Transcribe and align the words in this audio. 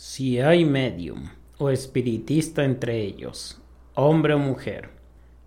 Si 0.00 0.38
hay 0.38 0.64
medium 0.64 1.28
o 1.58 1.70
espiritista 1.70 2.62
entre 2.62 3.02
ellos, 3.02 3.60
hombre 3.96 4.34
o 4.34 4.38
mujer, 4.38 4.90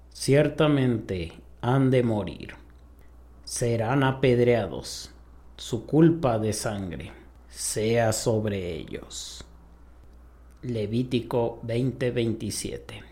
ciertamente 0.10 1.32
han 1.62 1.90
de 1.90 2.04
morir. 2.04 2.56
Serán 3.46 4.04
apedreados, 4.04 5.12
su 5.56 5.86
culpa 5.86 6.38
de 6.38 6.52
sangre 6.52 7.14
sea 7.48 8.12
sobre 8.12 8.76
ellos. 8.76 9.46
Levítico 10.64 11.62
20:27 11.64 13.11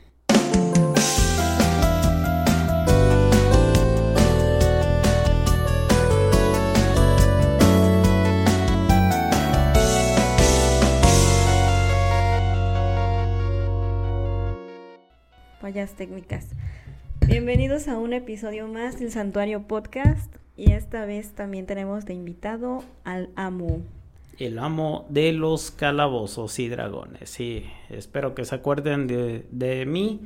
fallas 15.69 15.93
técnicas. 15.93 16.47
Bienvenidos 17.27 17.87
a 17.87 17.99
un 17.99 18.13
episodio 18.13 18.67
más 18.67 18.99
del 18.99 19.11
Santuario 19.11 19.67
Podcast 19.67 20.35
y 20.57 20.71
esta 20.71 21.05
vez 21.05 21.33
también 21.33 21.67
tenemos 21.67 22.05
de 22.05 22.15
invitado 22.15 22.83
al 23.03 23.29
amo. 23.35 23.83
El 24.39 24.57
amo 24.57 25.05
de 25.09 25.31
los 25.31 25.69
calabozos 25.69 26.57
y 26.57 26.69
dragones. 26.69 27.29
Sí, 27.29 27.65
espero 27.89 28.33
que 28.33 28.45
se 28.45 28.55
acuerden 28.55 29.05
de, 29.05 29.45
de 29.51 29.85
mí, 29.85 30.21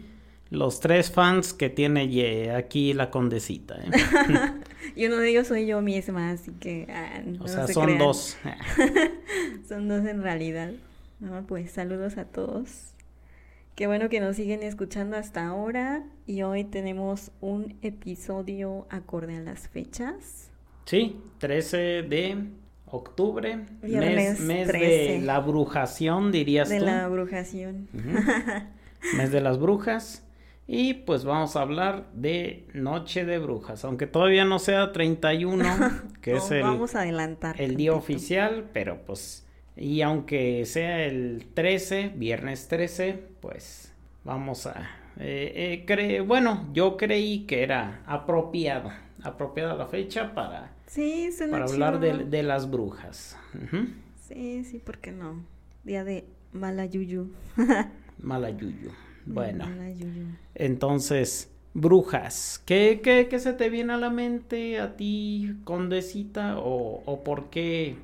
los 0.50 0.80
tres 0.80 1.12
fans 1.12 1.52
que 1.52 1.70
tiene 1.70 2.52
aquí 2.52 2.94
la 2.94 3.10
condesita. 3.10 3.76
¿eh? 3.84 3.92
y 4.96 5.08
uno 5.08 5.18
de 5.18 5.30
ellos 5.30 5.48
soy 5.48 5.66
yo 5.66 5.82
misma, 5.82 6.32
así 6.32 6.52
que... 6.54 6.88
Ah, 6.90 7.22
o 7.42 7.50
sea, 7.50 7.68
son 7.68 7.98
dos. 7.98 8.38
son 9.68 9.90
dos 9.90 10.06
en 10.06 10.24
realidad. 10.24 10.72
pues 11.50 11.70
saludos 11.70 12.18
a 12.18 12.24
todos. 12.24 12.93
Qué 13.76 13.88
bueno 13.88 14.08
que 14.08 14.20
nos 14.20 14.36
siguen 14.36 14.62
escuchando 14.62 15.18
hasta 15.18 15.48
ahora 15.48 16.04
y 16.28 16.44
hoy 16.44 16.64
tenemos 16.64 17.32
un 17.42 17.76
episodio 17.82 18.86
acorde 18.92 19.38
a 19.38 19.42
las 19.42 19.68
fechas. 19.68 20.52
Sí, 20.86 21.20
13 21.40 21.78
de 22.04 22.50
octubre, 22.86 23.66
mes, 23.82 24.40
mes 24.42 24.68
de 24.68 25.22
la 25.24 25.40
brujación, 25.40 26.32
dirías 26.32 26.70
de 26.70 26.78
tú. 26.78 26.86
De 26.86 26.92
la 26.92 27.08
brujación. 27.08 27.88
mes 29.18 29.32
de 29.32 29.42
las 29.42 29.58
brujas. 29.58 30.24
Y 30.68 30.94
pues 30.94 31.26
vamos 31.26 31.56
a 31.56 31.62
hablar 31.62 32.12
de 32.14 32.68
Noche 32.76 33.26
de 33.26 33.40
Brujas, 33.40 33.84
aunque 33.86 34.06
todavía 34.06 34.46
no 34.46 34.60
sea 34.60 34.92
31, 34.92 35.66
que 36.22 36.36
es 36.36 36.52
el, 36.52 36.62
vamos 36.62 36.94
a 36.94 37.02
adelantar 37.02 37.60
el 37.60 37.76
día 37.76 37.94
oficial, 37.94 38.70
pero 38.72 39.04
pues 39.04 39.43
y 39.76 40.02
aunque 40.02 40.66
sea 40.66 41.06
el 41.06 41.46
13, 41.54 42.14
viernes 42.16 42.68
13, 42.68 43.20
pues 43.40 43.92
vamos 44.24 44.68
a... 44.68 44.90
Eh, 45.20 45.86
eh 45.88 46.22
bueno, 46.22 46.70
yo 46.74 46.98
creí 46.98 47.46
que 47.46 47.64
era 47.64 48.02
apropiado, 48.06 48.92
apropiada 49.24 49.76
la 49.76 49.88
fecha 49.88 50.34
para, 50.34 50.74
sí, 50.88 51.30
para 51.50 51.66
hablar 51.66 52.00
de, 52.00 52.26
de, 52.26 52.44
las 52.44 52.70
brujas. 52.70 53.38
Sí, 54.28 54.64
sí, 54.64 54.80
¿por 54.80 55.00
qué 55.00 55.12
no? 55.12 55.44
Día 55.84 56.04
de 56.04 56.26
Malayuyu. 56.52 57.32
Malayuyu. 58.20 58.92
Bueno, 59.26 59.66
entonces, 60.54 61.50
brujas, 61.74 62.62
¿qué, 62.66 63.00
¿qué, 63.02 63.28
qué, 63.30 63.40
se 63.40 63.54
te 63.54 63.70
viene 63.70 63.94
a 63.94 63.98
la 63.98 64.10
mente 64.10 64.80
a 64.80 64.98
ti, 64.98 65.56
condesita? 65.64 66.58
¿O, 66.60 67.04
o 67.06 67.24
por 67.24 67.50
qué 67.50 67.96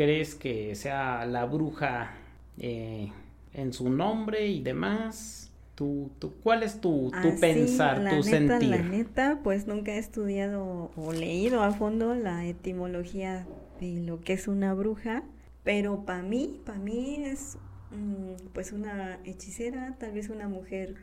crees 0.00 0.34
que 0.34 0.74
sea 0.76 1.26
la 1.26 1.44
bruja 1.44 2.12
eh, 2.56 3.12
en 3.52 3.74
su 3.74 3.90
nombre 3.90 4.46
y 4.46 4.62
demás? 4.62 5.50
¿Tú, 5.74 6.10
tú, 6.18 6.32
¿Cuál 6.42 6.62
es 6.62 6.80
tu, 6.80 7.12
tu 7.22 7.38
pensar, 7.38 7.96
tu 7.98 8.02
neta, 8.04 8.22
sentir? 8.22 8.70
La 8.70 8.78
neta, 8.78 9.40
pues 9.44 9.66
nunca 9.66 9.92
he 9.92 9.98
estudiado 9.98 10.90
o 10.96 11.12
leído 11.12 11.62
a 11.62 11.72
fondo 11.72 12.14
la 12.14 12.46
etimología 12.46 13.46
de 13.78 14.00
lo 14.00 14.20
que 14.20 14.32
es 14.32 14.48
una 14.48 14.72
bruja, 14.72 15.22
pero 15.64 16.06
para 16.06 16.22
mí, 16.22 16.62
para 16.64 16.78
mí 16.78 17.22
es 17.22 17.58
mm, 17.90 18.48
pues 18.54 18.72
una 18.72 19.18
hechicera, 19.24 19.96
tal 19.98 20.12
vez 20.12 20.30
una 20.30 20.48
mujer 20.48 20.94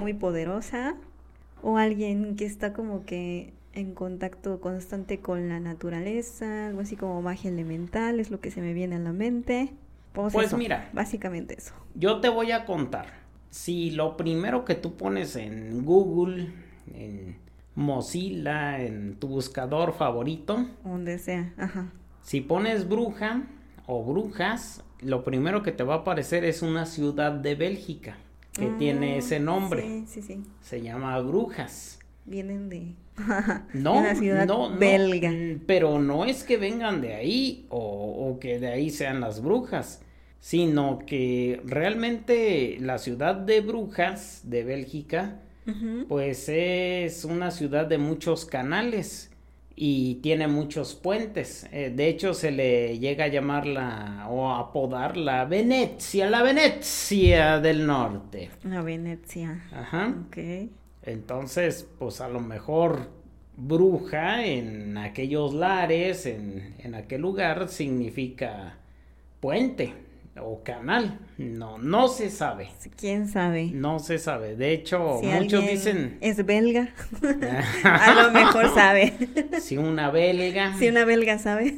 muy 0.00 0.14
poderosa 0.14 0.96
o 1.62 1.76
alguien 1.76 2.34
que 2.36 2.46
está 2.46 2.72
como 2.72 3.04
que 3.04 3.52
en 3.76 3.94
contacto 3.94 4.60
constante 4.60 5.20
con 5.20 5.48
la 5.48 5.60
naturaleza, 5.60 6.68
algo 6.68 6.80
así 6.80 6.96
como 6.96 7.20
magia 7.20 7.50
elemental, 7.50 8.18
es 8.20 8.30
lo 8.30 8.40
que 8.40 8.50
se 8.50 8.62
me 8.62 8.72
viene 8.72 8.96
a 8.96 8.98
la 8.98 9.12
mente. 9.12 9.72
Pues, 10.12 10.32
pues 10.32 10.54
mira, 10.54 10.90
básicamente 10.94 11.54
eso. 11.58 11.74
Yo 11.94 12.20
te 12.20 12.30
voy 12.30 12.52
a 12.52 12.64
contar. 12.64 13.06
Si 13.50 13.90
lo 13.90 14.16
primero 14.16 14.64
que 14.64 14.74
tú 14.74 14.96
pones 14.96 15.36
en 15.36 15.84
Google, 15.84 16.52
en 16.94 17.36
Mozilla, 17.74 18.80
en 18.80 19.16
tu 19.16 19.28
buscador 19.28 19.92
favorito, 19.92 20.66
donde 20.82 21.18
sea, 21.18 21.52
ajá. 21.58 21.92
Si 22.22 22.40
pones 22.40 22.88
bruja 22.88 23.42
o 23.86 24.02
brujas, 24.04 24.82
lo 25.00 25.22
primero 25.22 25.62
que 25.62 25.72
te 25.72 25.84
va 25.84 25.96
a 25.96 25.98
aparecer 25.98 26.44
es 26.44 26.62
una 26.62 26.86
ciudad 26.86 27.32
de 27.32 27.54
Bélgica 27.54 28.16
que 28.52 28.68
tiene 28.78 29.16
mm, 29.16 29.18
ese 29.18 29.38
nombre. 29.38 29.82
Sí, 29.82 30.04
sí, 30.06 30.22
sí. 30.22 30.44
Se 30.62 30.80
llama 30.80 31.18
Brujas. 31.20 31.98
Vienen 32.24 32.70
de 32.70 32.94
no, 33.72 34.14
ciudad 34.14 34.46
no, 34.46 34.76
belga. 34.76 35.32
pero 35.66 35.98
no 35.98 36.24
es 36.24 36.44
que 36.44 36.56
vengan 36.56 37.00
de 37.00 37.14
ahí 37.14 37.66
o, 37.70 38.38
que 38.40 38.58
de 38.58 38.68
ahí 38.68 38.90
sean 38.90 39.20
las 39.20 39.42
brujas, 39.42 40.02
sino 40.40 41.00
que 41.06 41.60
realmente 41.64 42.78
la 42.80 42.98
ciudad 42.98 43.34
de 43.34 43.60
brujas 43.60 44.42
de 44.44 44.64
Bélgica, 44.64 45.40
pues 46.08 46.48
es 46.48 47.24
una 47.24 47.50
ciudad 47.50 47.86
de 47.86 47.98
muchos 47.98 48.44
canales 48.44 49.32
y 49.76 50.16
tiene 50.16 50.48
muchos 50.48 50.94
puentes. 50.94 51.68
Eh, 51.70 51.92
de 51.94 52.08
hecho, 52.08 52.32
se 52.32 52.50
le 52.50 52.98
llega 52.98 53.26
a 53.26 53.28
llamarla 53.28 54.26
o 54.30 54.50
apodar 54.50 55.18
la 55.18 55.44
Venecia, 55.44 56.30
la 56.30 56.42
Venecia 56.42 57.60
del 57.60 57.86
norte. 57.86 58.50
La 58.64 58.80
Venecia. 58.80 59.64
Ajá. 59.70 60.14
Ok. 60.26 60.38
Entonces, 61.06 61.88
pues 61.98 62.20
a 62.20 62.28
lo 62.28 62.40
mejor 62.40 63.10
bruja 63.56 64.44
en 64.44 64.98
aquellos 64.98 65.54
lares, 65.54 66.26
en, 66.26 66.74
en 66.78 66.94
aquel 66.94 67.22
lugar, 67.22 67.68
significa 67.68 68.76
puente 69.40 69.94
o 70.40 70.62
canal. 70.62 71.18
No, 71.38 71.78
no 71.78 72.08
se 72.08 72.30
sabe. 72.30 72.68
¿Quién 72.96 73.28
sabe? 73.28 73.70
No 73.72 73.98
se 73.98 74.18
sabe. 74.18 74.56
De 74.56 74.72
hecho, 74.72 75.20
muchos 75.22 75.66
dicen... 75.66 76.18
Es 76.20 76.44
belga. 76.44 76.92
a 77.84 78.14
lo 78.14 78.30
mejor 78.32 78.74
sabe. 78.74 79.14
si 79.60 79.76
una 79.78 80.10
belga. 80.10 80.74
Si 80.78 80.88
una 80.88 81.04
belga 81.04 81.38
sabe. 81.38 81.76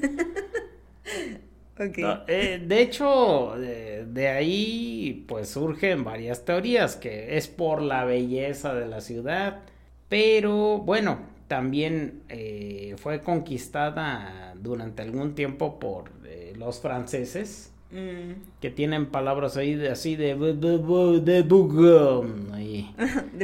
Eh, 1.78 2.65
de 2.66 2.83
hecho, 2.83 3.55
de, 3.56 4.28
ahí 4.28 5.25
pues 5.28 5.50
surgen 5.50 6.05
varias 6.05 6.44
teorías, 6.44 6.97
que 6.97 7.37
es 7.37 7.49
por 7.49 7.83
la 7.83 8.05
belleza 8.05 8.75
de 8.75 8.89
la 8.89 9.00
ciudad, 9.00 9.61
pero 10.09 10.78
bueno, 10.78 11.19
también 11.47 12.22
eh, 12.28 12.97
fue 12.99 13.21
conquistada 13.21 14.55
durante 14.61 15.03
algún 15.03 15.34
tiempo 15.34 15.78
por 15.78 16.11
eh, 16.25 16.55
los 16.56 16.81
franceses. 16.81 17.72
Mm. 17.91 18.61
Que 18.61 18.71
tienen 18.71 19.06
palabras 19.06 19.56
ahí 19.56 19.75
de, 19.75 19.88
así 19.88 20.15
de 20.15 20.34
de, 20.34 20.53
de, 20.56 21.21
de 21.21 21.43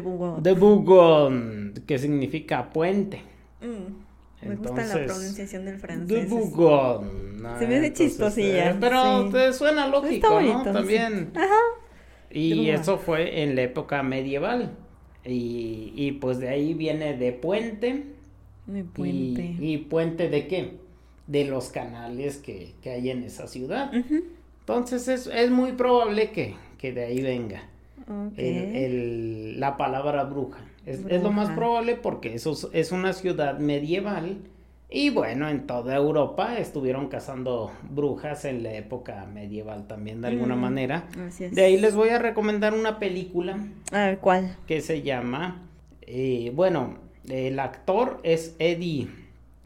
Bougon, 0.03 0.43
de 0.43 0.53
Bougon, 0.53 1.75
que 1.87 1.99
significa 1.99 2.71
puente. 2.71 3.23
Mm. 3.63 4.04
Me 4.47 4.57
gusta 4.57 4.85
la 4.85 4.95
pronunciación 4.95 5.65
del 5.65 5.79
francés. 5.79 6.09
De 6.09 6.29
Se 7.59 7.67
me 7.67 7.77
hace 7.77 7.93
chistosilla. 7.93 8.71
Eh, 8.71 8.77
pero 8.81 9.29
te 9.31 9.53
suena 9.53 9.89
lógico, 9.89 10.41
¿no? 10.41 10.63
También. 10.63 11.31
Ajá. 11.35 11.61
Y 12.31 12.71
eso 12.71 12.99
fue 12.99 13.43
en 13.43 13.55
la 13.55 13.63
época 13.63 14.03
medieval. 14.03 14.77
Y, 15.25 15.93
y 15.95 16.13
pues 16.13 16.39
de 16.39 16.49
ahí 16.49 16.75
viene 16.75 17.17
de 17.17 17.33
puente. 17.33 18.05
De 18.67 18.85
puente. 18.85 19.57
Y, 19.61 19.79
puente 19.79 20.29
de 20.29 20.47
qué? 20.47 20.79
De 21.27 21.45
los 21.45 21.69
canales 21.69 22.39
que, 22.39 22.73
que 22.83 22.91
hay 22.91 23.11
en 23.11 23.23
esa 23.23 23.47
ciudad. 23.47 23.93
Entonces 23.95 25.09
es, 25.09 25.27
es, 25.27 25.51
muy 25.51 25.73
probable 25.73 26.31
que, 26.31 26.57
que 26.79 26.93
de 26.93 27.05
ahí 27.05 27.23
venga 27.23 27.63
el, 28.37 29.61
la 29.61 29.77
palabra 29.77 30.25
bruja. 30.25 30.61
Es, 30.87 31.23
lo 31.23 31.33
más 31.33 31.51
probable 31.51 31.97
porque 31.97 32.35
eso 32.35 32.55
es 32.73 32.93
una 32.93 33.13
ciudad 33.13 33.59
medieval 33.59 34.39
y 34.91 35.11
bueno, 35.11 35.49
en 35.49 35.67
toda 35.67 35.97
Europa 35.97 36.59
estuvieron 36.59 37.09
cazando 37.09 37.73
brujas 37.91 38.45
en 38.45 38.63
la 38.63 38.75
época 38.75 39.27
medieval 39.27 39.87
también 39.87 40.21
de 40.21 40.29
alguna 40.29 40.57
mm, 40.57 40.61
manera. 40.61 41.09
De 41.51 41.65
ahí 41.65 41.79
les 41.79 41.95
voy 41.95 42.11
a 42.11 42.19
recomendar 42.19 42.75
una 42.75 42.99
película. 42.99 43.59
A 43.93 44.07
ver, 44.07 44.19
¿cuál? 44.19 44.57
Que 44.67 44.81
se 44.83 45.03
llama, 45.03 45.63
eh, 46.03 46.53
bueno, 46.55 46.99
el 47.29 47.59
actor 47.59 48.21
es 48.23 48.55
Eddie 48.59 49.09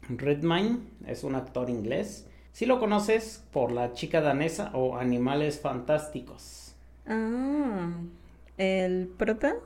Redmayne, 0.08 0.78
es 1.06 1.24
un 1.24 1.34
actor 1.34 1.68
inglés. 1.68 2.26
Si 2.52 2.64
lo 2.64 2.78
conoces 2.78 3.44
por 3.52 3.72
la 3.72 3.92
chica 3.92 4.20
danesa 4.20 4.70
o 4.72 4.96
Animales 4.96 5.60
Fantásticos. 5.60 6.74
Ah, 7.06 7.90
¿el 8.56 9.08
prota? 9.16 9.56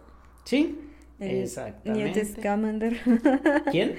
Sí, 0.44 0.78
exactamente. 1.20 2.24
Newt 2.24 2.38
Scamander. 2.38 2.96
¿Quién? 3.70 3.94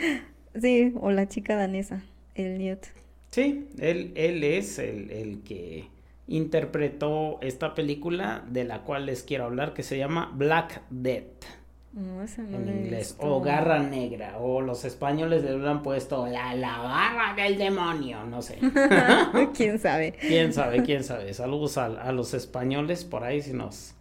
Sí, 0.60 0.94
o 1.00 1.12
la 1.12 1.28
chica 1.28 1.56
danesa, 1.56 2.04
el 2.36 2.58
Newt. 2.58 2.86
Sí, 3.32 3.68
él, 3.80 4.12
él 4.16 4.44
es 4.44 4.78
el, 4.78 5.10
el 5.10 5.42
que 5.44 5.90
interpretó 6.28 7.40
esta 7.42 7.74
película 7.74 8.44
de 8.50 8.64
la 8.64 8.84
cual 8.84 9.06
les 9.08 9.24
quiero 9.24 9.46
hablar 9.46 9.74
que 9.74 9.84
se 9.84 9.98
llama 9.98 10.32
Black 10.36 10.82
Death. 10.90 11.46
No, 11.94 12.24
esa 12.24 12.42
no 12.42 12.58
en 12.58 12.70
inglés, 12.70 13.16
o 13.20 13.40
garra 13.40 13.78
negra, 13.78 14.40
o 14.40 14.62
los 14.62 14.84
españoles 14.84 15.44
le 15.44 15.54
hubieran 15.54 15.84
puesto 15.84 16.26
la, 16.26 16.56
la 16.56 16.78
garra 16.82 17.36
del 17.36 17.56
demonio, 17.58 18.26
no 18.26 18.42
sé. 18.42 18.58
¿Quién 19.56 19.78
sabe? 19.78 20.14
quién 20.20 20.54
sabe, 20.54 20.82
quién 20.82 21.04
sabe. 21.04 21.32
Saludos 21.36 21.78
a, 21.78 21.86
a 21.86 22.12
los 22.12 22.34
españoles 22.34 23.06
por 23.06 23.24
ahí 23.24 23.44
si 23.44 23.54
nos 23.54 23.94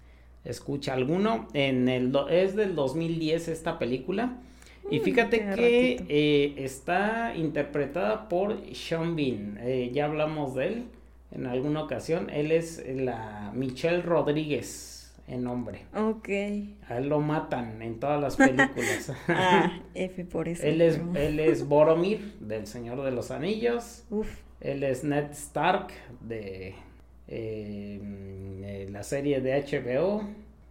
escucha 0.44 0.94
alguno. 0.94 1.49
En 1.55 1.89
el 1.89 2.12
es 2.31 2.56
del 2.56 2.75
2010 2.75 3.49
esta 3.49 3.79
película. 3.79 4.39
Y 4.91 4.99
Mm, 4.99 5.03
fíjate 5.03 5.39
que 5.55 6.05
eh, 6.09 6.55
está 6.59 7.35
interpretada 7.37 8.29
por 8.29 8.56
Sean 8.75 9.15
Bean. 9.17 9.59
Eh, 9.62 9.91
ya 9.93 10.06
hablamos 10.06 10.55
de 10.55 10.67
él 10.67 10.85
en 11.31 11.47
alguna 11.47 11.83
ocasión. 11.83 12.29
Él 12.31 12.50
es 12.53 12.85
la 12.87 13.53
Michelle 13.55 14.03
Rodríguez 14.03 15.15
en 15.29 15.44
nombre. 15.44 15.87
Ok. 15.94 16.29
A 16.89 16.99
él 16.99 17.09
lo 17.09 17.21
matan 17.21 17.81
en 17.81 18.00
todas 18.00 18.21
las 18.21 18.37
películas. 18.49 19.12
Ah, 19.29 19.81
F 19.94 20.25
por 20.25 20.49
eso. 20.49 20.65
él, 20.67 20.81
es, 20.81 21.00
él 21.15 21.39
es 21.41 21.67
Boromir 21.69 22.35
del 22.41 22.67
Señor 22.67 23.03
de 23.03 23.12
los 23.12 23.31
Anillos. 23.31 24.05
Uf. 24.11 24.29
Él 24.61 24.83
es 24.83 25.05
Ned 25.05 25.31
Stark 25.31 25.89
de 26.21 26.75
eh, 27.32 28.00
eh, 28.64 28.88
la 28.90 29.02
serie 29.02 29.40
de 29.40 29.52
HBO. 29.62 30.23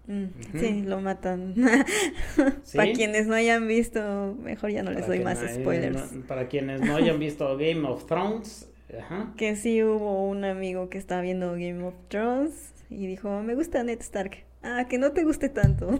Mm. 0.08 0.26
Sí, 0.60 0.82
lo 0.82 1.00
matan. 1.00 1.54
¿sí? 2.64 2.78
Para 2.78 2.92
quienes 2.94 3.28
no 3.28 3.36
hayan 3.36 3.68
visto, 3.68 4.36
mejor 4.42 4.72
ya 4.72 4.84
no 4.84 4.92
les 4.92 5.08
doy 5.08 5.20
más 5.20 5.42
no- 5.42 5.48
spoilers. 5.48 6.12
no- 6.12 6.22
para 6.28 6.48
quienes 6.48 6.82
no 6.82 6.96
hayan 6.96 7.20
visto 7.20 7.58
Game 7.58 7.88
of 7.88 8.06
Thrones. 8.08 8.68
Ajá. 8.98 9.34
Que 9.38 9.56
sí 9.56 9.82
hubo 9.84 10.28
un 10.28 10.44
amigo 10.44 10.90
que 10.90 10.98
estaba 10.98 11.22
viendo 11.22 11.52
Game 11.54 11.84
of 11.84 11.94
Thrones 12.10 12.74
y 12.90 13.08
dijo, 13.08 13.42
me 13.42 13.56
gusta 13.56 13.84
Ned 13.84 14.00
Stark. 14.02 14.44
Ah, 14.64 14.86
que 14.90 14.98
no 15.00 15.12
te 15.12 15.24
guste 15.24 15.50
tanto. 15.50 15.90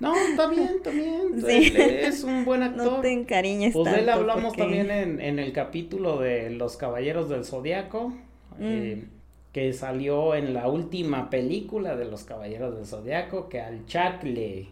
No, 0.00 0.16
está 0.16 0.48
bien, 0.48 0.70
está 0.76 0.90
bien. 0.90 1.42
Sí. 1.46 1.72
Es 1.76 2.24
un 2.24 2.46
buen 2.46 2.62
actor. 2.62 2.86
no 2.86 3.00
te 3.00 3.12
encariñes 3.12 3.74
Pues 3.74 3.92
de 3.92 3.98
él 4.00 4.08
hablamos 4.08 4.44
porque- 4.44 4.62
también 4.62 4.90
en, 4.90 5.20
en 5.20 5.38
el 5.38 5.52
capítulo 5.52 6.18
de 6.18 6.48
Los 6.48 6.78
Caballeros 6.78 7.28
del 7.28 7.44
Zodiaco, 7.44 8.14
eh, 8.58 9.04
que 9.52 9.72
salió 9.72 10.34
en 10.34 10.54
la 10.54 10.68
última 10.68 11.28
película 11.30 11.96
de 11.96 12.04
Los 12.04 12.24
Caballeros 12.24 12.76
del 12.76 12.86
Zodiaco, 12.86 13.48
que 13.48 13.60
al 13.60 13.84
Chuck 13.86 14.22
le, 14.22 14.68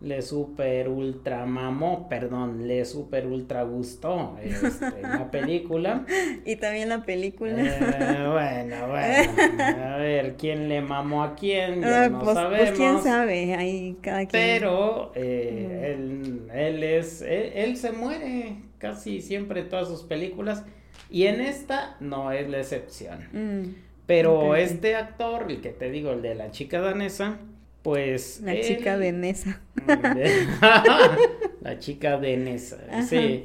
le 0.00 0.22
super 0.22 0.88
ultra 0.88 1.44
mamó, 1.44 2.08
perdón, 2.08 2.66
le 2.66 2.84
super 2.86 3.26
ultra 3.26 3.62
gustó 3.64 4.36
este, 4.42 5.02
la 5.02 5.30
película. 5.30 6.06
Y 6.46 6.56
también 6.56 6.88
la 6.88 7.04
película. 7.04 7.52
Eh, 7.58 8.26
bueno, 8.30 8.88
bueno, 8.88 9.84
a 9.84 9.96
ver, 9.98 10.36
¿quién 10.36 10.68
le 10.70 10.80
mamó 10.80 11.22
a 11.22 11.34
quién? 11.34 11.82
Ya 11.82 12.04
Ah, 12.04 12.08
no 12.08 12.20
pues, 12.20 12.32
pues, 12.32 12.34
sabemos. 12.34 12.78
quién 12.78 13.02
sabe, 13.02 13.54
ahí 13.54 13.96
cada 14.00 14.20
quien. 14.26 14.30
Pero 14.32 15.12
eh, 15.14 15.94
él, 15.96 16.48
él 16.52 16.82
es, 16.82 17.20
él, 17.20 17.52
él 17.54 17.76
se 17.76 17.92
muere 17.92 18.56
casi 18.78 19.20
siempre 19.20 19.60
en 19.60 19.68
todas 19.68 19.88
sus 19.88 20.02
películas 20.02 20.64
y 21.10 21.26
en 21.26 21.40
esta 21.40 21.96
no 22.00 22.32
es 22.32 22.48
la 22.48 22.58
excepción. 22.58 23.18
Mm, 23.32 23.83
Pero 24.06 24.54
este 24.56 24.96
actor, 24.96 25.46
el 25.50 25.60
que 25.60 25.70
te 25.70 25.90
digo, 25.90 26.12
el 26.12 26.22
de 26.22 26.34
la 26.34 26.50
chica 26.50 26.80
danesa, 26.80 27.38
pues... 27.82 28.40
la 28.42 28.52
él- 28.52 28.62
chica 28.62 28.98
de 28.98 29.12
Nesa. 29.12 29.60
la 31.60 31.78
chica 31.78 32.18
de 32.18 32.36
Nesa, 32.36 32.78
Ajá. 32.90 33.02
sí. 33.02 33.44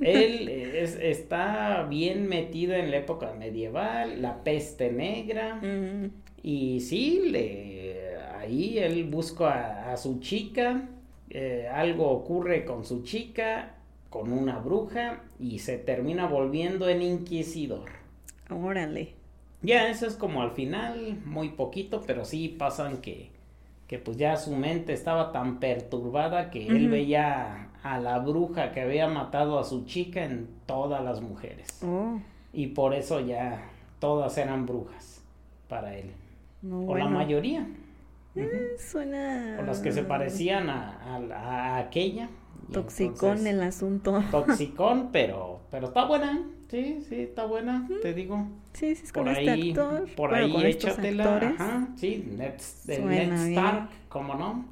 Él 0.00 0.48
es- 0.48 0.96
está 1.00 1.84
bien 1.88 2.28
metido 2.28 2.74
en 2.74 2.90
la 2.90 2.98
época 2.98 3.32
medieval, 3.34 4.22
la 4.22 4.44
peste 4.44 4.92
negra. 4.92 5.56
Mm, 5.56 6.10
Y 6.42 6.80
sí, 6.80 7.30
le, 7.30 8.16
ahí 8.38 8.78
él 8.78 9.04
busca 9.04 9.48
a, 9.90 9.92
a 9.92 9.96
su 9.96 10.20
chica, 10.20 10.88
eh, 11.30 11.68
algo 11.72 12.08
ocurre 12.10 12.64
con 12.64 12.84
su 12.84 13.02
chica, 13.02 13.74
con 14.08 14.32
una 14.32 14.58
bruja, 14.60 15.24
y 15.40 15.58
se 15.58 15.78
termina 15.78 16.26
volviendo 16.28 16.88
en 16.88 17.02
inquisidor. 17.02 17.90
órale. 18.50 19.17
Ya, 19.62 19.88
eso 19.88 20.06
es 20.06 20.14
como 20.14 20.42
al 20.42 20.52
final, 20.52 21.18
muy 21.24 21.50
poquito, 21.50 22.02
pero 22.06 22.24
sí 22.24 22.48
pasan 22.48 22.98
que, 22.98 23.30
que 23.88 23.98
pues 23.98 24.16
ya 24.16 24.36
su 24.36 24.54
mente 24.54 24.92
estaba 24.92 25.32
tan 25.32 25.58
perturbada 25.58 26.50
que 26.50 26.66
él 26.66 26.88
veía 26.88 27.68
a 27.82 27.98
la 27.98 28.18
bruja 28.20 28.70
que 28.72 28.82
había 28.82 29.08
matado 29.08 29.58
a 29.58 29.64
su 29.64 29.84
chica 29.84 30.24
en 30.24 30.48
todas 30.66 31.02
las 31.02 31.20
mujeres. 31.20 31.80
Oh, 31.84 32.18
Y 32.52 32.68
por 32.68 32.94
eso 32.94 33.20
ya 33.20 33.62
todas 33.98 34.38
eran 34.38 34.64
brujas 34.66 35.22
para 35.68 35.96
él. 35.96 36.12
no, 36.62 36.80
O 36.82 36.84
bueno. 36.86 37.06
la 37.06 37.10
mayoría. 37.10 37.66
Eh, 38.36 38.76
Suena... 38.78 39.58
O 39.60 39.62
las 39.64 39.80
que 39.80 39.90
se 39.90 40.04
parecían 40.04 40.70
a, 40.70 41.16
a- 41.16 41.74
a 41.74 41.78
aquella. 41.78 42.28
Toxicón 42.72 43.30
entonces, 43.38 43.46
el 43.46 43.62
asunto. 43.62 44.22
Toxicón, 44.30 45.08
pero, 45.10 45.60
pero 45.70 45.88
está 45.88 46.04
buena. 46.04 46.42
Sí, 46.70 47.04
sí, 47.08 47.22
está 47.22 47.44
buena, 47.46 47.88
te 48.02 48.12
digo. 48.12 48.46
Sí, 48.74 48.94
sí, 48.94 49.04
es 49.04 49.12
con 49.12 49.24
Por 49.24 49.32
este 49.32 49.50
ahí, 49.50 49.70
actor. 49.70 50.08
por 50.14 50.30
bueno, 50.30 50.44
ahí 50.44 50.52
con 50.52 50.66
échatela. 50.66 51.36
Ajá, 51.38 51.88
sí, 51.96 52.30
Ned. 52.36 52.54
Stark, 52.58 53.88
¿cómo 54.08 54.34
no? 54.34 54.66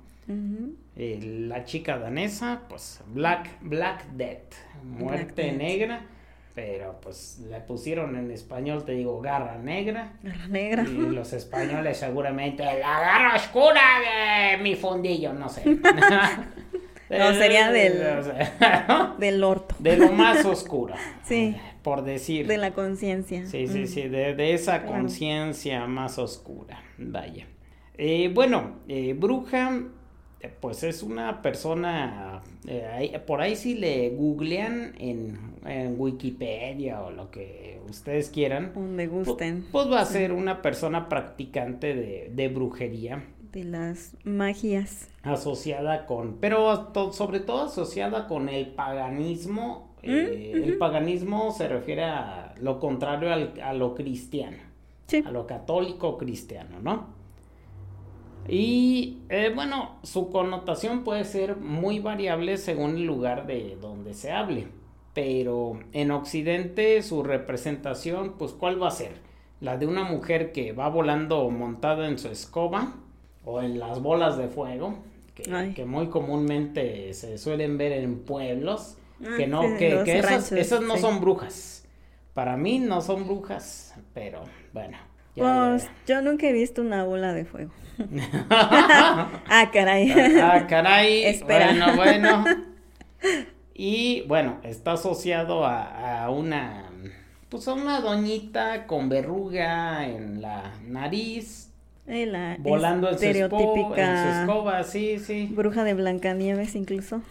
Eh, 0.96 1.20
la 1.48 1.64
chica 1.64 1.98
danesa, 1.98 2.62
pues 2.69 3.02
Black, 3.08 3.48
Black 3.62 4.06
Death, 4.12 4.54
muerte 4.84 5.52
negra. 5.52 6.00
Pero 6.54 6.98
pues 7.02 7.38
le 7.50 7.60
pusieron 7.60 8.16
en 8.16 8.31
español, 8.31 8.82
te 8.87 8.92
digo, 8.92 9.20
garra 9.20 9.58
negra. 9.58 10.14
Garra 10.22 10.49
negra. 10.49 10.84
Y 10.88 10.94
los 10.94 11.34
españoles 11.34 11.99
seguramente 11.99 12.64
la 12.64 12.78
garra 13.00 13.37
oscura 13.37 13.82
de 14.00 14.62
mi 14.62 14.75
fundillo, 14.75 15.32
no 15.34 15.49
sé. 15.50 15.62
No, 17.08 17.32
sería 17.34 17.70
del- 17.70 18.02
Del 19.19 19.44
orto. 19.44 19.76
de 19.78 19.96
lo 19.96 20.10
más 20.10 20.44
oscuro. 20.44 20.94
Sí. 21.22 21.54
Por 21.86 22.02
decir. 22.02 22.48
De 22.48 22.58
la 22.58 22.72
conciencia. 22.74 23.46
Sí, 23.46 23.68
sí, 23.68 23.82
Mm. 23.82 23.86
sí, 23.86 24.02
de, 24.08 24.34
de 24.34 24.54
esa 24.54 24.82
Claro. 24.82 24.96
conciencia 24.98 25.86
más 25.86 26.18
oscura. 26.18 26.82
Vaya. 26.98 27.46
Eh, 27.96 28.28
bueno, 28.34 28.80
eh, 28.88 29.14
bruja, 29.16 29.84
eh, 30.40 30.50
pues 30.61 30.82
es 30.82 31.04
una 31.04 31.42
persona, 31.42 32.42
eh, 32.66 33.22
por 33.25 33.40
ahí 33.40 33.54
si 33.54 33.76
le 33.76 34.11
googlean 34.11 34.94
en, 34.99 35.38
en 35.64 35.94
Wikipedia 35.96 37.02
o 37.02 37.12
lo 37.12 37.30
que 37.30 37.80
ustedes 37.88 38.30
quieran, 38.30 38.72
Donde 38.75 39.06
gusten. 39.06 39.64
pues 39.70 39.88
va 39.88 40.00
a 40.00 40.06
ser 40.06 40.32
una 40.32 40.62
persona 40.62 41.08
practicante 41.08 41.94
de, 41.94 42.32
de 42.34 42.49
brujería 42.49 43.22
De 43.52 43.62
las 43.62 44.16
magias. 44.25 45.08
asociada 45.22 46.04
con, 46.06 46.38
pero 46.40 46.92
sobre 47.12 47.38
todo 47.38 47.66
asociada 47.66 48.26
con 48.26 48.49
el 48.49 48.66
paganismo. 48.75 49.94
Eh, 50.06 50.52
El 50.52 50.78
paganismo 50.78 51.50
se 51.52 51.68
refiere 51.68 52.04
a 52.04 52.54
lo 52.60 52.78
contrario 52.80 53.32
al- 53.32 53.60
a 53.62 53.72
lo 53.72 53.94
cristiano, 53.94 54.58
Sí. 55.06 55.22
a 55.26 55.30
lo 55.30 55.46
católico 55.46 56.16
cristiano, 56.18 56.78
¿no? 56.82 57.14
Y 58.48 59.18
eh, 59.28 59.50
bueno, 59.54 59.96
su 60.02 60.30
connotación 60.30 61.02
puede 61.02 61.25
ser 61.25 61.56
muy 61.56 61.98
variable 61.98 62.56
según 62.58 62.96
el 62.96 63.04
lugar 63.04 63.46
de 63.46 63.76
donde 63.80 64.14
se 64.14 64.30
hable. 64.30 64.68
Pero 65.14 65.80
en 65.92 66.10
Occidente 66.10 67.02
su 67.02 67.22
representación, 67.22 68.34
pues 68.38 68.52
¿cuál 68.52 68.80
va 68.80 68.88
a 68.88 68.92
ser? 68.92 69.12
La 69.60 69.78
de 69.78 69.86
una 69.86 70.04
mujer 70.04 70.52
que 70.52 70.72
va 70.72 70.88
volando 70.90 71.48
montada 71.50 72.06
en 72.06 72.18
su 72.18 72.28
escoba 72.28 72.94
o 73.44 73.62
en 73.62 73.78
las 73.78 74.00
bolas 74.02 74.36
de 74.36 74.48
fuego, 74.48 74.98
que 75.34 75.84
muy 75.84 76.08
comúnmente 76.08 77.12
se 77.14 77.38
suelen 77.38 77.78
ver 77.78 77.92
en 77.92 78.20
pueblos, 78.20 78.98
Ah, 79.25 79.37
que 79.37 79.46
no, 79.46 79.75
sí, 79.76 79.76
que, 79.76 80.02
que 80.02 80.18
esas, 80.18 80.23
ranchos, 80.23 80.52
esas 80.52 80.82
no 80.82 80.96
sí. 80.96 81.00
son 81.00 81.20
brujas. 81.20 81.88
Para 82.35 82.56
mí 82.56 82.78
no 82.78 83.00
son 83.00 83.26
brujas, 83.26 83.94
pero 84.12 84.50
bueno. 84.73 84.99
ya, 85.35 85.70
Pues 85.70 85.82
ya. 85.82 85.92
yo 86.06 86.23
nunca 86.23 86.49
he 86.49 86.52
visto 86.52 86.82
una 86.82 87.04
bola 87.04 87.32
de 87.35 87.44
fuego. 87.44 87.73
ah, 88.50 89.70
caray. 89.73 90.11
Ah, 90.38 90.66
caray. 90.68 91.25
Espera. 91.25 91.73
Bueno, 91.73 91.94
bueno. 91.96 92.44
Y 93.75 94.23
bueno, 94.26 94.61
está 94.62 94.92
asociado 94.92 95.64
a, 95.66 96.25
a 96.25 96.30
una, 96.30 96.90
pues 97.49 97.68
a 97.68 97.75
una 97.75 98.00
doñita 98.00 98.87
con 98.87 99.08
verruga 99.08 100.06
en 100.08 100.40
la 100.42 100.78
nariz, 100.82 101.73
Eh, 102.06 102.26
la 102.26 102.56
volando 102.58 103.11
en 103.11 103.18
su, 103.18 103.28
escoba, 104.25 104.82
sí, 104.85 105.18
sí. 105.18 105.46
bruja 105.49 105.85
de 105.85 105.94
Blancanieves 105.94 106.75
incluso. 106.76 107.23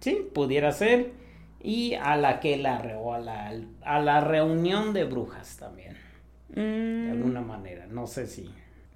Sí, 0.00 0.28
pudiera 0.32 0.72
ser. 0.72 1.12
y 1.60 1.94
a 1.94 2.16
la 2.16 2.38
que 2.40 2.56
la 2.56 2.78
o 3.00 3.12
a 3.12 3.18
la, 3.18 3.52
a 3.82 4.00
la 4.00 4.20
reunión 4.20 4.92
de 4.92 5.04
brujas 5.04 5.56
también. 5.56 5.96
De 6.48 6.62
mm. 6.62 7.10
alguna 7.10 7.40
manera, 7.40 7.86
no 7.86 8.06
sé 8.06 8.26
si. 8.26 8.50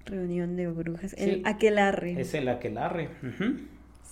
Reunión 0.05 0.55
de 0.55 0.67
brujas. 0.67 1.13
El 1.17 1.41
aquelarre. 1.45 2.19
Es 2.19 2.33
el 2.33 2.47
aquelarre. 2.47 3.09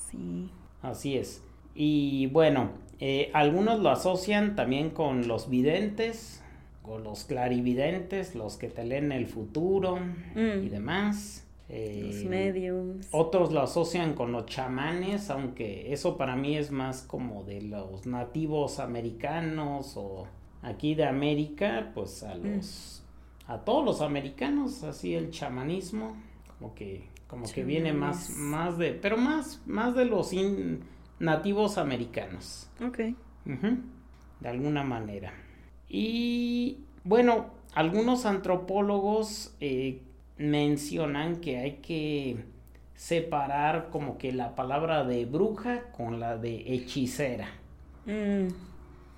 Sí. 0.09 0.51
Así 0.81 1.17
es. 1.17 1.43
Y 1.75 2.27
bueno, 2.27 2.71
eh, 2.99 3.31
algunos 3.33 3.79
lo 3.79 3.89
asocian 3.89 4.55
también 4.55 4.89
con 4.89 5.27
los 5.27 5.49
videntes, 5.49 6.43
con 6.81 7.03
los 7.03 7.23
clarividentes, 7.25 8.35
los 8.35 8.57
que 8.57 8.67
te 8.67 8.83
leen 8.83 9.11
el 9.11 9.27
futuro 9.27 9.97
y 10.35 10.39
mm. 10.39 10.69
Los 11.71 12.15
eh, 12.17 12.25
mediums. 12.27 13.07
Otros 13.11 13.51
lo 13.51 13.61
asocian 13.61 14.13
con 14.13 14.31
los 14.31 14.45
chamanes, 14.45 15.29
aunque 15.29 15.93
eso 15.93 16.17
para 16.17 16.35
mí 16.35 16.57
es 16.57 16.71
más 16.71 17.01
como 17.03 17.43
de 17.43 17.61
los 17.61 18.05
nativos 18.05 18.79
americanos 18.79 19.95
o 19.95 20.27
aquí 20.61 20.95
de 20.95 21.05
América, 21.05 21.91
pues 21.93 22.23
a 22.23 22.35
mm. 22.35 22.43
los 22.43 23.03
a 23.47 23.59
todos 23.59 23.83
los 23.83 24.01
americanos, 24.01 24.83
así 24.83 25.13
el 25.13 25.31
chamanismo, 25.31 26.15
como 26.47 26.73
que 26.73 27.09
como 27.27 27.45
que 27.49 27.63
viene 27.63 27.93
más 27.93 28.31
más 28.31 28.77
de 28.77 28.93
pero 28.93 29.17
más 29.17 29.61
más 29.65 29.95
de 29.95 30.05
los 30.05 30.31
nativos 31.19 31.77
americanos. 31.77 32.69
Ok. 32.85 32.99
de 33.45 34.49
alguna 34.49 34.83
manera. 34.83 35.33
Y 35.87 36.79
bueno, 37.03 37.51
algunos 37.73 38.25
antropólogos 38.25 39.55
eh, 39.59 40.01
mencionan 40.41 41.37
que 41.37 41.57
hay 41.57 41.71
que 41.77 42.37
separar 42.95 43.89
como 43.89 44.19
que 44.19 44.31
la 44.31 44.53
palabra 44.53 45.03
de 45.03 45.25
bruja 45.25 45.91
con 45.91 46.19
la 46.19 46.37
de 46.37 46.73
hechicera. 46.73 47.49
Mm. 48.05 48.49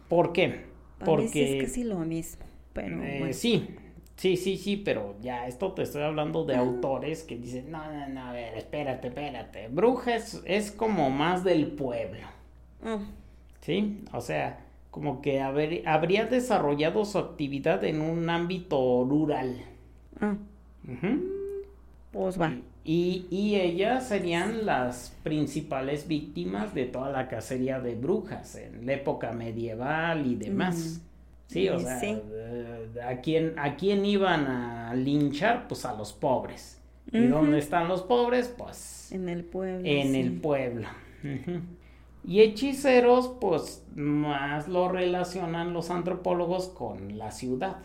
¿Por 0.07 0.31
qué? 0.31 0.65
Porque 1.03 1.57
es 1.57 1.65
casi 1.65 1.83
lo 1.83 1.99
mismo. 1.99 2.45
Pero 2.71 3.03
eh, 3.03 3.33
Sí, 3.33 3.75
sí, 4.15 4.37
sí, 4.37 4.57
sí, 4.57 4.77
pero 4.77 5.15
ya 5.21 5.47
esto 5.47 5.73
te 5.73 5.83
estoy 5.83 6.03
hablando 6.03 6.45
de 6.45 6.55
ah. 6.55 6.59
autores 6.59 7.23
que 7.23 7.35
dicen, 7.35 7.71
no, 7.71 7.91
no, 7.91 8.07
no, 8.07 8.27
a 8.27 8.31
ver, 8.31 8.55
espérate, 8.55 9.09
espérate. 9.09 9.67
Bruja 9.67 10.15
es, 10.15 10.71
como 10.71 11.09
más 11.09 11.43
del 11.43 11.67
pueblo. 11.67 12.25
Ah. 12.83 12.99
¿Sí? 13.61 14.03
O 14.13 14.21
sea, 14.21 14.65
como 14.91 15.21
que 15.21 15.41
habría 15.41 16.25
desarrollado 16.25 17.03
su 17.03 17.17
actividad 17.17 17.83
en 17.83 17.99
un 17.99 18.29
ámbito 18.29 19.05
rural. 19.09 19.57
Ah. 20.21 20.37
Pues 22.11 22.39
va. 22.39 22.53
Y, 22.85 23.25
y, 23.29 23.55
ellas 23.55 24.09
serían 24.09 24.65
las 24.65 25.15
principales 25.23 26.07
víctimas 26.07 26.73
de 26.73 26.85
toda 26.85 27.11
la 27.11 27.29
cacería 27.29 27.79
de 27.79 27.95
brujas 27.95 28.55
en 28.55 28.85
la 28.85 28.93
época 28.93 29.31
medieval 29.31 30.27
y 30.27 30.35
demás. 30.35 31.01
Sí, 31.47 31.69
o 31.69 31.79
sea, 31.79 31.99
eh, 32.03 32.89
¿a, 33.07 33.21
quién, 33.21 33.57
¿a 33.57 33.75
quién 33.75 34.05
iban 34.05 34.47
a 34.47 34.93
linchar? 34.95 35.67
Pues 35.67 35.85
a 35.85 35.93
los 35.93 36.11
pobres. 36.11 36.81
¿Y 37.11 37.27
dónde 37.27 37.59
están 37.59 37.87
los 37.87 38.01
pobres? 38.01 38.53
Pues... 38.57 39.11
En 39.11 39.29
el 39.29 39.43
pueblo. 39.43 39.81
En 39.85 40.15
el 40.15 40.33
pueblo. 40.33 40.87
Y 42.25 42.41
hechiceros, 42.41 43.33
pues 43.39 43.85
más 43.95 44.67
lo 44.67 44.89
relacionan 44.89 45.73
los 45.73 45.91
antropólogos 45.91 46.69
con 46.69 47.17
la 47.17 47.31
ciudad, 47.31 47.77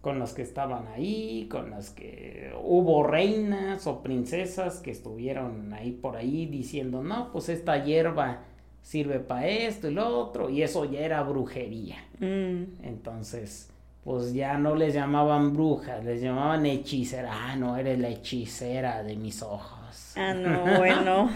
con 0.00 0.18
los 0.18 0.32
que 0.32 0.42
estaban 0.42 0.88
ahí, 0.88 1.46
con 1.50 1.70
las 1.70 1.90
que 1.90 2.52
hubo 2.62 3.02
reinas 3.02 3.86
o 3.86 4.02
princesas 4.02 4.78
que 4.78 4.90
estuvieron 4.90 5.74
ahí 5.74 5.92
por 5.92 6.16
ahí 6.16 6.46
diciendo, 6.46 7.02
no, 7.02 7.30
pues 7.32 7.50
esta 7.50 7.84
hierba 7.84 8.44
sirve 8.82 9.20
para 9.20 9.46
esto 9.46 9.88
y 9.88 9.94
lo 9.94 10.08
otro, 10.18 10.48
y 10.48 10.62
eso 10.62 10.86
ya 10.86 11.00
era 11.00 11.22
brujería. 11.22 11.98
Mm. 12.18 12.82
Entonces, 12.82 13.70
pues 14.02 14.32
ya 14.32 14.56
no 14.56 14.74
les 14.74 14.94
llamaban 14.94 15.52
brujas, 15.52 16.02
les 16.02 16.22
llamaban 16.22 16.64
hechicera. 16.64 17.30
Ah, 17.32 17.56
no, 17.56 17.76
eres 17.76 17.98
la 17.98 18.08
hechicera 18.08 19.02
de 19.02 19.16
mis 19.16 19.42
ojos. 19.42 20.14
Ah, 20.16 20.32
no, 20.32 20.64
bueno. 20.78 21.30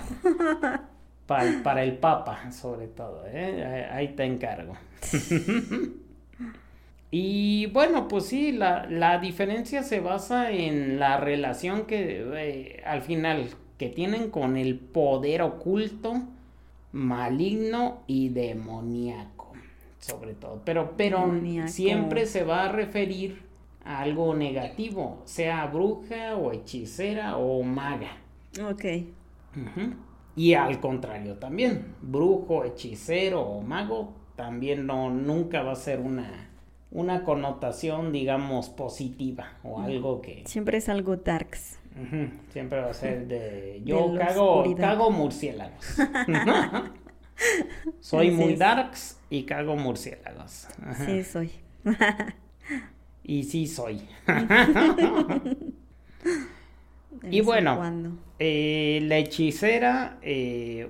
para, 1.26 1.82
el 1.82 1.98
Papa, 1.98 2.50
sobre 2.50 2.88
todo, 2.88 3.24
¿eh? 3.26 3.88
Ahí 3.92 4.08
te 4.08 4.24
encargo. 4.24 4.74
y 7.16 7.66
bueno, 7.66 8.08
pues 8.08 8.26
sí, 8.26 8.50
la, 8.50 9.20
diferencia 9.22 9.84
se 9.84 10.00
basa 10.00 10.50
en 10.50 10.98
la 10.98 11.16
relación 11.16 11.84
que 11.84 12.26
eh, 12.34 12.82
al 12.84 13.02
final 13.02 13.50
que 13.78 13.88
tienen 13.88 14.30
con 14.32 14.56
el 14.56 14.80
poder 14.80 15.42
oculto, 15.42 16.24
maligno 16.90 18.02
y 18.08 18.30
demoníaco, 18.30 19.52
sobre 20.00 20.34
todo. 20.34 20.62
Pero, 20.64 20.94
pero 20.96 21.32
siempre 21.66 22.26
se 22.26 22.42
va 22.42 22.64
a 22.64 22.72
referir 22.72 23.42
a 23.84 24.00
algo 24.00 24.34
negativo, 24.34 25.22
sea 25.24 25.66
bruja 25.66 26.34
o 26.34 26.50
hechicera 26.50 27.36
o 27.36 27.62
maga. 27.62 28.16
Ok. 28.60 28.84
Y 30.34 30.54
al 30.54 30.80
contrario 30.80 31.36
también, 31.36 31.94
brujo, 32.02 32.64
hechicero 32.64 33.40
o 33.40 33.60
mago 33.60 34.14
también 34.34 34.84
no, 34.84 35.10
nunca 35.10 35.62
va 35.62 35.70
a 35.70 35.76
ser 35.76 36.00
una, 36.00 36.50
una 36.94 37.24
connotación, 37.24 38.12
digamos, 38.12 38.70
positiva 38.70 39.58
o 39.64 39.80
algo 39.80 40.22
que... 40.22 40.44
Siempre 40.46 40.78
es 40.78 40.88
algo 40.88 41.16
darks. 41.16 41.80
Siempre 42.50 42.80
va 42.80 42.90
a 42.90 42.94
ser 42.94 43.26
de... 43.26 43.82
Yo 43.84 44.14
cago, 44.16 44.64
cago 44.76 45.10
murciélagos. 45.10 45.96
soy 48.00 48.30
muy 48.30 48.54
darks 48.54 49.18
y 49.28 49.42
cago 49.42 49.76
murciélagos. 49.76 50.68
Sí, 51.04 51.24
soy. 51.24 51.50
y 53.24 53.42
sí 53.42 53.66
soy. 53.66 54.00
y 57.28 57.40
bueno, 57.40 58.18
eh, 58.38 59.00
la 59.02 59.18
hechicera, 59.18 60.18
eh, 60.22 60.88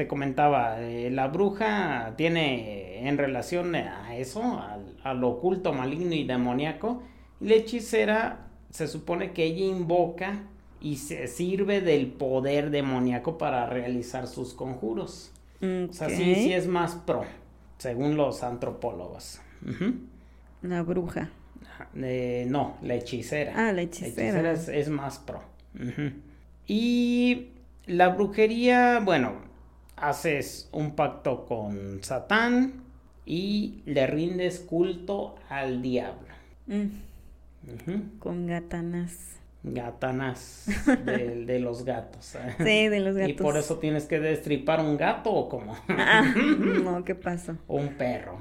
te 0.00 0.08
comentaba, 0.08 0.80
eh, 0.80 1.10
la 1.10 1.28
bruja 1.28 2.14
tiene 2.16 3.06
en 3.06 3.18
relación 3.18 3.74
a 3.74 4.16
eso, 4.16 4.58
al, 5.04 5.22
oculto, 5.22 5.74
maligno 5.74 6.14
y 6.14 6.24
demoníaco. 6.24 7.02
Y 7.38 7.48
la 7.48 7.56
hechicera 7.56 8.46
se 8.70 8.88
supone 8.88 9.32
que 9.32 9.44
ella 9.44 9.66
invoca 9.66 10.44
y 10.80 10.96
se 10.96 11.26
sirve 11.26 11.82
del 11.82 12.06
poder 12.06 12.70
demoníaco 12.70 13.36
para 13.36 13.66
realizar 13.66 14.26
sus 14.26 14.54
conjuros. 14.54 15.32
O 15.60 15.92
sea, 15.92 16.08
sí, 16.08 16.34
sí 16.34 16.54
es 16.54 16.66
más 16.66 16.94
pro, 16.94 17.24
según 17.76 18.16
los 18.16 18.42
antropólogos. 18.42 19.42
La 20.62 20.80
bruja. 20.80 21.28
no, 21.92 22.78
la 22.80 22.94
hechicera. 22.94 23.52
Ah, 23.54 23.72
la 23.72 23.82
hechicera. 23.82 24.40
La 24.40 24.52
hechicera 24.52 24.78
es, 24.78 24.88
más 24.88 25.18
pro. 25.18 25.42
Y 26.66 27.48
la 27.84 28.08
brujería, 28.08 29.00
bueno, 29.04 29.49
haces 30.00 30.68
un 30.72 30.96
pacto 30.96 31.44
con 31.44 32.02
Satán 32.02 32.84
y 33.26 33.82
le 33.86 34.06
rindes 34.06 34.60
culto 34.60 35.36
al 35.48 35.82
diablo. 35.82 36.34
Mm. 36.66 38.18
Con 38.18 38.46
gatanas. 38.46 39.40
Gatanas 39.62 40.66
de, 41.04 41.58
los 41.60 41.84
gatos. 41.84 42.34
Sí, 42.56 42.88
de 42.88 43.00
los 43.00 43.14
gatos. 43.14 43.30
¿Y 43.30 43.34
por 43.34 43.58
eso 43.58 43.78
tienes 43.78 44.06
que 44.06 44.18
destripar 44.18 44.80
un 44.80 44.96
gato 44.96 45.30
o 45.30 45.50
cómo? 45.50 45.76
Ah, 45.88 46.32
no, 46.58 47.04
¿qué 47.04 47.14
pasó? 47.14 47.56
un 47.68 47.88
perro, 47.88 48.38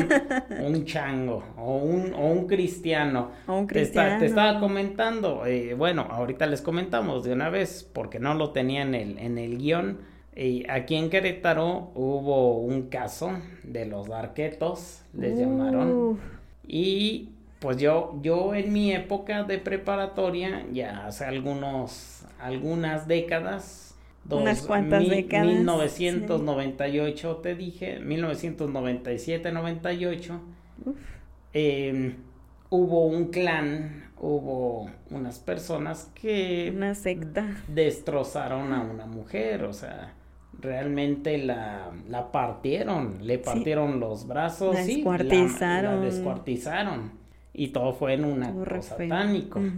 un 0.64 0.86
chango, 0.86 1.44
o 1.58 1.76
un, 1.76 2.14
o 2.14 2.28
un 2.28 2.46
cristiano. 2.46 3.32
O 3.46 3.58
un 3.58 3.66
cristiano. 3.66 4.20
Te, 4.20 4.26
estaba 4.26 4.58
comentando, 4.58 5.44
eh, 5.44 5.74
bueno, 5.74 6.06
ahorita 6.08 6.46
les 6.46 6.62
comentamos 6.62 7.24
de 7.24 7.34
una 7.34 7.50
vez, 7.50 7.88
porque 7.92 8.18
no 8.18 8.32
lo 8.32 8.52
tenía 8.52 8.82
en 8.82 8.94
el, 8.94 9.18
en 9.18 9.36
el 9.36 9.58
guion. 9.58 10.13
Y 10.36 10.68
aquí 10.68 10.96
en 10.96 11.10
Querétaro 11.10 11.92
hubo 11.94 12.58
un 12.58 12.88
caso 12.88 13.30
de 13.62 13.86
los 13.86 14.10
arquetos, 14.10 15.02
les 15.12 15.38
llamaron. 15.38 16.18
Y 16.66 17.28
pues 17.60 17.76
yo, 17.76 18.18
yo 18.20 18.52
en 18.54 18.72
mi 18.72 18.90
época 18.92 19.44
de 19.44 19.58
preparatoria, 19.58 20.66
ya 20.72 21.06
hace 21.06 21.24
algunos, 21.24 22.24
algunas 22.40 23.06
décadas, 23.06 23.94
unas 24.28 24.62
cuantas 24.62 25.08
décadas. 25.08 25.46
1998 25.46 27.36
te 27.36 27.54
dije, 27.54 28.00
1997-98, 28.00 30.40
em, 31.52 32.16
hubo 32.70 33.06
un 33.06 33.28
clan, 33.28 34.10
hubo 34.18 34.90
unas 35.10 35.38
personas 35.38 36.10
que... 36.20 36.72
Una 36.74 36.96
secta. 36.96 37.62
Destrozaron 37.68 38.72
a 38.72 38.80
una 38.80 39.06
mujer, 39.06 39.62
o 39.62 39.72
sea 39.72 40.12
realmente 40.60 41.38
la, 41.38 41.92
la 42.08 42.32
partieron, 42.32 43.26
le 43.26 43.38
partieron 43.38 44.00
los 44.00 44.26
brazos, 44.26 44.74
la 44.74 44.84
descuartizaron. 44.84 45.84
la 45.84 45.96
descuartizaron 46.00 47.12
y 47.52 47.68
todo 47.68 47.92
fue 47.94 48.14
en 48.14 48.24
un 48.24 48.42
acto 48.42 48.80
satánico. 48.82 49.72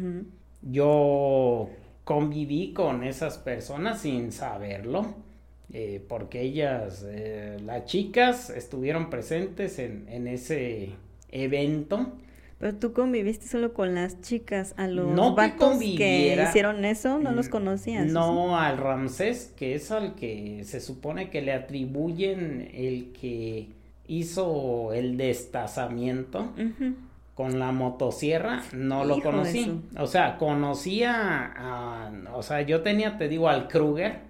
Yo 0.63 1.71
conviví 2.05 2.73
con 2.73 3.05
esas 3.05 3.39
personas 3.39 4.01
sin 4.03 4.33
saberlo. 4.33 5.15
eh, 5.73 6.05
porque 6.09 6.43
ellas, 6.43 7.05
eh, 7.09 7.59
las 7.65 7.85
chicas, 7.87 8.51
estuvieron 8.51 9.11
presentes 9.11 9.79
en, 9.81 10.09
en 10.09 10.29
ese 10.29 11.01
evento. 11.29 12.13
Pero 12.59 12.75
tú 12.75 12.95
conviviste 12.95 13.47
solo 13.47 13.75
con 13.75 13.95
las 13.95 14.23
chicas, 14.23 14.73
a 14.79 14.89
los 14.89 15.09
no 15.09 15.35
vatos 15.35 15.79
que, 15.79 16.43
hicieron 16.49 16.87
eso, 16.87 17.19
no 17.19 17.33
los 17.33 17.51
conocías. 17.51 18.07
No, 18.07 18.59
al 18.59 18.79
Ramsés, 18.79 19.53
que 19.57 19.75
es 19.75 19.91
al 19.91 20.15
que 20.15 20.63
se 20.65 20.81
supone 20.81 21.29
que 21.29 21.43
le 21.43 21.53
atribuyen 21.53 22.71
el 22.73 23.13
que 23.13 23.69
hizo 24.09 24.95
el 24.95 25.19
destazamiento 25.19 26.51
con 27.35 27.59
la 27.59 27.73
motosierra, 27.73 28.63
no 28.73 29.05
lo 29.05 29.21
conocí. 29.21 29.83
O 29.99 30.07
sea, 30.07 30.39
conocía 30.39 31.53
a, 31.55 32.11
o 32.33 32.43
sea, 32.43 32.63
yo 32.63 32.81
tenía, 32.81 33.19
te 33.19 33.29
digo, 33.29 33.51
al 33.51 33.69
Kruger, 33.69 34.21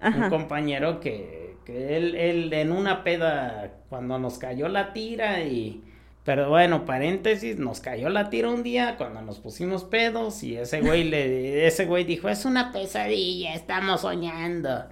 un 0.00 0.30
compañero 0.30 1.00
que, 1.00 1.56
que 1.64 1.96
él, 1.96 2.14
él 2.14 2.52
en 2.52 2.70
una 2.70 3.02
peda, 3.02 3.72
cuando 3.88 4.20
nos 4.20 4.38
cayó 4.38 4.68
la 4.68 4.92
tira 4.92 5.42
y 5.42 5.82
pero 6.24 6.48
bueno, 6.48 6.84
paréntesis, 6.84 7.58
nos 7.58 7.80
cayó 7.80 8.08
la 8.08 8.30
tira 8.30 8.48
un 8.48 8.62
día 8.62 8.96
cuando 8.96 9.22
nos 9.22 9.40
pusimos 9.40 9.82
pedos 9.84 10.42
y 10.44 10.56
ese 10.56 10.80
güey 10.80 11.04
le 11.04 11.66
ese 11.66 11.86
güey 11.86 12.04
dijo, 12.04 12.28
"Es 12.28 12.44
una 12.44 12.72
pesadilla, 12.72 13.54
estamos 13.54 14.02
soñando." 14.02 14.84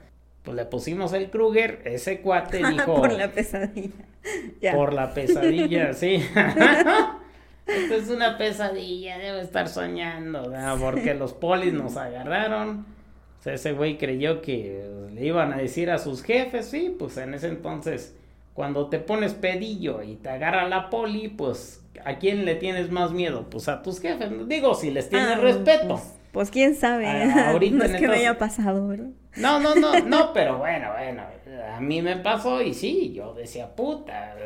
Pues 0.42 0.56
le 0.56 0.64
pusimos 0.64 1.12
el 1.12 1.30
Kruger, 1.30 1.82
ese 1.84 2.20
cuate 2.20 2.62
dijo 2.70 2.96
Por 2.96 3.12
la 3.12 3.30
pesadilla. 3.30 3.94
Por 4.74 4.92
la 4.92 5.14
pesadilla, 5.14 5.94
sí. 5.94 6.22
Esto 7.66 7.94
es 7.94 8.08
una 8.08 8.36
pesadilla, 8.36 9.16
debe 9.18 9.40
estar 9.40 9.68
soñando, 9.68 10.52
porque 10.80 11.14
los 11.14 11.32
polis 11.32 11.72
nos 11.72 11.96
agarraron. 11.96 12.84
O 13.38 13.42
sea, 13.42 13.54
ese 13.54 13.72
güey 13.72 13.96
creyó 13.96 14.42
que 14.42 14.84
le 15.14 15.24
iban 15.24 15.52
a 15.52 15.58
decir 15.58 15.90
a 15.90 15.98
sus 15.98 16.22
jefes, 16.22 16.66
sí, 16.66 16.94
pues 16.98 17.16
en 17.16 17.32
ese 17.32 17.48
entonces 17.48 18.14
cuando 18.60 18.88
te 18.88 18.98
pones 18.98 19.32
pedillo 19.32 20.02
y 20.02 20.16
te 20.16 20.28
agarra 20.28 20.68
la 20.68 20.90
poli, 20.90 21.28
pues 21.28 21.82
¿a 22.04 22.18
quién 22.18 22.44
le 22.44 22.56
tienes 22.56 22.90
más 22.90 23.10
miedo? 23.10 23.48
Pues 23.48 23.70
a 23.70 23.80
tus 23.80 24.02
jefes. 24.02 24.30
Digo, 24.48 24.74
si 24.74 24.90
les 24.90 25.08
tienes 25.08 25.30
ah, 25.30 25.36
respeto. 25.36 25.88
Pues, 25.88 26.20
pues, 26.30 26.50
quién 26.50 26.74
sabe. 26.74 27.06
ahorita 27.08 27.76
no 27.78 27.84
es 27.84 27.96
que 27.98 28.06
me 28.06 28.16
haya 28.16 28.36
pasado, 28.36 28.86
¿verdad? 28.86 29.08
No, 29.36 29.60
no, 29.60 29.74
no, 29.76 29.98
no, 30.00 30.32
pero 30.34 30.58
bueno, 30.58 30.90
bueno, 30.92 31.22
a 31.74 31.80
mí 31.80 32.02
me 32.02 32.16
pasó 32.16 32.60
y 32.60 32.74
sí, 32.74 33.14
yo 33.14 33.32
decía, 33.32 33.74
puta, 33.74 34.36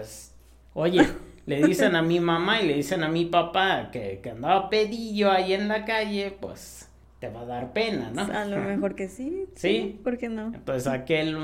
oye, 0.75 1.05
le 1.47 1.67
dicen 1.67 1.97
a 1.97 2.03
mi 2.03 2.21
mamá 2.21 2.61
y 2.61 2.69
le 2.69 2.75
dicen 2.75 3.03
a 3.03 3.09
mi 3.09 3.25
papá 3.25 3.89
que, 3.91 4.21
que 4.23 4.31
andaba 4.31 4.71
pedillo 4.71 5.33
ahí 5.33 5.55
en 5.55 5.67
la 5.67 5.85
calle, 5.85 6.37
pues 6.41 6.89
va 7.29 7.41
a 7.43 7.47
dar 7.47 7.73
pena, 7.73 8.11
¿no? 8.13 8.23
A 8.23 8.45
lo 8.45 8.59
mejor 8.69 8.95
que 8.95 9.09
sí. 9.09 9.47
Sí. 9.55 10.01
¿Por 10.03 10.19
qué 10.19 10.29
no? 10.29 10.47
Entonces 10.55 10.87
aquel 10.87 11.37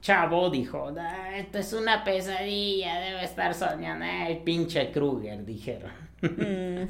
chavo 0.00 0.50
dijo, 0.50 0.92
esto 1.36 1.58
es 1.58 1.72
una 1.72 2.04
pesadilla, 2.04 3.00
debe 3.00 3.24
estar 3.24 3.54
soñando, 3.54 4.04
ay, 4.04 4.42
pinche 4.44 4.90
Kruger, 4.90 5.44
dijeron. 5.44 5.90
Mm. 6.22 6.88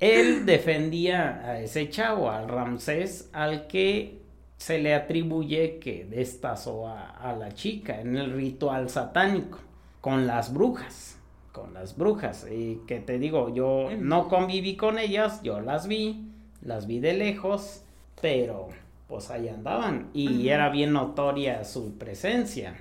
Él 0.00 0.46
defendía 0.46 1.40
a 1.44 1.60
ese 1.60 1.88
chavo, 1.90 2.30
al 2.30 2.48
Ramsés, 2.48 3.30
al 3.32 3.66
que 3.66 4.18
se 4.56 4.78
le 4.78 4.94
atribuye 4.94 5.78
que 5.78 6.04
destazó 6.04 6.88
a, 6.88 7.10
a 7.10 7.36
la 7.36 7.52
chica 7.52 8.00
en 8.00 8.16
el 8.16 8.32
ritual 8.32 8.88
satánico, 8.90 9.60
con 10.00 10.26
las 10.26 10.52
brujas 10.52 11.18
con 11.58 11.74
las 11.74 11.96
brujas. 11.96 12.46
Y 12.50 12.82
que 12.86 13.00
te 13.00 13.18
digo, 13.18 13.52
yo 13.52 13.88
no 13.98 14.28
conviví 14.28 14.76
con 14.76 14.98
ellas, 14.98 15.42
yo 15.42 15.60
las 15.60 15.88
vi 15.88 16.27
las 16.62 16.86
vi 16.86 17.00
de 17.00 17.14
lejos, 17.14 17.82
pero 18.20 18.68
pues 19.08 19.30
ahí 19.30 19.48
andaban. 19.48 20.08
Y 20.12 20.48
era 20.48 20.68
bien 20.68 20.92
notoria 20.92 21.64
su 21.64 21.94
presencia, 21.94 22.74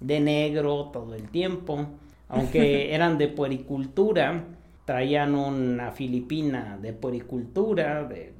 de 0.00 0.20
negro 0.20 0.90
todo 0.92 1.14
el 1.14 1.28
tiempo, 1.28 1.86
aunque 2.28 2.94
eran 2.94 3.18
de 3.18 3.28
puericultura, 3.28 4.44
traían 4.84 5.34
una 5.34 5.92
filipina 5.92 6.78
de 6.80 6.92
puericultura, 6.92 8.04
de, 8.04 8.32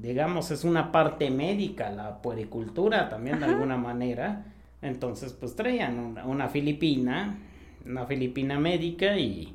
digamos 0.00 0.50
es 0.50 0.64
una 0.64 0.92
parte 0.92 1.30
médica 1.30 1.90
la 1.90 2.20
puericultura 2.20 3.08
también 3.08 3.40
de 3.40 3.46
alguna 3.46 3.76
manera, 3.76 4.44
entonces 4.82 5.32
pues 5.32 5.56
traían 5.56 6.18
una 6.26 6.48
filipina, 6.48 7.38
una 7.86 8.06
filipina 8.06 8.58
médica 8.58 9.16
y 9.16 9.54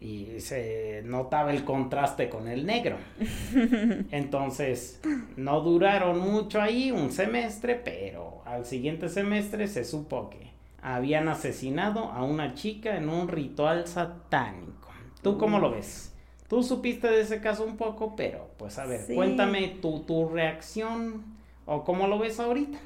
y 0.00 0.40
se 0.40 1.02
notaba 1.04 1.52
el 1.52 1.64
contraste 1.64 2.30
con 2.30 2.48
el 2.48 2.64
negro. 2.64 2.96
Entonces, 4.10 5.00
no 5.36 5.60
duraron 5.60 6.18
mucho 6.18 6.60
ahí, 6.60 6.90
un 6.90 7.12
semestre, 7.12 7.74
pero 7.74 8.42
al 8.46 8.64
siguiente 8.64 9.08
semestre 9.10 9.68
se 9.68 9.84
supo 9.84 10.30
que 10.30 10.50
habían 10.82 11.28
asesinado 11.28 12.04
a 12.04 12.24
una 12.24 12.54
chica 12.54 12.96
en 12.96 13.10
un 13.10 13.28
ritual 13.28 13.86
satánico. 13.86 14.88
¿Tú 15.22 15.36
cómo 15.36 15.58
lo 15.58 15.70
ves? 15.70 16.14
Tú 16.48 16.62
supiste 16.62 17.08
de 17.08 17.20
ese 17.20 17.40
caso 17.40 17.64
un 17.64 17.76
poco, 17.76 18.16
pero 18.16 18.50
pues 18.56 18.78
a 18.78 18.86
ver, 18.86 19.06
cuéntame 19.14 19.68
tu, 19.82 20.00
tu 20.00 20.28
reacción 20.30 21.24
o 21.66 21.84
cómo 21.84 22.08
lo 22.08 22.18
ves 22.18 22.40
ahorita. 22.40 22.78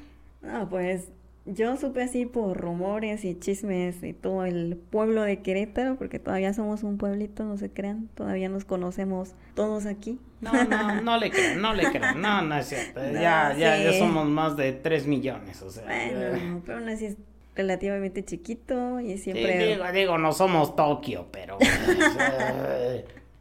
Ah, 0.43 0.67
pues 0.69 1.09
yo 1.45 1.77
supe 1.77 2.01
así 2.01 2.25
por 2.25 2.57
rumores 2.57 3.23
y 3.23 3.37
chismes 3.37 4.01
y 4.03 4.13
todo 4.13 4.45
el 4.45 4.77
pueblo 4.77 5.21
de 5.21 5.41
Querétaro, 5.41 5.95
porque 5.95 6.17
todavía 6.17 6.53
somos 6.53 6.81
un 6.81 6.97
pueblito, 6.97 7.43
no 7.43 7.57
se 7.57 7.69
crean, 7.69 8.09
todavía 8.15 8.49
nos 8.49 8.65
conocemos 8.65 9.35
todos 9.53 9.85
aquí. 9.85 10.19
No, 10.41 10.51
no, 10.63 11.01
no 11.01 11.17
le 11.17 11.29
crean, 11.29 11.61
no 11.61 11.73
le 11.73 11.91
crean, 11.91 12.19
no, 12.19 12.41
no 12.41 12.57
es 12.57 12.67
cierto, 12.67 12.99
ya, 13.13 13.55
ya, 13.55 13.77
ya 13.77 13.93
somos 13.93 14.27
más 14.27 14.57
de 14.57 14.73
3 14.73 15.05
millones, 15.05 15.61
o 15.61 15.69
sea. 15.69 15.85
Bueno, 15.85 16.61
pero 16.65 16.79
aún 16.79 16.89
así 16.89 17.05
es 17.05 17.17
relativamente 17.55 18.25
chiquito 18.25 18.99
y 18.99 19.17
siempre... 19.19 19.67
digo, 19.67 19.83
digo, 19.93 20.17
no 20.17 20.33
somos 20.33 20.75
Tokio, 20.75 21.27
pero... 21.31 21.57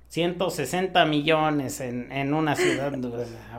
160 0.09 1.05
millones 1.07 1.81
en, 1.81 2.13
en 2.13 2.35
una 2.35 2.55
ciudad, 2.55 2.93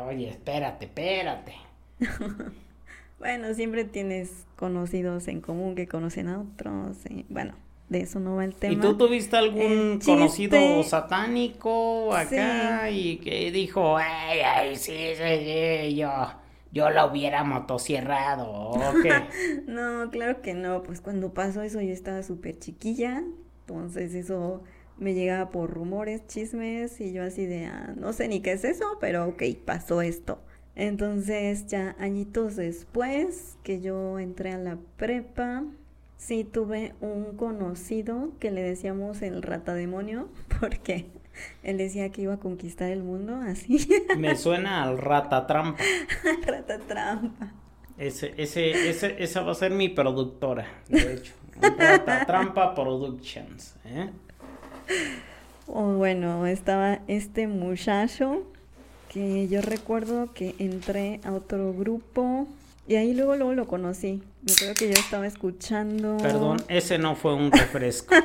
oye, 0.08 0.30
espérate, 0.30 0.86
espérate. 0.86 1.56
Bueno, 3.20 3.54
siempre 3.54 3.86
tienes 3.86 4.46
conocidos 4.56 5.28
en 5.28 5.42
común 5.42 5.76
que 5.76 5.88
conocen 5.88 6.28
a 6.28 6.40
otros. 6.42 6.98
bueno, 7.30 7.56
de 7.90 8.02
eso 8.02 8.20
no 8.20 8.36
va 8.36 8.46
el 8.46 8.56
tema. 8.56 8.74
¿Y 8.74 8.78
tú 8.78 8.98
tuviste 8.98 9.38
algún 9.38 10.00
conocido 10.04 10.84
satánico 10.84 12.14
acá 12.14 12.90
y 12.90 13.18
que 13.18 13.52
dijo, 13.52 13.98
ay, 13.98 14.40
ay, 14.40 14.76
sí, 14.76 15.14
sí, 15.16 15.96
yo, 15.96 16.12
yo 16.72 16.90
lo 16.90 17.06
hubiera 17.06 17.44
motosierrado 17.44 18.72
no, 19.68 20.10
claro 20.10 20.42
que 20.42 20.54
no, 20.54 20.84
pues 20.84 21.00
cuando 21.00 21.34
pasó 21.34 21.62
eso 21.62 21.80
yo 21.80 21.94
estaba 21.94 22.24
súper 22.24 22.60
chiquilla, 22.60 23.24
entonces 23.62 24.14
eso 24.14 24.64
me 24.98 25.14
llegaba 25.14 25.50
por 25.50 25.72
rumores, 25.72 26.26
chismes 26.28 27.00
y 27.02 27.14
yo 27.14 27.24
así 27.24 27.46
de, 27.46 27.66
ah, 27.66 27.94
no 27.96 28.14
sé 28.14 28.28
ni 28.28 28.42
qué 28.42 28.54
es 28.54 28.64
eso, 28.64 28.98
pero 29.00 29.28
ok, 29.28 29.44
pasó 29.64 30.02
esto. 30.02 30.40
Entonces 30.76 31.68
ya 31.68 31.96
añitos 32.00 32.56
después 32.56 33.58
que 33.64 33.82
yo 33.82 34.20
entré 34.20 34.52
a 34.52 34.58
la 34.58 34.78
prepa, 34.98 35.64
sí 36.18 36.44
tuve 36.44 36.94
un 37.02 37.38
conocido 37.38 38.32
que 38.40 38.52
le 38.52 38.62
decíamos 38.62 39.22
el 39.22 39.42
rata 39.42 39.74
demonio 39.74 40.28
porque 40.60 41.06
él 41.64 41.78
decía 41.78 42.12
que 42.12 42.24
iba 42.24 42.34
a 42.34 42.40
conquistar 42.40 42.90
el 42.90 43.04
mundo 43.04 43.36
así. 43.36 43.88
Me 44.18 44.36
suena 44.36 44.84
al 44.84 44.98
rata 44.98 45.48
trampa. 45.48 45.84
rata 46.46 46.80
trampa. 46.80 47.54
Ese, 47.98 48.34
ese, 48.36 48.90
ese, 48.90 49.24
esa 49.24 49.42
va 49.42 49.54
a 49.54 49.56
ser 49.56 49.72
mi 49.72 49.88
productora, 49.88 50.68
de 50.90 51.14
hecho. 51.14 51.34
Rata 51.62 52.26
Trampa 52.26 52.76
Productions. 52.76 53.76
¿eh? 53.86 54.10
Oh, 55.68 55.94
bueno, 55.94 56.46
estaba 56.46 57.00
este 57.08 57.48
muchacho 57.48 58.44
que 59.16 59.48
yo 59.48 59.62
recuerdo 59.62 60.34
que 60.34 60.56
entré 60.60 61.22
a 61.24 61.32
otro 61.32 61.74
grupo 61.74 62.48
y 62.86 62.96
ahí 62.96 63.14
luego 63.14 63.38
luego 63.38 63.54
lo 63.54 63.66
conocí. 63.66 64.22
Me 64.44 64.52
acuerdo 64.52 64.74
que 64.74 64.88
yo 64.88 65.00
estaba 65.00 65.26
escuchando. 65.26 66.18
Perdón, 66.18 66.58
ese 66.68 66.98
no 66.98 67.16
fue 67.16 67.34
un 67.34 67.50
refresco. 67.54 68.14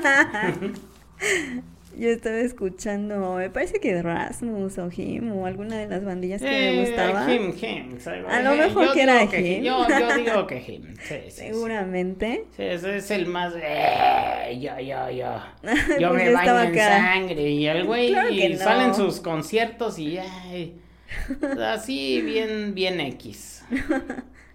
yo 1.97 2.09
estaba 2.09 2.39
escuchando, 2.39 3.35
me 3.35 3.51
parece 3.51 3.81
que 3.81 4.01
Rasmus 4.01 4.79
o 4.79 4.91
Jim 4.91 5.33
o 5.33 5.47
alguna 5.47 5.77
de 5.79 5.89
las 5.89 6.05
bandillas 6.05 6.41
que 6.41 6.49
me 6.49 6.71
eh, 6.71 6.81
gustaba. 6.81 7.27
Jim, 7.27 7.53
Jim. 7.53 7.99
A 8.29 8.41
lo 8.43 8.55
mejor 8.55 8.93
que 8.93 9.03
era 9.03 9.27
Jim. 9.27 9.63
yo, 9.63 9.87
yo, 9.89 10.17
digo 10.25 10.47
que 10.47 10.61
Jim. 10.61 10.95
Sí, 11.03 11.17
sí, 11.25 11.31
Seguramente. 11.31 12.45
Sí, 12.57 12.63
ese 12.63 12.97
es 12.97 13.11
el 13.11 13.27
más. 13.27 13.53
Eh, 13.57 14.59
yo, 14.61 14.79
yo, 14.81 15.11
yo. 15.11 15.41
Yo 16.01 16.13
me 16.15 16.33
baño 16.33 16.63
en 16.63 16.75
sangre 16.75 17.51
y 17.51 17.67
el 17.67 17.85
güey 17.85 18.15
y 18.31 18.57
salen 18.57 18.95
sus 18.95 19.21
conciertos 19.21 19.99
y. 19.99 20.19
Ay, 20.19 20.81
así 21.61 22.23
bien, 22.23 22.75
bien 22.75 23.01
X. 23.01 23.65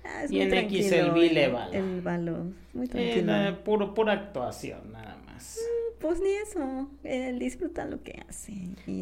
Ah, 0.03 0.25
bien 0.29 0.53
X 0.53 0.91
el 0.91 1.11
Vile 1.11 1.51
El 1.71 2.01
valor. 2.01 2.45
Muy 2.73 2.87
tranquilo. 2.87 3.35
Eh, 3.35 3.53
puro, 3.63 3.93
pura 3.93 4.13
actuación, 4.13 4.91
nada 4.91 5.17
más. 5.25 5.59
Mm, 5.59 5.84
pues 6.05 6.19
ni 6.21 6.29
eso. 6.29 6.89
Él 7.03 7.39
disfruta 7.39 7.85
lo 7.85 8.03
que 8.03 8.23
hace. 8.27 8.53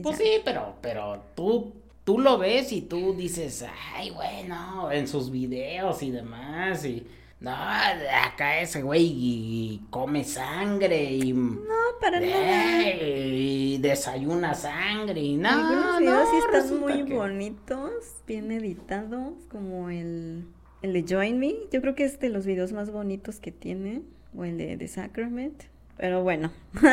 pues 0.02 0.18
sí, 0.18 0.42
pero, 0.44 0.76
pero 0.82 1.24
tú 1.36 1.74
tú 2.04 2.20
lo 2.20 2.38
ves 2.38 2.72
y 2.72 2.82
tú 2.82 3.14
dices, 3.14 3.66
ay, 3.96 4.12
bueno, 4.12 4.92
en 4.92 5.08
sus 5.08 5.32
videos 5.32 6.04
y 6.04 6.12
demás, 6.12 6.86
y 6.86 7.08
no, 7.40 7.52
acá 7.52 8.62
ese 8.62 8.82
güey 8.82 9.82
come 9.90 10.24
sangre 10.24 11.12
y. 11.12 11.34
No, 11.34 12.00
para 12.00 12.22
nada. 12.22 12.90
Y 12.90 13.78
desayuna 13.80 14.54
sangre 14.54 15.20
y. 15.20 15.44
Algunos 15.44 16.00
videos 16.00 16.30
sí 16.30 16.38
están 16.38 16.80
muy 16.80 17.02
bonitos, 17.04 17.92
bien 18.26 18.50
editados, 18.50 19.34
como 19.50 19.90
el, 19.90 20.46
el 20.82 20.94
de 20.94 21.06
Join 21.08 21.38
Me. 21.38 21.54
Yo 21.70 21.82
creo 21.82 21.96
que 21.96 22.06
es 22.06 22.18
de 22.22 22.30
los 22.30 22.46
videos 22.46 22.72
más 22.72 22.92
bonitos 22.92 23.42
que 23.42 23.52
tiene, 23.52 24.04
o 24.38 24.46
el 24.46 24.58
de 24.58 24.78
The 24.78 24.88
Sacrament. 24.88 25.64
Pero 25.98 26.24
bueno. 26.24 26.52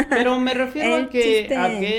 Pero 0.09 0.39
me 0.39 0.55
refiero 0.55 0.97
a 1.05 1.09
que, 1.09 1.47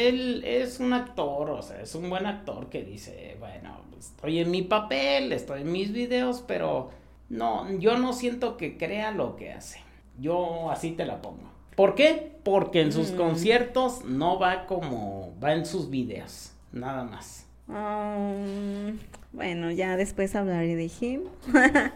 él 0.07 0.43
es 0.45 0.79
un 0.79 0.93
actor, 0.93 1.49
o 1.49 1.61
sea, 1.61 1.81
es 1.81 1.95
un 1.95 2.09
buen 2.09 2.25
actor 2.25 2.69
que 2.69 2.83
dice, 2.83 3.35
bueno, 3.39 3.81
estoy 3.97 4.39
en 4.39 4.51
mi 4.51 4.61
papel, 4.61 5.31
estoy 5.33 5.61
en 5.61 5.71
mis 5.71 5.91
videos, 5.91 6.43
pero 6.47 6.91
no, 7.29 7.71
yo 7.79 7.97
no 7.97 8.13
siento 8.13 8.57
que 8.57 8.77
crea 8.77 9.11
lo 9.11 9.35
que 9.35 9.51
hace. 9.51 9.79
Yo 10.19 10.69
así 10.69 10.91
te 10.91 11.05
la 11.05 11.21
pongo. 11.21 11.51
¿Por 11.75 11.95
qué? 11.95 12.31
Porque 12.43 12.81
en 12.81 12.91
sus 12.91 13.11
mm. 13.11 13.15
conciertos 13.15 14.05
no 14.05 14.37
va 14.37 14.67
como 14.67 15.33
va 15.43 15.53
en 15.53 15.65
sus 15.65 15.89
videos, 15.89 16.51
nada 16.71 17.03
más. 17.03 17.47
Um, 17.67 18.99
bueno, 19.31 19.71
ya 19.71 19.95
después 19.95 20.35
hablaré 20.35 20.75
de 20.75 20.91
him. 20.99 21.21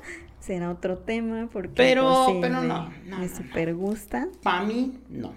Será 0.45 0.69
otro 0.69 0.99
tema 0.99 1.49
porque 1.51 1.73
pero, 1.75 2.25
pues, 2.27 2.37
pero 2.39 2.61
no, 2.61 2.91
me 3.17 3.27
super 3.29 3.73
gusta. 3.73 4.27
Para 4.43 4.63
mí 4.63 4.99
no. 5.09 5.33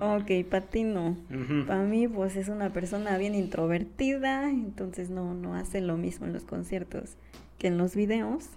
ok, 0.00 0.44
para 0.50 0.66
ti 0.66 0.82
no. 0.82 1.16
Para 1.68 1.82
mí 1.82 2.08
pues 2.08 2.34
es 2.34 2.48
una 2.48 2.72
persona 2.72 3.16
bien 3.16 3.36
introvertida, 3.36 4.50
entonces 4.50 5.08
no 5.08 5.34
no 5.34 5.54
hace 5.54 5.80
lo 5.80 5.96
mismo 5.96 6.26
en 6.26 6.32
los 6.32 6.42
conciertos 6.42 7.16
que 7.58 7.68
en 7.68 7.78
los 7.78 7.94
videos 7.94 8.48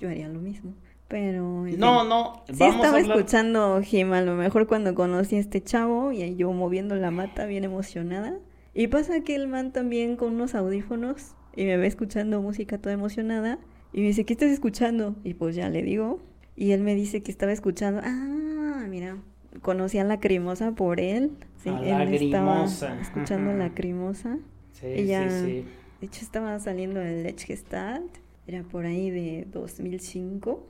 yo 0.00 0.10
haría 0.10 0.28
lo 0.28 0.40
mismo. 0.40 0.74
Pero. 1.08 1.64
No, 1.78 2.04
no. 2.04 2.42
Sí, 2.52 2.64
estaba 2.64 3.00
escuchando 3.00 3.80
Jim, 3.82 4.12
a 4.12 4.20
lo 4.20 4.34
mejor 4.34 4.66
cuando 4.66 4.94
conocí 4.94 5.36
a 5.36 5.40
este 5.40 5.62
chavo 5.62 6.12
y 6.12 6.36
yo 6.36 6.52
moviendo 6.52 6.94
la 6.96 7.10
mata 7.10 7.46
bien 7.46 7.64
emocionada. 7.64 8.38
Y 8.74 8.88
pasa 8.88 9.20
que 9.20 9.34
el 9.34 9.48
man 9.48 9.72
también 9.72 10.16
con 10.16 10.34
unos 10.34 10.54
audífonos 10.54 11.34
y 11.54 11.64
me 11.64 11.76
ve 11.76 11.86
escuchando 11.86 12.40
música 12.40 12.78
toda 12.78 12.94
emocionada. 12.94 13.58
Y 13.92 14.00
me 14.00 14.08
dice, 14.08 14.24
¿qué 14.24 14.32
estás 14.32 14.50
escuchando? 14.50 15.16
Y 15.24 15.34
pues 15.34 15.54
ya 15.54 15.68
le 15.68 15.82
digo. 15.82 16.20
Y 16.56 16.72
él 16.72 16.82
me 16.82 16.94
dice 16.94 17.22
que 17.22 17.30
estaba 17.30 17.52
escuchando. 17.52 18.00
Ah, 18.04 18.86
mira, 18.88 19.18
conocí 19.60 19.98
a 19.98 20.04
Lacrimosa 20.04 20.72
por 20.72 21.00
él. 21.00 21.32
Sí, 21.62 21.68
él 21.68 22.14
estaba 22.14 22.64
escuchando 22.64 23.52
Lacrimosa. 23.52 24.38
Sí, 24.72 24.86
Ella, 24.86 25.30
sí, 25.30 25.46
sí. 25.46 25.64
De 26.00 26.06
hecho, 26.06 26.20
estaba 26.22 26.58
saliendo 26.58 27.00
el 27.00 27.22
Lech 27.22 27.44
Gestalt 27.44 28.22
era 28.46 28.62
por 28.62 28.86
ahí 28.86 29.10
de 29.10 29.46
2005. 29.52 30.66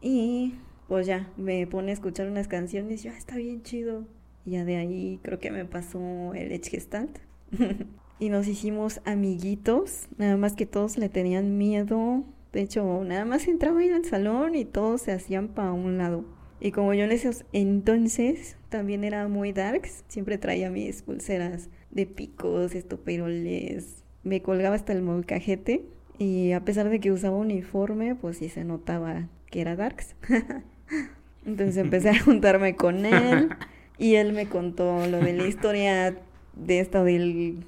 Y 0.00 0.54
pues 0.88 1.06
ya, 1.06 1.30
me 1.36 1.66
pone 1.66 1.90
a 1.90 1.94
escuchar 1.94 2.28
unas 2.28 2.48
canciones 2.48 3.04
y 3.04 3.08
yo, 3.08 3.14
ah, 3.14 3.18
está 3.18 3.36
bien 3.36 3.62
chido. 3.62 4.06
Y 4.46 4.52
ya 4.52 4.64
de 4.64 4.76
ahí 4.76 5.20
creo 5.22 5.38
que 5.38 5.50
me 5.50 5.64
pasó 5.64 6.32
el 6.34 6.52
Edge 6.52 6.70
Gestalt. 6.70 7.18
y 8.20 8.28
nos 8.28 8.46
hicimos 8.46 9.00
amiguitos, 9.04 10.06
nada 10.18 10.36
más 10.36 10.52
que 10.52 10.66
todos 10.66 10.98
le 10.98 11.08
tenían 11.08 11.58
miedo. 11.58 12.22
De 12.52 12.60
hecho, 12.60 13.02
nada 13.02 13.24
más 13.24 13.48
entraba 13.48 13.80
ahí 13.80 13.88
al 13.88 14.04
salón 14.04 14.54
y 14.54 14.64
todos 14.64 15.02
se 15.02 15.12
hacían 15.12 15.48
para 15.48 15.72
un 15.72 15.98
lado. 15.98 16.24
Y 16.60 16.72
como 16.72 16.92
yo 16.92 17.04
en 17.04 17.12
esos 17.12 17.44
entonces 17.52 18.56
también 18.68 19.02
era 19.02 19.26
muy 19.26 19.52
darks, 19.52 20.04
siempre 20.08 20.36
traía 20.36 20.70
mis 20.70 21.02
pulseras 21.02 21.70
de 21.90 22.06
picos, 22.06 22.74
estoperoles, 22.74 24.04
me 24.22 24.42
colgaba 24.42 24.74
hasta 24.74 24.92
el 24.92 25.02
molcajete 25.02 25.86
y 26.18 26.52
a 26.52 26.64
pesar 26.64 26.90
de 26.90 27.00
que 27.00 27.12
usaba 27.12 27.36
uniforme, 27.36 28.14
pues 28.14 28.36
sí 28.36 28.50
se 28.50 28.64
notaba 28.64 29.28
que 29.46 29.62
era 29.62 29.74
Darks. 29.74 30.14
Entonces 31.46 31.78
empecé 31.78 32.10
a 32.10 32.20
juntarme 32.20 32.76
con 32.76 33.06
él 33.06 33.48
y 33.98 34.16
él 34.16 34.34
me 34.34 34.46
contó 34.46 35.06
lo 35.06 35.18
de 35.18 35.32
la 35.32 35.46
historia 35.46 36.14
de 36.54 36.80
esto 36.80 37.04
del 37.04 37.64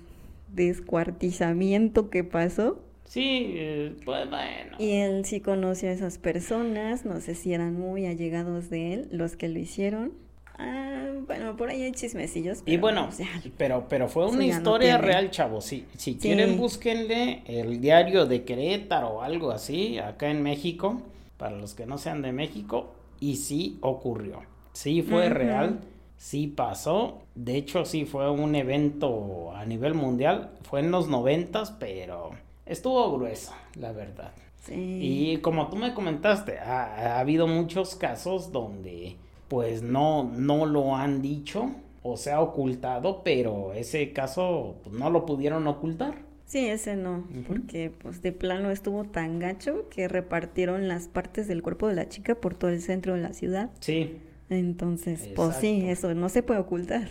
descuartizamiento 0.55 2.11
que 2.11 2.25
pasó. 2.25 2.81
Sí, 3.05 3.53
eh, 3.57 3.97
pues 4.05 4.29
bueno. 4.31 4.77
Y 4.79 4.93
él 4.93 5.25
sí 5.25 5.41
conoció 5.41 5.91
a 5.91 5.93
esas 5.93 6.19
personas, 6.19 7.05
no 7.05 7.21
sé 7.21 7.35
si 7.35 7.53
eran 7.53 7.75
muy 7.79 8.07
allegados 8.07 8.71
de 8.71 8.95
él, 8.95 9.09
los 9.11 9.37
que 9.37 9.49
lo 9.49 9.59
hicieron. 9.59 10.13
Ah, 10.59 11.11
bueno, 11.27 11.57
por 11.57 11.71
ahí 11.71 11.83
hay 11.83 11.93
chismecillos. 11.93 12.63
y 12.67 12.77
bueno, 12.77 13.09
pero, 13.57 13.87
pero 13.89 14.09
fue 14.09 14.27
una 14.27 14.47
historia 14.47 14.99
real, 14.99 15.31
chavos. 15.31 15.65
Si, 15.65 15.87
si 15.97 16.17
quieren, 16.17 16.57
búsquenle 16.57 17.43
el 17.47 17.81
diario 17.81 18.27
de 18.27 18.45
Querétaro 18.45 19.09
o 19.09 19.23
algo 19.23 19.51
así, 19.51 19.99
acá 19.99 20.31
en 20.31 20.43
México, 20.43 21.03
para 21.37 21.57
los 21.57 21.75
que 21.75 21.87
no 21.87 21.99
sean 21.99 22.23
de 22.23 22.33
México, 22.33 22.95
y 23.21 23.37
sí 23.37 23.79
ocurrió. 23.81 24.43
Sí 24.73 25.03
fue 25.03 25.29
real, 25.29 25.81
sí 26.23 26.47
pasó. 26.47 27.23
De 27.35 27.57
hecho, 27.57 27.85
sí 27.85 28.05
fue 28.05 28.31
un 28.31 28.55
evento 28.55 29.53
a 29.55 29.67
nivel 29.67 29.95
mundial. 29.95 30.53
Fue 30.63 30.81
en 30.81 30.93
los 30.93 31.09
noventas, 31.09 31.73
pero 31.73 32.31
estuvo 32.65 33.13
grueso, 33.17 33.53
la 33.75 33.91
verdad. 33.91 34.33
Y 34.71 35.39
como 35.39 35.69
tú 35.69 35.75
me 35.77 35.93
comentaste, 35.93 36.61
ha 36.61 37.19
habido 37.19 37.49
muchos 37.49 37.97
casos 37.97 38.53
donde 38.53 39.17
pues 39.49 39.83
no, 39.83 40.23
no 40.23 40.65
lo 40.65 40.95
han 40.95 41.21
dicho 41.21 41.71
o 42.05 42.17
se 42.17 42.31
ha 42.31 42.41
ocultado, 42.41 43.23
pero 43.25 43.73
ese 43.75 44.13
caso 44.13 44.77
pues, 44.85 44.95
no 44.95 45.11
lo 45.11 45.27
pudieron 45.27 45.67
ocultar. 45.67 46.15
Sí, 46.47 46.67
ese 46.67 46.95
no, 46.97 47.27
porque 47.49 47.91
pues 47.91 48.23
de 48.23 48.31
plano 48.31 48.71
estuvo 48.71 49.05
tan 49.05 49.41
gacho 49.41 49.89
que 49.89 50.07
repartieron 50.07 50.87
las 50.87 51.09
partes 51.09 51.49
del 51.49 51.63
cuerpo 51.63 51.89
de 51.89 51.95
la 51.95 52.09
chica 52.09 52.37
por 52.37 52.55
todo 52.55 52.71
el 52.71 52.81
centro 52.81 53.15
de 53.15 53.23
la 53.23 53.33
ciudad. 53.33 53.71
Sí. 53.81 54.19
Entonces, 54.51 55.29
pues 55.35 55.57
sí, 55.57 55.89
eso 55.89 56.15
no 56.15 56.29
se 56.29 56.43
puede 56.43 56.61
ocultar. 56.61 57.09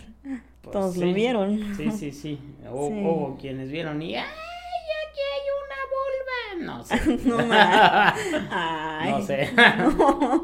Pues 0.62 0.72
Todos 0.72 0.96
lo 0.96 1.12
vieron. 1.12 1.74
Sí, 1.76 1.90
sí, 1.90 2.12
sí. 2.12 2.38
O, 2.70 3.36
quienes 3.40 3.70
vieron 3.70 4.00
y 4.00 4.14
¡ay, 4.14 4.22
aquí 4.22 5.20
hay 5.34 5.42
no 6.62 6.84
sé. 6.84 6.94
no, 7.24 9.22
sé. 9.22 9.50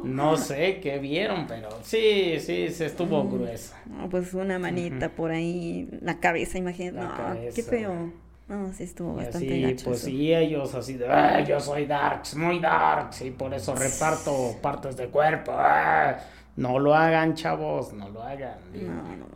no 0.04 0.36
sé 0.36 0.80
qué 0.80 0.98
vieron, 0.98 1.46
pero 1.46 1.68
sí, 1.82 2.38
sí, 2.40 2.68
se 2.68 2.86
estuvo 2.86 3.24
mm. 3.24 3.30
grueso. 3.30 3.74
pues 4.10 4.34
una 4.34 4.58
manita 4.58 5.10
por 5.10 5.30
ahí, 5.30 5.88
la 6.02 6.18
cabeza, 6.18 6.58
imagínate. 6.58 7.22
No, 7.22 7.54
qué 7.54 7.62
feo. 7.62 8.12
No, 8.48 8.72
sí 8.72 8.84
estuvo 8.84 9.14
bastante 9.14 9.76
Sí, 9.76 9.84
pues 9.84 10.00
sí, 10.00 10.32
ellos 10.32 10.74
así 10.74 10.94
de, 10.94 11.06
ah, 11.06 11.40
yo 11.40 11.60
soy 11.60 11.84
Darks, 11.84 12.34
muy 12.34 12.58
Darks, 12.60 13.20
y 13.20 13.30
por 13.30 13.52
eso 13.52 13.74
reparto 13.74 14.56
partes 14.62 14.96
de 14.96 15.08
cuerpo. 15.08 15.52
Ah". 15.54 16.18
No 16.58 16.80
lo 16.80 16.92
hagan, 16.92 17.34
chavos, 17.34 17.92
no 17.92 18.08
lo 18.08 18.20
hagan. 18.20 18.58
No, 18.74 19.16
no. 19.16 19.26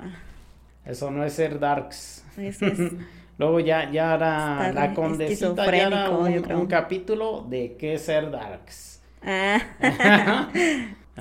Eso 0.84 1.08
no 1.12 1.24
es 1.24 1.34
ser 1.34 1.60
Darks. 1.60 2.24
Eso 2.36 2.66
es 2.66 2.78
Luego 3.38 3.60
ya, 3.60 3.90
ya 3.92 4.14
era 4.16 4.72
la 4.72 4.92
condesita, 4.92 5.66
ya 5.66 5.86
era 5.86 6.10
un, 6.10 6.66
capítulo 6.66 7.46
de 7.48 7.76
qué 7.78 7.94
es 7.94 8.02
ser 8.02 8.30
darks. 8.30 9.02
Ah. 9.22 9.58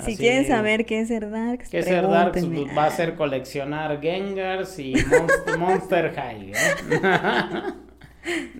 si 0.04 0.16
quieren 0.16 0.46
saber 0.46 0.84
qué 0.84 1.00
es 1.00 1.08
ser 1.08 1.30
darks, 1.30 1.70
qué 1.70 1.82
ser 1.82 2.06
darks 2.06 2.44
pues, 2.44 2.76
va 2.76 2.84
a 2.84 2.90
ser 2.90 3.14
coleccionar 3.14 4.00
Gengars 4.00 4.78
y 4.78 4.94
Monster, 5.58 6.14
High. 6.14 6.52
¿eh? 6.52 7.72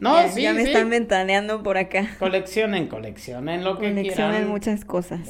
No, 0.01 0.21
ya, 0.21 0.29
sí, 0.29 0.43
ya 0.43 0.53
me 0.53 0.63
están 0.63 0.91
ventaneando 0.91 1.63
por 1.63 1.77
acá. 1.79 2.09
Coleccionen, 2.19 2.89
coleccionen 2.89 3.65
lo 3.65 3.79
que 3.79 3.91
coleccionen 3.91 4.05
quieran. 4.05 4.27
Coleccionen 4.31 4.51
muchas 4.51 4.85
cosas. 4.85 5.21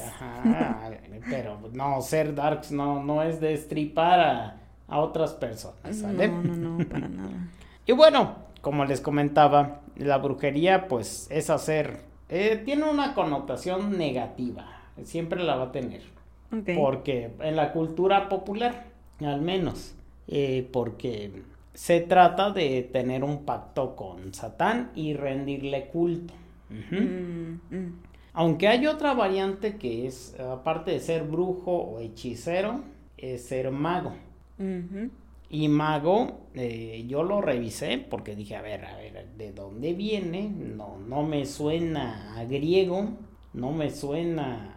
pero 1.29 1.59
no, 1.73 2.01
ser 2.01 2.35
darks 2.35 2.71
no, 2.71 3.03
no 3.03 3.23
es 3.23 3.39
destripar 3.39 4.19
a, 4.19 4.57
a 4.87 4.99
otras 4.99 5.33
personas, 5.33 5.97
¿sale? 5.97 6.27
No, 6.27 6.43
no, 6.43 6.77
no, 6.77 6.85
para 6.87 7.07
nada. 7.07 7.29
Y 7.85 7.91
bueno, 7.91 8.37
como 8.61 8.85
les 8.85 9.01
comentaba, 9.01 9.81
la 9.97 10.17
brujería 10.19 10.87
pues 10.87 11.27
es 11.29 11.49
hacer, 11.49 11.99
eh, 12.29 12.61
tiene 12.63 12.89
una 12.89 13.13
connotación 13.13 13.97
negativa, 13.97 14.65
siempre 15.03 15.43
la 15.43 15.57
va 15.57 15.65
a 15.65 15.71
tener. 15.73 16.01
Porque 16.77 17.31
en 17.41 17.55
la 17.55 17.73
cultura 17.73 18.29
popular, 18.29 18.85
al 19.19 19.41
menos, 19.41 19.95
eh, 20.27 20.69
porque 20.71 21.41
se 21.73 22.01
trata 22.01 22.51
de 22.51 22.83
tener 22.83 23.23
un 23.23 23.45
pacto 23.45 23.95
con 23.95 24.33
Satán 24.33 24.91
y 24.95 25.13
rendirle 25.13 25.87
culto. 25.87 26.33
Mm, 26.69 27.75
mm. 27.75 28.01
Aunque 28.33 28.67
hay 28.67 28.87
otra 28.87 29.13
variante 29.13 29.77
que 29.77 30.07
es, 30.07 30.39
aparte 30.39 30.91
de 30.91 30.99
ser 30.99 31.23
brujo 31.23 31.71
o 31.71 31.99
hechicero, 31.99 32.81
es 33.17 33.45
ser 33.45 33.71
mago. 33.71 34.13
Y 35.49 35.67
mago, 35.67 36.47
eh, 36.55 37.05
yo 37.07 37.21
lo 37.23 37.41
revisé 37.41 37.97
porque 37.97 38.35
dije, 38.35 38.55
a 38.55 38.61
ver, 38.61 38.85
a 38.85 38.95
ver, 38.97 39.27
¿de 39.37 39.51
dónde 39.51 39.93
viene? 39.93 40.49
No, 40.49 40.97
no 40.97 41.23
me 41.23 41.45
suena 41.45 42.39
a 42.39 42.45
griego, 42.45 43.09
no 43.53 43.71
me 43.71 43.91
suena 43.91 44.72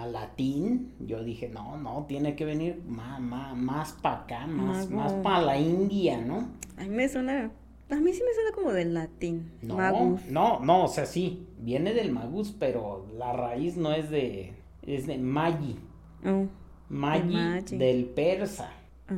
a, 0.00 0.06
latín. 0.06 0.92
Yo 1.00 1.22
dije, 1.22 1.48
no, 1.48 1.76
no, 1.76 2.04
tiene 2.06 2.34
que 2.36 2.44
venir 2.44 2.82
más, 2.86 3.20
más, 3.20 3.56
más 3.56 3.92
para 3.92 4.22
acá, 4.22 4.46
más, 4.46 4.90
más 4.90 5.12
para 5.14 5.42
la 5.42 5.58
India, 5.58 6.18
¿no? 6.20 6.48
A 6.76 6.82
mí 6.82 6.88
me 6.90 7.08
suena 7.08 7.50
A 7.90 7.94
mí 7.96 8.12
sí 8.12 8.22
me 8.22 8.34
suena 8.34 8.52
como 8.54 8.72
del 8.72 8.94
latín. 8.94 9.52
No, 9.62 9.76
Magus. 9.76 10.26
no, 10.26 10.60
no, 10.60 10.84
o 10.84 10.88
sea, 10.88 11.06
sí, 11.06 11.46
viene 11.58 11.94
del 11.94 12.12
magus, 12.12 12.54
pero 12.58 13.06
la 13.16 13.32
raíz 13.32 13.76
no 13.76 13.92
es 13.92 14.10
de, 14.10 14.54
es 14.82 15.06
de 15.06 15.18
magi. 15.18 15.76
Oh, 16.24 16.46
Magi, 16.88 17.76
del 17.76 18.04
persa. 18.06 18.70
ah. 19.08 19.14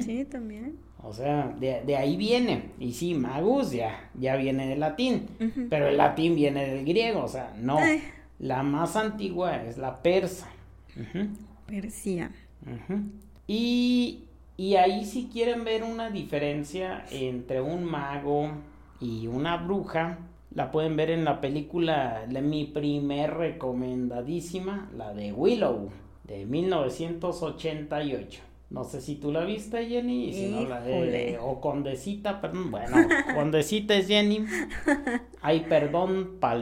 Sí, 0.00 0.24
también. 0.24 0.76
O 1.02 1.12
sea, 1.12 1.54
de, 1.58 1.82
de 1.86 1.96
ahí 1.96 2.16
viene. 2.16 2.70
Y 2.78 2.92
sí, 2.92 3.14
magus 3.14 3.70
ya, 3.70 4.10
ya 4.18 4.36
viene 4.36 4.66
del 4.66 4.80
latín. 4.80 5.26
Pero 5.70 5.88
el 5.88 5.96
latín 5.96 6.34
viene 6.34 6.66
del 6.66 6.84
griego, 6.84 7.22
o 7.24 7.28
sea, 7.28 7.54
no. 7.56 7.78
Eh. 7.78 8.02
La 8.38 8.62
más 8.62 8.96
antigua 8.96 9.62
es 9.64 9.78
la 9.78 10.02
persa. 10.02 10.48
Ujú, 10.96 11.28
Persia. 11.66 12.30
Y, 13.46 14.24
y 14.56 14.74
ahí 14.76 15.04
si 15.04 15.26
quieren 15.28 15.64
ver 15.64 15.82
una 15.84 16.10
diferencia 16.10 17.04
entre 17.10 17.60
un 17.60 17.84
mago 17.84 18.50
y 19.00 19.26
una 19.26 19.56
bruja, 19.56 20.18
la 20.54 20.70
pueden 20.70 20.96
ver 20.96 21.10
en 21.10 21.24
la 21.24 21.40
película, 21.40 22.24
la- 22.30 22.40
mi 22.40 22.64
primer 22.64 23.34
recomendadísima, 23.34 24.88
la 24.96 25.12
de 25.14 25.32
Willow, 25.32 25.90
de 26.24 26.44
1988. 26.46 28.40
No 28.70 28.84
sé 28.84 29.00
si 29.00 29.16
tú 29.16 29.32
la 29.32 29.44
viste, 29.44 29.86
Jenny, 29.86 30.28
y 30.28 30.32
si 30.34 30.48
no 30.50 30.68
la 30.68 30.82
de, 30.82 30.90
Híjole. 30.90 31.38
o 31.40 31.58
Condecita, 31.58 32.40
perdón, 32.42 32.70
bueno, 32.70 32.96
Condecita 33.34 33.96
es 33.96 34.06
Jenny. 34.08 34.44
Hay 35.40 35.60
perdón 35.60 36.36
para 36.38 36.60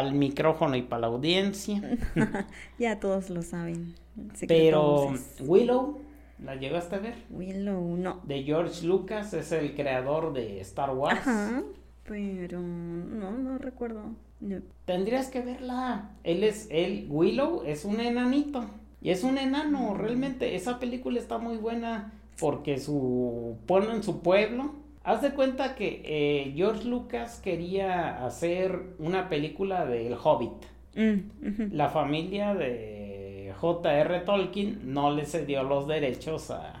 el 0.00 0.14
micrófono 0.14 0.74
y 0.76 0.82
para 0.82 1.02
la 1.02 1.06
audiencia. 1.06 1.80
Ya 2.78 2.98
todos 2.98 3.30
lo 3.30 3.42
saben. 3.42 3.94
El 4.16 4.48
Pero. 4.48 5.14
Willow, 5.40 6.00
¿la 6.42 6.56
llegaste 6.56 6.96
a 6.96 6.98
ver? 6.98 7.14
Willow, 7.30 7.96
no. 7.96 8.20
De 8.24 8.42
George 8.42 8.84
Lucas, 8.84 9.32
es 9.32 9.52
el 9.52 9.74
creador 9.76 10.32
de 10.32 10.60
Star 10.60 10.90
Wars. 10.90 11.20
Ajá. 11.20 11.62
Pero 12.04 12.60
no, 12.60 13.30
no 13.32 13.58
recuerdo. 13.58 14.02
No. 14.40 14.60
Tendrías 14.84 15.28
que 15.28 15.40
verla. 15.40 16.10
Él 16.24 16.44
es, 16.44 16.66
él, 16.70 17.06
Willow 17.08 17.62
es 17.64 17.84
un 17.84 18.00
enanito. 18.00 18.64
Y 19.02 19.10
es 19.10 19.24
un 19.24 19.38
enano, 19.38 19.94
realmente. 19.94 20.56
Esa 20.56 20.78
película 20.78 21.18
está 21.18 21.38
muy 21.38 21.56
buena 21.56 22.12
porque 22.38 22.78
su 22.78 23.56
su 24.02 24.20
pueblo. 24.20 24.72
Haz 25.04 25.22
de 25.22 25.30
cuenta 25.30 25.76
que 25.76 26.02
eh, 26.04 26.52
George 26.56 26.84
Lucas 26.88 27.40
quería 27.42 28.26
hacer 28.26 28.94
una 28.98 29.28
película 29.28 29.86
del 29.86 30.14
Hobbit. 30.14 30.64
Mm. 30.96 31.72
La 31.72 31.90
familia 31.90 32.54
de 32.54 33.54
J.R. 33.60 34.20
Tolkien 34.20 34.80
no 34.92 35.12
le 35.12 35.24
cedió 35.26 35.62
los 35.62 35.86
derechos 35.86 36.50
a, 36.50 36.72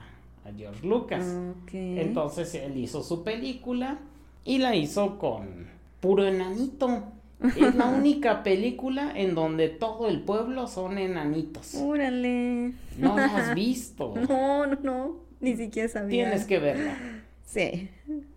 a 0.44 0.52
George 0.56 0.86
Lucas. 0.86 1.36
Entonces 1.72 2.54
él 2.54 2.76
hizo 2.78 3.02
su 3.02 3.22
película 3.22 3.98
y 4.44 4.58
la 4.58 4.74
hizo 4.74 5.18
con 5.18 5.68
puro 6.00 6.26
enanito. 6.26 7.04
Es 7.42 7.74
la 7.74 7.86
única 7.86 8.42
película 8.42 9.12
en 9.14 9.34
donde 9.34 9.68
todo 9.68 10.08
el 10.08 10.20
pueblo 10.22 10.66
son 10.66 10.98
enanitos. 10.98 11.74
Órale. 11.74 12.72
No 12.98 13.16
la 13.16 13.26
has 13.26 13.54
visto. 13.54 14.14
No, 14.28 14.66
no, 14.66 14.78
no. 14.82 15.16
Ni 15.40 15.56
siquiera 15.56 15.88
sabía. 15.88 16.24
Tienes 16.24 16.46
que 16.46 16.58
verla. 16.58 16.96
Sí. 17.44 17.90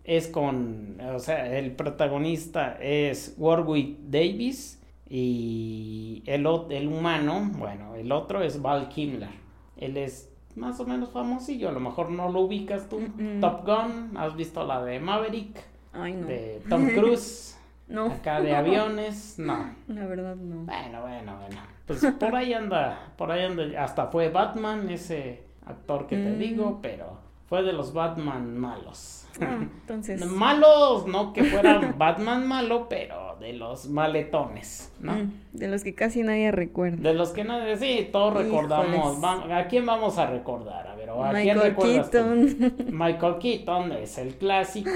Es 0.04 0.28
con, 0.28 0.98
o 1.00 1.18
sea, 1.18 1.58
el 1.58 1.72
protagonista 1.72 2.78
es 2.80 3.34
Warwick 3.38 3.98
Davis 4.08 4.80
y 5.08 6.22
el, 6.26 6.46
el 6.70 6.88
humano, 6.88 7.50
bueno, 7.58 7.96
el 7.96 8.12
otro 8.12 8.42
es 8.42 8.62
Val 8.62 8.88
Kilmer. 8.88 9.30
Él 9.76 9.96
es 9.96 10.30
más 10.54 10.78
o 10.78 10.86
menos 10.86 11.10
famosillo, 11.10 11.68
a 11.68 11.72
lo 11.72 11.80
mejor 11.80 12.10
no 12.10 12.30
lo 12.30 12.40
ubicas 12.40 12.88
tú. 12.88 13.00
Top 13.40 13.66
Gun, 13.66 14.16
¿has 14.16 14.36
visto 14.36 14.64
la 14.64 14.84
de 14.84 15.00
Maverick? 15.00 15.60
Ay, 15.92 16.12
no. 16.12 16.26
De 16.26 16.62
Tom 16.68 16.88
Cruise, 16.94 17.58
No. 17.90 18.06
acá 18.06 18.40
de 18.40 18.54
aviones, 18.56 19.38
no. 19.38 19.74
La 19.88 20.06
verdad, 20.06 20.36
no. 20.36 20.64
Bueno, 20.64 21.02
bueno, 21.02 21.36
bueno. 21.38 21.60
Pues 21.86 22.06
por 22.18 22.34
ahí 22.36 22.52
anda, 22.54 23.12
por 23.16 23.30
ahí 23.32 23.44
anda, 23.44 23.64
hasta 23.82 24.06
fue 24.06 24.28
Batman, 24.30 24.88
ese 24.90 25.42
actor 25.66 26.06
que 26.06 26.16
te 26.16 26.30
Mm. 26.30 26.38
digo, 26.38 26.78
pero 26.80 27.18
fue 27.46 27.62
de 27.62 27.72
los 27.72 27.92
Batman 27.92 28.56
malos. 28.56 29.19
Ah, 29.40 29.58
entonces. 29.62 30.24
Malos, 30.26 31.06
no 31.06 31.32
que 31.32 31.44
fueran 31.44 31.94
Batman 31.98 32.46
malo, 32.46 32.86
pero 32.88 33.36
de 33.40 33.52
los 33.54 33.88
maletones, 33.88 34.92
¿no? 35.00 35.12
mm, 35.14 35.30
de 35.54 35.68
los 35.68 35.82
que 35.82 35.94
casi 35.94 36.22
nadie 36.22 36.50
recuerda. 36.52 36.96
De 37.10 37.14
los 37.14 37.30
que 37.30 37.44
nadie, 37.44 37.76
sí, 37.78 38.08
todos 38.12 38.34
recordamos. 38.34 39.22
Va- 39.22 39.58
¿A 39.58 39.66
quién 39.66 39.86
vamos 39.86 40.18
a 40.18 40.26
recordar? 40.26 40.86
A 40.88 40.94
ver, 40.94 41.08
¿o 41.10 41.24
¿a 41.24 41.30
quién 41.32 41.56
Michael 41.56 41.70
recuerdas 41.70 42.10
tú? 42.10 42.18
Keaton. 42.18 42.74
Michael 42.98 43.38
Keaton 43.38 43.92
es 43.92 44.18
el 44.18 44.34
clásico 44.34 44.90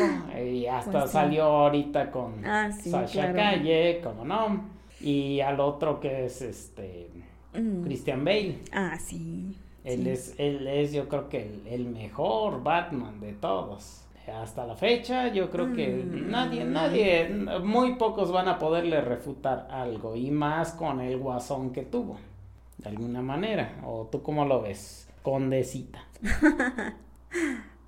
y 0.47 0.67
hasta 0.67 0.91
Pues 0.91 1.05
sí. 1.05 1.11
salió 1.13 1.45
ahorita 1.45 2.11
con 2.11 2.45
Ah, 2.45 2.71
sí, 2.71 2.91
Sasha 2.91 3.33
claro. 3.33 3.35
Calle, 3.37 4.01
como 4.03 4.25
no, 4.27 4.65
y 5.01 5.41
al 5.41 5.59
otro 5.61 6.01
que 6.01 6.27
es 6.27 6.43
este 6.43 7.09
Mm. 7.55 7.85
Christian 7.85 8.25
Bale. 8.25 8.59
Ah, 8.73 8.99
sí. 8.99 9.57
Él 9.85 10.03
sí. 10.03 10.11
es, 10.11 10.35
él 10.39 10.67
es, 10.67 10.93
yo 10.93 11.09
creo 11.09 11.29
que 11.29 11.43
el, 11.43 11.63
el 11.69 11.87
mejor 11.87 12.63
Batman 12.65 13.21
de 13.21 13.33
todos. 13.33 14.04
Hasta 14.33 14.67
la 14.67 14.75
fecha, 14.77 15.29
yo 15.29 15.51
creo 15.51 15.73
que 15.75 15.89
Mm. 16.05 16.31
nadie, 16.31 16.65
nadie, 16.65 17.29
muy 17.63 17.97
pocos 17.97 18.33
van 18.33 18.49
a 18.49 18.59
poderle 18.59 19.01
refutar 19.01 19.69
algo, 19.71 20.17
y 20.17 20.31
más 20.31 20.73
con 20.73 21.01
el 21.01 21.19
guasón 21.19 21.73
que 21.73 21.83
tuvo, 21.83 22.17
de 22.79 22.89
alguna 22.89 23.21
manera. 23.23 23.81
¿O 23.85 24.07
tú 24.11 24.23
cómo 24.23 24.45
lo 24.45 24.63
ves, 24.63 25.09
Condecita? 25.23 26.05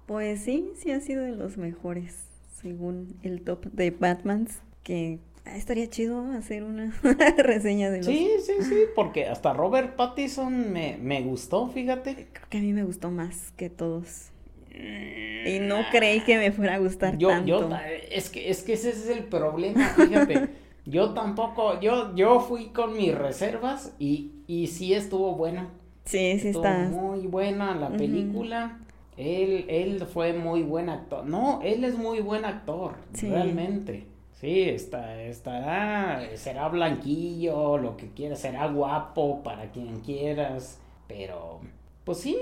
Pues 0.06 0.42
sí, 0.42 0.70
sí 0.76 0.92
ha 0.92 1.00
sido 1.00 1.24
de 1.24 1.32
los 1.32 1.56
mejores, 1.56 2.26
según 2.54 3.16
el 3.22 3.42
top 3.42 3.64
de 3.72 3.90
Batmans, 3.90 4.60
que 4.84 5.18
estaría 5.44 5.88
chido 5.90 6.20
hacer 6.32 6.62
una 6.62 6.94
reseña 7.38 7.90
de 7.90 7.98
los... 7.98 8.06
Sí, 8.06 8.30
sí, 8.40 8.52
sí, 8.62 8.76
porque 8.94 9.26
hasta 9.26 9.52
Robert 9.52 9.96
Pattinson 9.96 10.72
me, 10.72 10.96
me 11.02 11.22
gustó, 11.22 11.66
fíjate. 11.68 12.28
Creo 12.32 12.48
que 12.48 12.58
a 12.58 12.60
mí 12.60 12.72
me 12.72 12.84
gustó 12.84 13.10
más 13.10 13.52
que 13.56 13.68
todos. 13.68 14.30
Y 14.76 15.58
no 15.60 15.84
creí 15.90 16.20
que 16.20 16.36
me 16.38 16.52
fuera 16.52 16.74
a 16.74 16.78
gustar 16.78 17.16
Yo, 17.18 17.28
tanto. 17.28 17.46
yo, 17.46 17.70
es 18.10 18.30
que, 18.30 18.50
es 18.50 18.62
que 18.62 18.72
ese 18.74 18.90
es 18.90 19.08
el 19.08 19.24
problema, 19.24 19.86
fíjate. 19.90 20.48
yo 20.84 21.14
tampoco, 21.14 21.80
yo, 21.80 22.14
yo 22.14 22.40
fui 22.40 22.66
con 22.66 22.96
mis 22.96 23.14
reservas 23.14 23.94
y, 23.98 24.32
y 24.46 24.66
sí 24.68 24.92
estuvo 24.92 25.34
buena. 25.34 25.68
Sí, 26.04 26.38
sí 26.38 26.48
Estuvo 26.48 26.64
está. 26.64 26.88
muy 26.88 27.26
buena 27.26 27.74
la 27.74 27.90
película. 27.90 28.78
Él, 29.16 29.64
él 29.68 30.04
fue 30.12 30.32
muy 30.34 30.62
buen 30.62 30.88
actor. 30.88 31.24
No, 31.24 31.60
él 31.62 31.84
es 31.84 31.96
muy 31.96 32.20
buen 32.20 32.44
actor, 32.44 32.96
Sí. 33.14 33.28
realmente. 33.28 34.06
Sí, 34.34 34.62
está, 34.62 35.22
estará, 35.22 36.20
será 36.34 36.68
blanquillo, 36.68 37.78
lo 37.78 37.96
que 37.96 38.10
quieras, 38.10 38.40
será 38.40 38.66
guapo 38.68 39.42
para 39.42 39.70
quien 39.72 40.00
quieras, 40.00 40.78
pero, 41.08 41.60
pues 42.04 42.18
sí, 42.18 42.36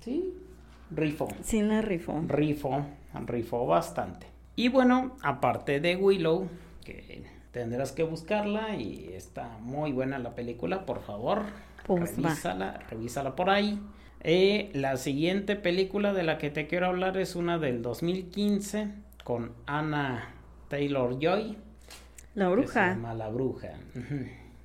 sí, 0.00 0.32
rifo. 0.90 1.28
Sí 1.42 1.62
la 1.62 1.82
rifó. 1.82 2.22
Rifo, 2.28 2.84
rifó 3.26 3.66
bastante. 3.66 4.26
Y 4.54 4.68
bueno, 4.68 5.16
aparte 5.22 5.80
de 5.80 5.96
Willow, 5.96 6.48
que 6.84 7.24
tendrás 7.52 7.92
que 7.92 8.02
buscarla 8.02 8.76
y 8.76 9.10
está 9.14 9.58
muy 9.60 9.92
buena 9.92 10.18
la 10.18 10.34
película, 10.34 10.86
por 10.86 11.00
favor, 11.02 11.42
Pues 11.86 12.12
va. 12.12 12.28
revísala, 12.28 12.80
revísala 12.90 13.36
por 13.36 13.50
ahí. 13.50 13.80
Eh, 14.22 14.70
la 14.72 14.96
siguiente 14.96 15.56
película 15.56 16.12
de 16.12 16.22
la 16.22 16.38
que 16.38 16.50
te 16.50 16.66
quiero 16.66 16.86
hablar 16.86 17.16
es 17.18 17.36
una 17.36 17.58
del 17.58 17.82
2015 17.82 18.88
con 19.24 19.52
Anna 19.66 20.32
Taylor 20.68 21.18
Joy. 21.20 21.56
La 22.34 22.46
Que 22.46 22.50
se 22.50 22.56
bruja. 22.56 22.88
llama 22.94 23.14
La 23.14 23.28
Bruja. 23.28 23.70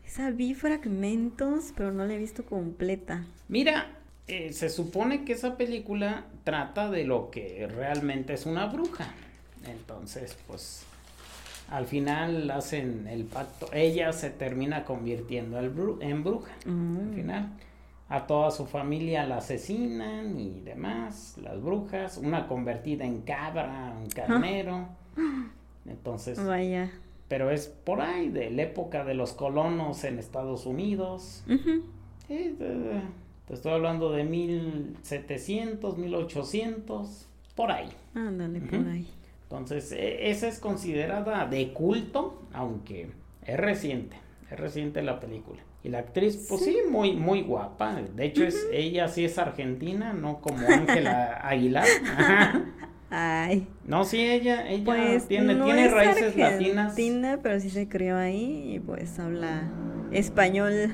Esa 0.05 0.31
vi 0.31 0.53
fragmentos, 0.53 1.73
pero 1.75 1.91
no 1.91 2.05
la 2.05 2.13
he 2.13 2.17
visto 2.17 2.43
completa. 2.45 3.23
Mira, 3.47 3.87
eh, 4.31 4.53
se 4.53 4.69
supone 4.69 5.23
que 5.25 5.33
esa 5.33 5.57
película 5.57 6.25
trata 6.43 6.89
de 6.89 7.03
lo 7.03 7.29
que 7.31 7.67
realmente 7.67 8.33
es 8.33 8.45
una 8.45 8.65
bruja. 8.67 9.13
Entonces, 9.67 10.35
pues, 10.47 10.83
al 11.69 11.85
final 11.85 12.49
hacen 12.51 13.07
el 13.07 13.25
pacto. 13.25 13.67
Ella 13.73 14.11
se 14.13 14.29
termina 14.29 14.83
convirtiendo 14.85 15.59
en 15.59 16.23
bruja. 16.23 16.51
Al 16.65 16.71
Mm. 16.71 17.13
final, 17.13 17.49
a 18.09 18.27
toda 18.27 18.51
su 18.51 18.65
familia 18.65 19.25
la 19.25 19.37
asesinan 19.37 20.39
y 20.39 20.61
demás, 20.61 21.37
las 21.41 21.61
brujas. 21.61 22.17
Una 22.17 22.47
convertida 22.47 23.05
en 23.05 23.21
cabra, 23.21 23.93
en 24.01 24.09
carnero. 24.09 24.87
Entonces, 25.85 26.43
Vaya. 26.43 26.91
pero 27.27 27.49
es 27.51 27.67
por 27.67 28.01
ahí, 28.01 28.29
de 28.29 28.49
la 28.51 28.63
época 28.63 29.03
de 29.03 29.13
los 29.13 29.33
colonos 29.33 30.03
en 30.03 30.19
Estados 30.19 30.65
Unidos. 30.65 31.43
Te, 32.27 32.53
te 33.47 33.53
estoy 33.53 33.73
hablando 33.73 34.11
de 34.11 34.23
1700, 34.23 35.97
1800, 35.97 37.27
por 37.55 37.71
ahí. 37.71 37.89
Ándale, 38.13 38.61
por 38.61 38.87
ahí. 38.87 39.07
Entonces, 39.43 39.91
e- 39.91 40.29
esa 40.29 40.47
es 40.47 40.59
considerada 40.59 41.45
de 41.45 41.73
culto, 41.73 42.43
aunque 42.53 43.09
es 43.45 43.57
reciente, 43.57 44.15
es 44.49 44.59
reciente 44.59 45.01
la 45.01 45.19
película. 45.19 45.59
Y 45.83 45.89
la 45.89 45.99
actriz, 45.99 46.45
pues 46.47 46.63
sí, 46.63 46.77
muy, 46.89 47.13
muy 47.15 47.41
guapa. 47.41 47.99
De 48.15 48.25
hecho, 48.25 48.43
es, 48.43 48.67
ella 48.71 49.07
sí 49.07 49.25
es 49.25 49.37
argentina, 49.39 50.13
no 50.13 50.39
como 50.39 50.67
Ángela 50.69 51.39
Aguilar. 51.43 51.87
Ay. 53.09 53.67
No, 53.85 54.05
sí, 54.05 54.21
ella, 54.21 54.69
ella 54.69 54.85
pues, 54.85 55.27
tiene, 55.27 55.55
tiene 55.55 55.87
raíces 55.89 56.37
latinas. 56.37 56.91
Latina, 56.91 57.39
pero 57.43 57.59
sí 57.59 57.69
se 57.69 57.89
crió 57.89 58.15
ahí 58.15 58.75
y 58.75 58.79
pues 58.79 59.19
habla 59.19 59.69
español. 60.11 60.91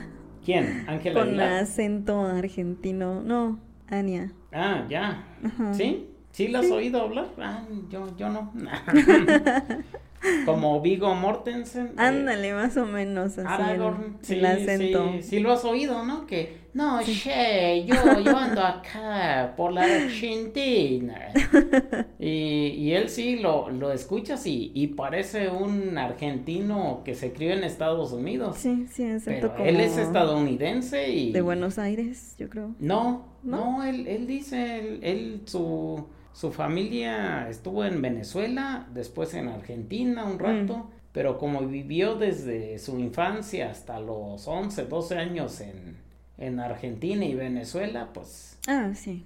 ¿Quién? 0.48 0.86
Ángela 0.88 1.20
Con 1.20 1.38
acento 1.42 2.22
argentino. 2.22 3.22
No, 3.22 3.60
Ania. 3.90 4.32
Ah, 4.54 4.86
ya. 4.88 5.28
¿Sí? 5.74 6.08
¿Sí 6.32 6.48
la 6.48 6.60
has 6.60 6.72
oído 6.72 7.02
hablar? 7.02 7.34
Ah, 7.38 7.66
yo, 7.90 8.16
yo 8.16 8.30
no. 8.30 8.54
Como 10.46 10.80
Vigo 10.80 11.14
Mortensen. 11.16 11.88
Eh, 11.88 11.94
Ándale, 11.98 12.54
más 12.54 12.78
o 12.78 12.86
menos 12.86 13.38
así. 13.38 13.46
Aragorn, 13.46 14.20
sí, 14.22 14.40
acento. 14.46 15.12
Sí, 15.18 15.24
sí, 15.24 15.40
lo 15.40 15.52
has 15.52 15.66
oído, 15.66 16.06
¿no? 16.06 16.26
Que, 16.26 16.67
no, 16.78 17.02
che, 17.02 17.86
yo, 17.86 18.20
yo 18.20 18.38
ando 18.38 18.62
acá 18.62 19.54
por 19.58 19.74
la 19.74 19.82
Argentina. 19.82 21.34
y, 22.20 22.28
y 22.28 22.94
él 22.94 23.10
sí 23.10 23.38
lo, 23.40 23.72
lo 23.72 23.92
escuchas 23.92 24.46
y, 24.46 24.72
y 24.76 24.88
parece 24.88 25.50
un 25.50 25.98
argentino 25.98 27.02
que 27.04 27.16
se 27.16 27.34
crió 27.34 27.54
en 27.54 27.64
Estados 27.64 28.12
Unidos. 28.12 28.58
Sí, 28.58 28.86
sí, 28.92 29.08
Pero 29.26 29.56
él 29.58 29.80
es 29.80 29.98
estadounidense 29.98 31.10
y... 31.10 31.32
De 31.32 31.42
Buenos 31.42 31.80
Aires, 31.80 32.36
yo 32.38 32.48
creo. 32.48 32.76
No, 32.80 33.26
no, 33.42 33.84
él, 33.84 34.08
él 34.08 34.28
dice, 34.28 34.80
él, 34.80 35.00
él 35.02 35.42
su 35.46 36.06
su 36.38 36.52
familia 36.52 37.50
estuvo 37.50 37.84
en 37.84 38.00
Venezuela, 38.00 38.88
después 38.94 39.34
en 39.34 39.48
Argentina 39.48 40.24
un 40.24 40.38
rato, 40.38 40.78
mm. 40.78 40.90
pero 41.12 41.40
como 41.40 41.62
vivió 41.62 42.14
desde 42.14 42.78
su 42.78 43.00
infancia 43.00 43.72
hasta 43.72 44.00
los 44.00 44.48
11, 44.48 44.86
12 44.86 45.16
años 45.16 45.60
en, 45.62 45.98
en 46.38 46.60
Argentina 46.60 47.26
y 47.26 47.36
Venezuela, 47.36 48.10
pues... 48.14 48.58
Ah, 48.68 48.92
sí. 48.96 49.24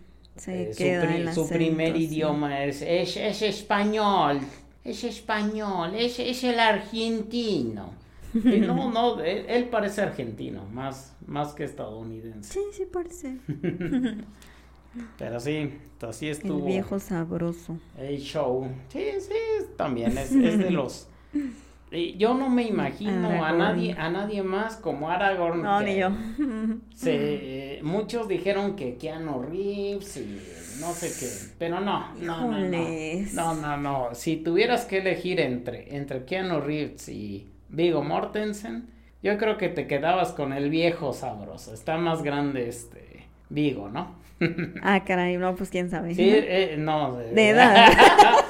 Eh, 0.48 1.30
su, 1.34 1.48
primer 1.48 1.96
idioma 1.96 2.64
es, 2.64 2.82
es, 2.82 3.42
español, 3.42 4.40
es 4.84 5.04
español, 5.04 5.94
es, 5.96 6.20
es 6.20 6.44
el 6.44 6.60
argentino. 6.60 7.92
Y 8.34 8.60
no, 8.60 8.90
no, 8.92 9.22
él, 9.22 9.66
parece 9.66 10.02
argentino, 10.02 10.66
más, 10.72 11.16
más 11.28 11.54
que 11.54 11.66
estadounidense. 11.66 12.54
Sí, 12.54 12.60
sí 12.72 12.84
parece. 12.92 13.38
Pero 15.18 15.40
sí, 15.40 15.74
así 16.02 16.30
estuvo. 16.30 16.60
El 16.60 16.74
viejo 16.74 17.00
sabroso. 17.00 17.78
El 17.98 18.20
show. 18.20 18.68
Sí, 18.90 19.06
sí, 19.20 19.66
también 19.78 20.18
es, 20.18 20.34
de 20.34 20.70
los. 20.72 21.08
Yo 21.92 22.34
no 22.34 22.50
me 22.50 22.64
imagino 22.64 23.44
a 23.44 23.52
nadie, 23.52 23.94
a 23.98 24.10
nadie 24.10 24.44
más 24.44 24.78
como 24.78 25.10
Aragorn. 25.10 25.62
No, 25.62 25.82
ni 25.82 25.98
yo. 25.98 26.10
Se, 26.96 27.80
muchos 27.84 28.28
dijeron 28.28 28.76
que 28.76 28.96
Keanu 28.96 29.42
Reeves 29.44 30.18
y 30.18 30.42
no 30.80 30.94
sé 30.94 31.12
qué, 31.20 31.54
pero 31.60 31.80
no, 31.80 32.14
no, 32.16 32.50
no, 32.50 32.60
no, 32.60 32.78
no, 33.34 33.56
no, 33.56 33.78
no, 33.78 34.10
Si 34.16 34.38
tuvieras 34.38 34.86
que 34.86 35.00
elegir 35.00 35.40
entre, 35.40 35.96
entre 35.96 36.24
Keanu 36.26 36.62
Reeves 36.62 37.10
y 37.10 37.50
Vigo 37.70 38.04
Mortensen, 38.04 38.90
yo 39.22 39.38
creo 39.38 39.58
que 39.58 39.70
te 39.70 39.86
quedabas 39.86 40.32
con 40.32 40.54
el 40.54 40.70
viejo 40.70 41.14
sabroso. 41.14 41.74
Está 41.74 41.98
más 41.98 42.24
grande 42.24 42.70
este 42.70 43.26
Vigo, 43.50 43.90
¿no? 43.90 44.16
ah, 44.82 45.04
caray, 45.04 45.38
no, 45.38 45.56
pues 45.56 45.70
quién 45.70 45.90
sabe. 45.90 46.16
Sí, 46.16 46.30
eh, 46.30 46.76
no. 46.78 47.16
De, 47.16 47.50
edad. 47.50 47.92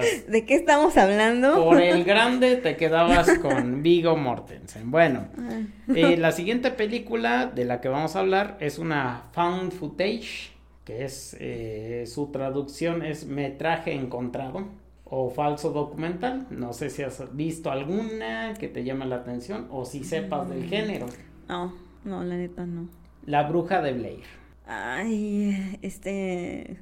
¿De 0.28 0.44
qué 0.44 0.54
estamos 0.54 0.96
hablando? 0.96 1.64
Por 1.64 1.80
el 1.80 2.04
grande 2.04 2.56
te 2.56 2.76
quedabas 2.76 3.38
con 3.38 3.82
Vigo 3.82 4.16
Mortensen. 4.16 4.90
Bueno, 4.90 5.28
ah. 5.38 5.60
eh, 5.94 6.16
la 6.16 6.32
siguiente 6.32 6.70
película 6.70 7.46
de 7.46 7.64
la 7.64 7.80
que 7.80 7.88
vamos 7.88 8.16
a 8.16 8.20
hablar 8.20 8.56
es 8.60 8.78
una 8.78 9.24
found 9.32 9.72
footage, 9.72 10.50
que 10.84 11.04
es 11.04 11.36
eh, 11.40 12.04
su 12.06 12.30
traducción 12.30 13.02
es 13.04 13.26
metraje 13.26 13.92
encontrado 13.92 14.68
o 15.04 15.30
falso 15.30 15.70
documental. 15.70 16.46
No 16.50 16.72
sé 16.72 16.90
si 16.90 17.02
has 17.02 17.36
visto 17.36 17.70
alguna 17.70 18.54
que 18.54 18.68
te 18.68 18.84
llame 18.84 19.06
la 19.06 19.16
atención 19.16 19.68
o 19.70 19.84
si 19.84 20.04
sepas 20.04 20.48
del 20.48 20.64
mm. 20.64 20.68
género. 20.68 21.06
No, 21.48 21.74
no, 22.04 22.24
la 22.24 22.36
neta 22.36 22.66
no. 22.66 22.88
La 23.24 23.44
bruja 23.44 23.82
de 23.82 23.92
Blair. 23.92 24.24
Ay, 24.66 25.78
este... 25.82 26.76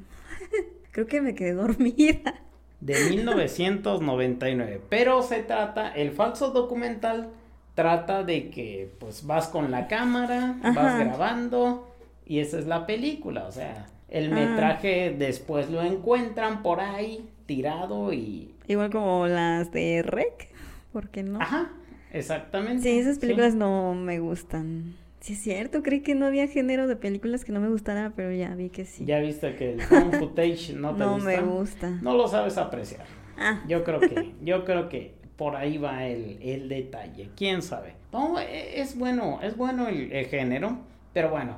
Creo 0.95 1.07
que 1.07 1.21
me 1.21 1.35
quedé 1.35 1.55
dormida. 1.55 2.44
De 2.85 3.09
1999. 3.09 4.83
Pero 4.91 5.23
se 5.23 5.43
trata, 5.43 5.91
el 5.91 6.11
falso 6.11 6.51
documental 6.51 7.31
trata 7.75 8.25
de 8.25 8.51
que 8.51 8.91
pues 9.01 9.27
vas 9.27 9.49
con 9.49 9.71
la 9.71 9.89
cámara, 9.89 10.57
vas 10.63 10.99
grabando 10.99 11.89
y 12.27 12.41
esa 12.41 12.59
es 12.59 12.67
la 12.67 12.85
película. 12.85 13.47
O 13.47 13.53
sea, 13.53 13.87
el 14.11 14.31
ah. 14.31 14.35
metraje 14.35 15.17
después 15.19 15.71
lo 15.71 15.81
encuentran 15.81 16.63
por 16.63 16.81
ahí 16.81 17.31
tirado 17.47 18.13
y... 18.13 18.55
Igual 18.69 18.91
como 18.91 19.27
las 19.29 19.73
de 19.73 20.03
Rec, 20.03 20.51
¿por 20.93 21.09
qué 21.09 21.23
no? 21.23 21.41
Ajá, 21.41 21.71
exactamente. 22.13 22.83
Sí, 22.83 22.99
esas 22.99 23.19
películas 23.19 23.55
no 23.55 23.95
me 23.95 24.19
gustan. 24.21 24.95
Sí, 25.25 25.33
es 25.33 25.41
cierto, 25.41 25.83
creí 25.83 26.01
que 26.03 26.15
no 26.15 26.27
había 26.27 26.47
género 26.49 26.87
de 26.87 26.97
películas 26.97 27.47
que 27.47 27.53
no 27.53 27.59
me 27.59 27.71
gustara, 27.71 28.13
pero 28.15 28.31
ya 28.31 28.55
vi 28.55 28.69
que 28.69 28.85
sí. 28.85 29.07
Ya 29.07 29.21
viste 29.21 29.57
que 29.57 29.73
el 29.73 29.81
footage 29.81 30.75
no 30.75 30.93
te 30.93 30.99
no 30.99 31.17
me 31.17 31.41
gusta. 31.41 31.89
No 32.03 32.15
lo 32.15 32.29
sabes 32.29 32.59
apreciar. 32.59 33.07
Ah. 33.39 33.65
Yo 33.67 33.85
creo 33.85 34.01
que, 34.01 34.35
yo 34.45 34.67
creo 34.67 34.91
que 34.91 35.15
por 35.37 35.57
ahí 35.57 35.79
va 35.79 36.05
el, 36.05 36.37
el 36.43 36.69
detalle. 36.69 37.31
¿Quién 37.37 37.63
sabe? 37.63 37.95
No, 38.13 38.39
e, 38.39 38.79
es 38.83 38.99
bueno, 38.99 39.39
es 39.43 39.57
bueno 39.57 39.89
el, 39.89 40.27
género, 40.27 40.81
pero 41.15 41.31
bueno, 41.31 41.57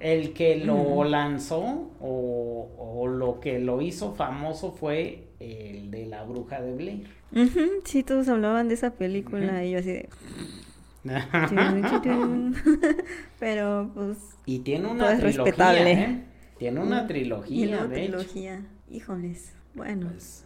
el 0.00 0.32
que 0.32 0.56
lo 0.56 1.04
lanzó 1.04 1.92
o, 2.00 2.68
o, 2.76 3.06
lo 3.06 3.38
que 3.38 3.60
lo 3.60 3.80
hizo 3.80 4.12
famoso 4.16 4.72
fue 4.72 5.28
el 5.38 5.88
de 5.92 6.06
la 6.06 6.24
bruja 6.24 6.60
de 6.60 6.74
Blair. 6.74 7.06
Sí, 7.84 8.02
todos 8.02 8.28
hablaban 8.28 8.66
de 8.66 8.74
esa 8.74 8.94
película 8.94 9.64
y 9.64 9.70
yo 9.70 9.78
así 9.78 9.92
de... 9.92 10.08
Pero 13.38 13.90
pues. 13.94 14.18
Y 14.46 14.60
tiene 14.60 14.88
una 14.88 15.18
trilogía. 15.18 15.90
¿eh? 15.90 16.24
Tiene 16.58 16.80
una 16.80 17.06
trilogía. 17.06 17.86
trilogía. 17.88 18.62
Híjoles. 18.90 19.52
Bueno. 19.74 20.08
Pues, 20.08 20.44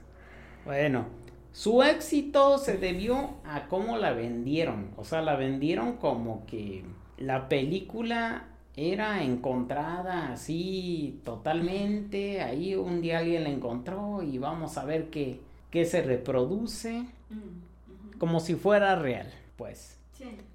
bueno. 0.64 1.07
Su 1.53 1.83
éxito 1.83 2.59
se 2.59 2.77
debió 2.77 3.35
a 3.44 3.66
cómo 3.68 3.97
la 3.97 4.12
vendieron. 4.12 4.90
O 4.97 5.05
sea, 5.05 5.23
la 5.23 5.37
vendieron 5.37 5.97
como 5.97 6.44
que 6.47 6.85
la 7.16 7.49
película 7.49 8.44
era 8.77 9.25
encontrada 9.25 10.33
así 10.33 11.21
totalmente. 11.25 12.42
Ahí 12.42 12.77
un 12.77 13.01
día 13.01 13.18
alguien 13.18 13.44
la 13.44 13.51
encontró 13.51 14.23
y 14.23 14.38
vamos 14.38 14.79
a 14.79 14.85
ver 14.85 15.11
qué, 15.11 15.40
qué 15.71 15.85
se 15.85 16.03
reproduce. 16.03 17.01
Mm, 17.31 18.18
como 18.18 18.40
si 18.40 18.55
fuera 18.55 18.97
real, 18.97 19.31
pues. 19.57 19.97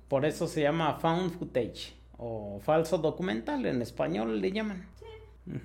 Por 0.08 0.26
eso 0.26 0.48
se 0.48 0.62
llama 0.62 1.00
found 1.00 1.32
footage 1.32 1.94
o 2.18 2.60
falso 2.64 2.98
documental, 2.98 3.66
en 3.66 3.82
español 3.82 4.42
le 4.42 4.52
llaman. 4.52 4.88
Sí. 5.00 5.60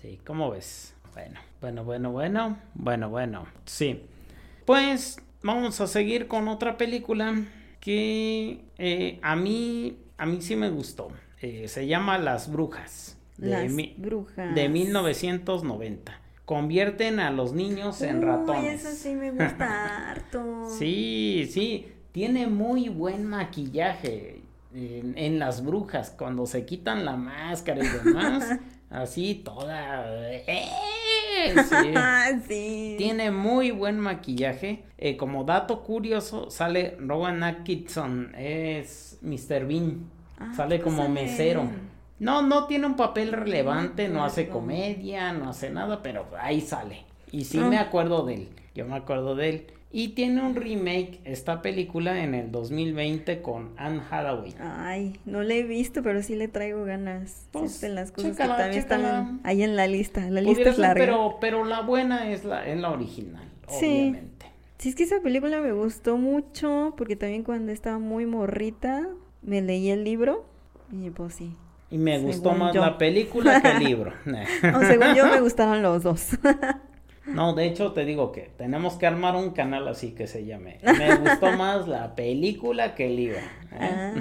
Sí, 0.00 0.20
¿cómo 0.24 0.50
ves? 0.50 0.94
Bueno, 1.14 1.40
bueno, 1.60 1.84
bueno, 1.84 2.12
bueno, 2.12 2.58
bueno, 2.74 3.08
bueno, 3.08 3.46
sí. 3.64 4.02
Pues 4.64 5.18
vamos 5.42 5.80
a 5.80 5.86
seguir 5.86 6.26
con 6.26 6.48
otra 6.48 6.76
película 6.76 7.34
que 7.80 8.64
eh, 8.78 9.18
a 9.22 9.36
mí, 9.36 9.98
a 10.18 10.26
mí 10.26 10.42
sí 10.42 10.56
me 10.56 10.70
gustó. 10.70 11.08
Eh, 11.40 11.68
se 11.68 11.86
llama 11.86 12.18
Las 12.18 12.50
Brujas. 12.50 13.16
Las 13.38 13.72
Brujas. 13.96 14.54
De 14.54 14.68
1990 14.68 16.20
convierten 16.44 17.20
a 17.20 17.30
los 17.30 17.52
niños 17.52 18.02
en 18.02 18.22
ratones. 18.22 18.84
Eso 18.84 18.94
sí 18.94 19.14
me 19.14 19.30
gusta 19.32 20.10
harto. 20.10 20.68
sí, 20.68 21.48
sí 21.50 21.94
tiene 22.14 22.46
muy 22.46 22.88
buen 22.88 23.26
maquillaje 23.26 24.40
en, 24.72 25.40
las 25.40 25.64
brujas, 25.64 26.14
cuando 26.16 26.46
se 26.46 26.64
quitan 26.64 27.04
la 27.04 27.16
máscara 27.16 27.84
y 27.84 27.88
demás, 27.88 28.56
así 28.90 29.42
toda... 29.44 30.32
¡eh! 30.32 30.68
Sí. 32.48 32.94
Tiene 32.96 33.32
muy 33.32 33.72
buen 33.72 33.98
maquillaje. 33.98 34.84
Eh, 34.96 35.16
como 35.16 35.42
dato 35.42 35.82
curioso, 35.82 36.48
sale 36.50 36.96
Rowan 37.00 37.42
Atkinson, 37.42 38.32
es 38.36 39.18
Mr. 39.20 39.66
Bean. 39.66 40.08
Ah, 40.38 40.52
sale 40.54 40.80
como 40.80 41.08
mesero. 41.08 41.68
No, 42.20 42.42
no 42.42 42.66
tiene 42.66 42.86
un 42.86 42.94
papel 42.94 43.32
relevante, 43.32 44.08
no 44.08 44.24
hace 44.24 44.48
comedia, 44.48 45.32
no 45.32 45.50
hace 45.50 45.70
nada, 45.70 46.02
pero 46.02 46.26
ahí 46.38 46.60
sale. 46.60 47.04
Y 47.32 47.44
sí 47.44 47.58
me 47.58 47.76
ah. 47.76 47.82
acuerdo 47.82 48.24
de 48.24 48.34
él. 48.34 48.48
Yo 48.76 48.86
me 48.86 48.94
acuerdo 48.94 49.34
de 49.34 49.48
él. 49.48 49.66
Y 49.96 50.08
tiene 50.08 50.42
un 50.42 50.56
remake 50.56 51.20
esta 51.22 51.62
película 51.62 52.24
en 52.24 52.34
el 52.34 52.50
2020 52.50 53.40
con 53.42 53.70
Anne 53.76 54.02
Hathaway. 54.10 54.52
Ay, 54.58 55.20
no 55.24 55.44
la 55.44 55.54
he 55.54 55.62
visto, 55.62 56.02
pero 56.02 56.20
sí 56.20 56.34
le 56.34 56.48
traigo 56.48 56.84
ganas. 56.84 57.46
Pues, 57.52 57.80
de 57.80 57.90
las 57.90 58.10
cosas 58.10 58.36
que 58.36 58.42
también 58.42 58.72
están 58.72 59.40
ahí 59.44 59.62
en 59.62 59.76
la 59.76 59.86
lista. 59.86 60.28
La 60.28 60.40
lista 60.40 60.70
es 60.70 60.78
larga. 60.78 61.00
pero, 61.00 61.36
pero 61.40 61.64
la 61.64 61.82
buena 61.82 62.28
es 62.32 62.44
la, 62.44 62.66
es 62.66 62.76
la 62.76 62.90
original, 62.90 63.48
sí. 63.68 63.86
obviamente. 63.86 64.46
Sí, 64.78 64.88
es 64.88 64.96
que 64.96 65.04
esa 65.04 65.20
película 65.20 65.60
me 65.60 65.70
gustó 65.70 66.16
mucho 66.16 66.94
porque 66.96 67.14
también 67.14 67.44
cuando 67.44 67.70
estaba 67.70 68.00
muy 68.00 68.26
morrita 68.26 69.06
me 69.42 69.62
leí 69.62 69.90
el 69.90 70.02
libro 70.02 70.44
y 70.90 71.10
pues 71.10 71.34
sí. 71.34 71.54
Y 71.92 71.98
me 71.98 72.18
gustó 72.18 72.50
más 72.50 72.74
la 72.74 72.98
película 72.98 73.62
que 73.62 73.70
el 73.70 73.84
libro. 73.84 74.12
o 74.26 74.80
según 74.80 75.14
yo 75.14 75.26
me 75.26 75.40
gustaron 75.40 75.82
los 75.82 76.02
dos. 76.02 76.30
No, 77.26 77.54
de 77.54 77.66
hecho 77.66 77.92
te 77.92 78.04
digo 78.04 78.32
que 78.32 78.50
tenemos 78.56 78.94
que 78.94 79.06
armar 79.06 79.34
un 79.36 79.50
canal 79.50 79.88
así 79.88 80.12
que 80.12 80.26
se 80.26 80.44
llame. 80.44 80.78
Me 80.82 81.16
gustó 81.16 81.52
más 81.56 81.88
la 81.88 82.14
película 82.14 82.94
que 82.94 83.06
el 83.06 83.16
libro. 83.16 83.38
¿eh? 83.38 83.42
Ah, 83.80 84.14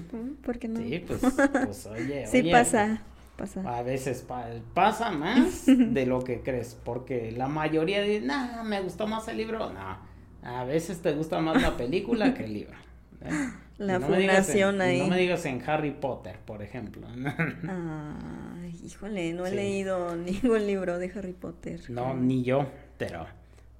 ¿por 0.44 0.58
qué 0.58 0.68
no? 0.68 0.80
Sí, 0.80 1.04
pues, 1.06 1.20
pues 1.64 1.86
oye, 1.86 2.26
Sí 2.30 2.38
oye, 2.40 2.50
pasa, 2.52 3.02
pasa. 3.36 3.78
A 3.78 3.82
veces 3.82 4.22
pa- 4.22 4.48
pasa 4.74 5.10
más 5.10 5.64
de 5.66 6.06
lo 6.06 6.20
que 6.24 6.40
crees, 6.40 6.76
porque 6.84 7.32
la 7.32 7.48
mayoría 7.48 8.02
dice, 8.02 8.26
no, 8.26 8.64
me 8.64 8.80
gustó 8.80 9.06
más 9.06 9.28
el 9.28 9.36
libro. 9.36 9.70
No, 9.72 9.98
a 10.42 10.64
veces 10.64 11.00
te 11.02 11.12
gusta 11.12 11.38
más 11.40 11.60
la 11.62 11.76
película 11.76 12.34
que 12.34 12.44
el 12.44 12.54
libro. 12.54 12.74
¿Eh? 13.22 13.28
La 13.78 13.98
no 13.98 14.08
me 14.10 14.18
digas 14.18 14.36
en- 14.36 14.44
fundación 14.44 14.80
ahí. 14.82 14.98
No 15.00 15.06
me 15.08 15.16
digas 15.18 15.46
en 15.46 15.62
Harry 15.68 15.90
Potter, 15.92 16.38
por 16.44 16.62
ejemplo. 16.62 17.06
Ay, 17.68 18.78
híjole, 18.84 19.32
no 19.32 19.46
he 19.46 19.50
Sí. 19.50 19.56
leído 19.56 20.16
ningún 20.16 20.66
libro 20.66 20.98
de 20.98 21.10
Harry 21.16 21.32
Potter. 21.32 21.80
No, 21.88 22.14
ni 22.14 22.42
yo, 22.42 22.66
pero, 22.98 23.26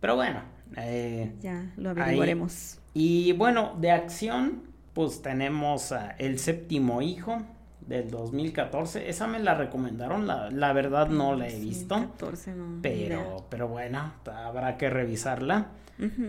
pero 0.01 0.16
bueno. 0.16 0.41
eh, 0.76 1.32
Ya, 1.41 1.70
lo 1.76 1.91
Ahí. 1.91 1.97
averiguaremos. 2.01 2.78
y 2.95 3.32
bueno, 3.32 3.76
de 3.80 3.91
acción, 3.91 4.62
pues 4.95 5.22
tenemos 5.22 5.93
a 5.93 6.12
El 6.12 6.38
séptimo 6.38 7.03
hijo 7.03 7.43
del 7.86 8.11
2014. 8.11 9.09
Esa 9.09 9.26
me 9.26 9.38
la 9.41 9.55
recomendaron, 9.55 10.26
la, 10.26 10.51
la 10.51 10.72
verdad 10.72 11.09
no 11.09 11.34
la 11.36 11.49
he 11.49 11.59
visto. 11.59 11.95
14, 11.97 12.55
no. 12.55 12.78
Pero, 12.82 13.47
pero 13.51 13.68
bueno, 13.68 14.14
habrá 14.32 14.76
que 14.78 14.88
revisarla. 14.91 15.66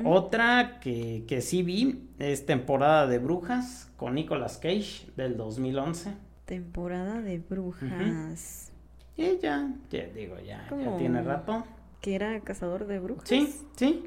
Otra 0.05 0.79
que, 0.79 1.23
que 1.27 1.41
sí 1.41 1.63
vi 1.63 2.09
es 2.19 2.45
temporada 2.45 3.07
de 3.07 3.19
brujas 3.19 3.89
con 3.97 4.15
Nicolas 4.15 4.57
Cage 4.57 5.07
del 5.15 5.37
2011. 5.37 6.13
Temporada 6.45 7.21
de 7.21 7.39
brujas. 7.39 8.71
Y 9.17 9.37
ya, 9.39 9.73
ya 9.89 10.05
digo, 10.07 10.35
ya, 10.39 10.67
ya 10.69 10.97
tiene 10.97 11.21
rato. 11.21 11.63
Que 12.01 12.15
era 12.15 12.39
cazador 12.41 12.87
de 12.87 12.99
brujas. 12.99 13.27
Sí, 13.29 13.47
sí. 13.75 14.03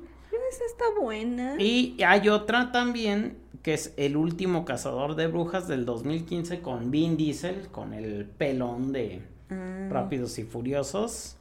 Esa 0.51 0.65
está 0.67 0.85
buena. 1.01 1.55
Y 1.61 1.97
hay 2.03 2.29
otra 2.29 2.73
también 2.73 3.39
que 3.63 3.73
es 3.75 3.95
El 3.97 4.17
último 4.17 4.65
cazador 4.65 5.15
de 5.15 5.27
brujas 5.27 5.69
del 5.69 5.87
2015 5.87 6.61
con 6.61 6.91
Vin 6.91 7.17
Diesel, 7.17 7.69
con 7.69 7.95
el 7.95 8.27
pelón 8.27 8.93
de 8.93 9.23
Ah, 9.51 9.89
Rápidos 9.91 10.39
y 10.39 10.45
Furiosos. 10.45 11.37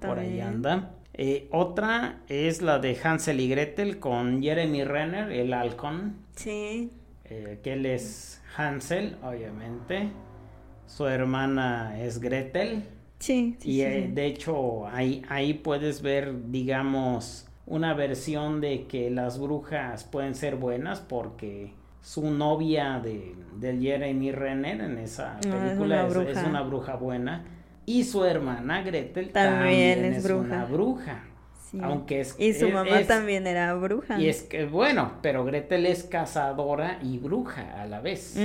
Por 0.00 0.18
ahí 0.18 0.40
anda. 0.40 0.90
Eh, 1.14 1.48
otra 1.50 2.20
es 2.28 2.62
la 2.62 2.78
de 2.78 2.96
Hansel 3.02 3.40
y 3.40 3.48
Gretel 3.48 3.98
con 3.98 4.42
Jeremy 4.42 4.84
Renner, 4.84 5.30
el 5.30 5.52
halcón, 5.52 6.16
Sí. 6.36 6.90
eh, 7.24 7.60
que 7.62 7.74
él 7.74 7.84
es 7.86 8.42
Hansel, 8.56 9.16
obviamente. 9.22 10.08
Su 10.86 11.06
hermana 11.06 11.98
es 12.00 12.18
Gretel. 12.20 12.84
Sí, 13.18 13.56
sí, 13.60 13.70
y 13.70 13.74
sí, 13.74 13.82
eh, 13.82 14.04
sí. 14.08 14.12
de 14.14 14.26
hecho 14.26 14.88
ahí, 14.88 15.22
ahí 15.28 15.54
puedes 15.54 16.02
ver, 16.02 16.50
digamos, 16.50 17.46
una 17.66 17.94
versión 17.94 18.60
de 18.60 18.86
que 18.86 19.10
las 19.10 19.38
brujas 19.38 20.04
pueden 20.04 20.34
ser 20.34 20.56
buenas 20.56 21.00
porque 21.00 21.72
su 22.00 22.30
novia 22.32 23.00
de, 23.00 23.34
Jeremy 23.80 24.32
Renner 24.32 24.80
en 24.80 24.98
esa 24.98 25.34
Ah, 25.36 25.40
es 25.40 25.46
película 25.46 26.04
una 26.04 26.06
es, 26.08 26.16
es 26.16 26.34
bruja. 26.34 26.48
una 26.48 26.62
bruja 26.62 26.96
buena. 26.96 27.44
Y 27.86 28.04
su 28.04 28.24
hermana 28.24 28.82
Gretel 28.82 29.30
También 29.30 29.98
también, 29.98 30.04
es 30.14 30.24
es, 30.24 30.30
una 30.30 30.64
bruja. 30.64 30.64
bruja. 30.66 31.24
Sí. 31.70 31.78
Aunque 31.82 32.20
es 32.20 32.34
Y 32.38 32.52
su 32.52 32.66
es- 32.66 32.74
mamá 32.74 33.00
es- 33.00 33.08
también 33.08 33.46
era 33.46 33.72
bruja. 33.74 34.18
Y 34.20 34.28
es 34.28 34.42
que, 34.42 34.66
bueno, 34.66 35.12
pero 35.22 35.44
Gretel 35.44 35.86
es 35.86 36.04
cazadora 36.04 36.98
y 37.02 37.18
bruja 37.18 37.80
a 37.80 37.86
la 37.86 38.00
vez. 38.00 38.36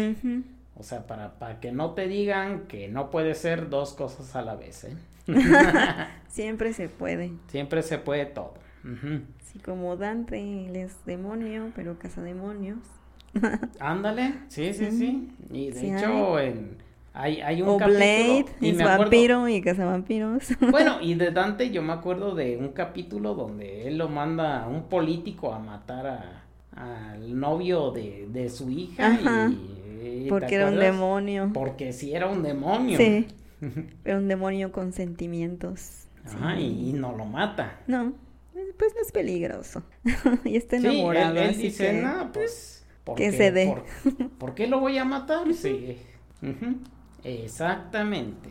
O 0.76 0.84
sea, 0.84 1.06
para, 1.08 1.34
para 1.40 1.60
que 1.60 1.72
no 1.72 1.92
te 1.92 2.08
digan 2.08 2.68
que 2.68 2.88
no 2.88 3.10
puede 3.10 3.36
ser 3.36 3.70
dos 3.70 3.94
cosas 3.94 4.36
a 4.36 4.42
la 4.44 4.56
vez, 4.56 4.86
¿eh? 4.86 4.96
Siempre 6.30 6.72
se 6.74 6.88
puede. 6.88 7.32
Siempre 7.48 7.82
se 7.84 7.98
puede 7.98 8.26
todo. 8.28 8.54
Ujú. 8.84 9.22
Así 9.42 9.60
como 9.60 9.98
Dante, 9.98 10.40
él 10.68 10.76
es 10.76 10.94
demonio, 11.06 11.72
pero 11.76 11.98
caza 12.00 12.22
demonios. 12.22 12.78
Ándale, 13.80 14.34
sí, 14.48 14.74
sí, 14.74 14.92
sí. 14.92 15.32
Y 15.52 15.72
de 15.72 15.80
Sí 15.80 15.92
hecho, 15.92 16.40
en- 16.40 16.78
hay, 17.20 17.42
hay 17.42 17.62
un 17.62 17.70
O 17.70 17.78
capítulo. 17.78 18.00
Blade, 18.00 18.46
y 18.62 18.70
es 18.70 18.76
me 18.78 18.84
acuerdo- 18.84 19.02
vampiro 19.04 19.48
y 19.50 19.62
caza 19.62 19.86
vampiros. 19.86 20.44
Bueno, 20.72 20.98
y 21.02 21.16
de 21.16 21.32
Dante 21.32 21.70
yo 21.72 21.82
me 21.82 21.94
acuerdo 21.94 22.36
de 22.36 22.58
un 22.58 22.70
capítulo 22.70 23.34
donde 23.34 23.88
él 23.88 23.98
lo 23.98 24.08
manda 24.10 24.64
a 24.64 24.68
un 24.68 24.84
político 24.84 25.54
a 25.54 25.60
matar 25.60 26.08
a 26.08 26.44
al 26.76 27.40
novio 27.40 27.90
de, 27.90 28.28
de 28.32 28.50
su 28.52 28.70
hija 28.70 29.08
Ajá. 29.08 29.50
y, 29.52 30.24
¿te 30.26 30.30
Porque 30.30 30.54
era 30.56 30.68
un 30.68 30.78
demonio. 30.78 31.50
Porque 31.52 31.92
sí 31.92 32.14
era 32.14 32.28
un 32.28 32.44
demonio. 32.44 32.98
Sí. 32.98 33.26
Era 34.06 34.18
un 34.18 34.28
demonio 34.28 34.72
con 34.72 34.94
sentimientos. 34.94 36.06
Ajá, 36.24 36.56
Sí. 36.56 36.62
y, 36.62 36.90
y 36.90 36.94
no 36.94 37.16
lo 37.18 37.26
mata. 37.26 37.80
No, 37.88 38.14
eh, 38.56 38.60
pues 38.78 38.94
no 38.96 39.02
es 39.02 39.12
peligroso. 39.12 39.82
y 40.46 40.56
está 40.58 40.80
Sí, 40.80 40.86
enamorado. 40.86 41.32
él, 41.32 41.38
él 41.40 41.50
así 41.50 41.62
dice, 41.64 41.88
que- 41.92 42.02
no, 42.04 42.32
pues... 42.32 42.86
¿por 43.04 43.16
que 43.16 43.32
qué- 43.32 43.38
se 43.38 43.52
dé". 43.52 43.66
¿por, 44.06 44.30
por 44.38 44.54
qué 44.54 44.68
lo 44.68 44.80
voy 44.80 45.00
a 45.00 45.06
matar? 45.06 45.52
Sí. 45.56 45.98
Ujú, 46.44 46.76
Exactamente. 47.24 48.50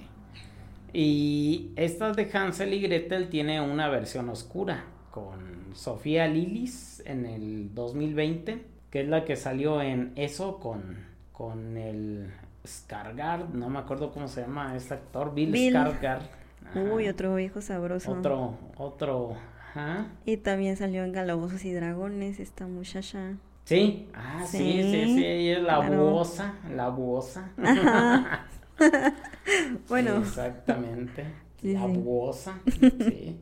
Y 0.92 1.72
esta 1.76 2.12
de 2.12 2.30
Hansel 2.32 2.72
y 2.74 2.80
Gretel 2.80 3.28
tiene 3.28 3.60
una 3.60 3.88
versión 3.88 4.28
oscura 4.28 4.84
con 5.10 5.74
Sofía 5.74 6.26
Lilis 6.26 7.02
en 7.04 7.26
el 7.26 7.74
2020, 7.74 8.64
que 8.90 9.00
es 9.02 9.08
la 9.08 9.24
que 9.24 9.36
salió 9.36 9.82
en 9.82 10.12
eso 10.16 10.58
con, 10.58 10.96
con 11.32 11.76
el 11.76 12.30
Skargard, 12.66 13.50
no 13.54 13.68
me 13.68 13.78
acuerdo 13.78 14.10
cómo 14.10 14.28
se 14.28 14.42
llama 14.42 14.76
este 14.76 14.94
actor, 14.94 15.34
Bill, 15.34 15.52
Bill. 15.52 15.74
Skarsgård. 15.74 16.28
Ajá. 16.68 16.80
Uy, 16.80 17.08
otro 17.08 17.34
viejo 17.34 17.60
sabroso. 17.60 18.12
Otro, 18.12 18.58
otro, 18.76 19.36
ajá. 19.70 20.08
Y 20.24 20.38
también 20.38 20.76
salió 20.76 21.04
en 21.04 21.12
Calabozos 21.12 21.64
y 21.64 21.72
Dragones 21.72 22.40
esta 22.40 22.66
muchacha. 22.66 23.36
Sí, 23.66 24.06
ah, 24.14 24.44
sí, 24.46 24.58
sí, 24.58 24.82
Sí, 24.82 25.14
sí, 25.16 25.24
ella 25.26 25.58
es 25.58 25.62
la 25.64 25.76
claro. 25.86 26.10
buosa, 26.10 26.54
la 26.74 26.88
buosa. 26.88 27.50
Ajá. 27.62 28.46
Bueno. 29.88 30.18
Exactamente, 30.18 31.24
Sí, 31.60 31.72
la 31.74 31.86
sí. 31.86 31.92
buosa, 31.98 32.60
sí. 32.80 33.36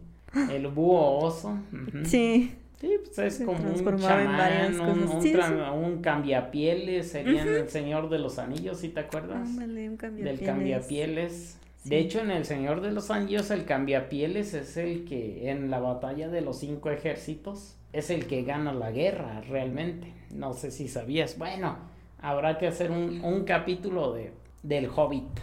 El 0.51 0.67
búho 0.69 1.19
oso. 1.19 1.59
ujú. 1.73 2.05
Sí. 2.05 2.55
Sí, 2.81 2.91
pues 3.05 3.19
es 3.19 3.35
Se 3.37 3.45
como 3.47 3.59
un 3.59 3.99
chamán, 3.99 4.81
un, 4.81 5.03
un 5.09 5.23
Sí, 5.23 5.33
tra- 5.33 5.73
un 5.73 6.03
cambiapieles, 6.03 7.11
sería 7.11 7.43
en 7.43 7.49
El 7.49 7.69
Señor 7.71 8.11
de 8.11 8.19
los 8.19 8.39
Anillos, 8.39 8.79
¿sí 8.79 8.89
te 8.91 9.01
acuerdas? 9.01 9.37
Ándale, 9.49 9.89
un 9.89 9.97
Del 9.97 9.99
cambiapieles. 9.99 10.41
cambiapieles. 10.47 11.59
De 11.85 11.89
Sí. 12.01 12.05
hecho, 12.07 12.21
en 12.21 12.31
El 12.31 12.45
Señor 12.45 12.81
de 12.81 12.93
los 12.93 13.11
Anillos, 13.11 13.51
el 13.51 13.65
cambiapieles 13.65 14.55
es 14.55 14.77
el 14.77 15.05
que 15.05 15.51
en 15.51 15.71
la 15.71 15.79
batalla 15.81 16.29
de 16.29 16.41
los 16.41 16.59
cinco 16.59 16.91
ejércitos 16.91 17.77
es 17.95 18.11
el 18.11 18.27
que 18.27 18.43
gana 18.43 18.73
la 18.73 18.91
guerra 18.91 19.41
realmente. 19.43 20.13
No 20.31 20.53
sé 20.55 20.71
si 20.71 20.89
sabías. 20.89 21.39
Bueno, 21.39 21.79
habrá 22.21 22.59
que 22.59 22.67
hacer 22.67 22.91
un, 22.91 23.25
un 23.25 23.45
capítulo 23.45 24.13
de, 24.13 24.33
del 24.63 24.89
Hobbit. 24.95 25.41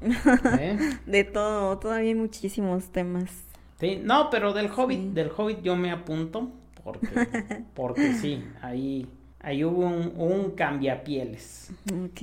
¿Eh? 0.44 0.82
De 1.06 1.24
todo, 1.24 1.78
todavía 1.78 2.10
hay 2.10 2.14
muchísimos 2.14 2.90
temas. 2.92 3.44
Sí, 3.80 4.00
no, 4.02 4.28
pero 4.30 4.52
del 4.52 4.70
Hobbit, 4.70 5.04
Sí. 5.04 5.08
del 5.12 5.30
Hobbit 5.36 5.62
yo 5.62 5.76
me 5.76 5.90
apunto 5.90 6.50
porque, 6.82 7.28
porque 7.74 8.12
sí, 8.14 8.44
ahí, 8.60 9.06
ahí 9.40 9.64
hubo 9.64 9.86
un, 9.86 10.12
un 10.16 10.50
cambiapieles. 10.52 11.72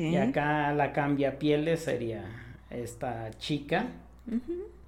Y 0.03 0.15
acá 0.17 0.73
la 0.73 0.91
cambiapieles 0.93 1.81
sería 1.83 2.25
esta 2.69 3.31
chica. 3.37 3.87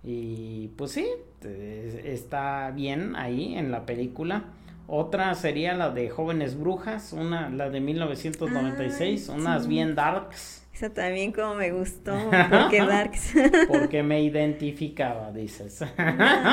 Y 0.03 0.69
pues 0.77 0.91
sí, 0.91 1.05
está 1.41 2.71
bien 2.71 3.15
ahí 3.15 3.55
en 3.55 3.71
la 3.71 3.85
película. 3.85 4.45
Otra 4.87 5.33
sería 5.35 5.73
la 5.73 5.89
de 5.91 6.09
Jóvenes 6.09 6.57
Brujas, 6.57 7.11
una, 7.13 7.49
la 7.49 7.69
de 7.69 7.81
1996, 7.81 9.29
Ay, 9.29 9.35
unas 9.39 9.63
sí. 9.63 9.67
bien 9.67 9.95
darks, 9.95 10.65
Esa 10.73 10.89
también 10.93 11.31
como 11.33 11.55
me 11.55 11.71
gustó, 11.71 12.13
porque 12.49 12.85
Darks. 12.85 13.33
porque 13.67 14.01
me 14.03 14.21
identificaba, 14.23 15.31
dices. 15.33 15.83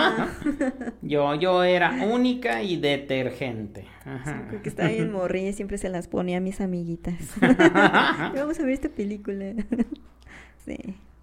yo, 1.03 1.35
yo 1.37 1.63
era 1.65 1.93
única 2.11 2.63
y 2.63 2.77
detergente. 2.77 3.87
Ajá. 4.05 4.47
porque 4.51 4.69
estaba 4.69 4.89
bien 4.89 5.13
morrilla 5.13 5.51
y 5.51 5.53
siempre 5.53 5.79
se 5.79 5.89
las 5.89 6.09
ponía 6.09 6.39
a 6.39 6.41
mis 6.41 6.61
amiguitas. 6.61 7.15
Vamos 8.35 8.59
a 8.59 8.63
ver 8.65 8.73
esta 8.73 8.89
película. 8.89 9.55
sí. 10.65 10.77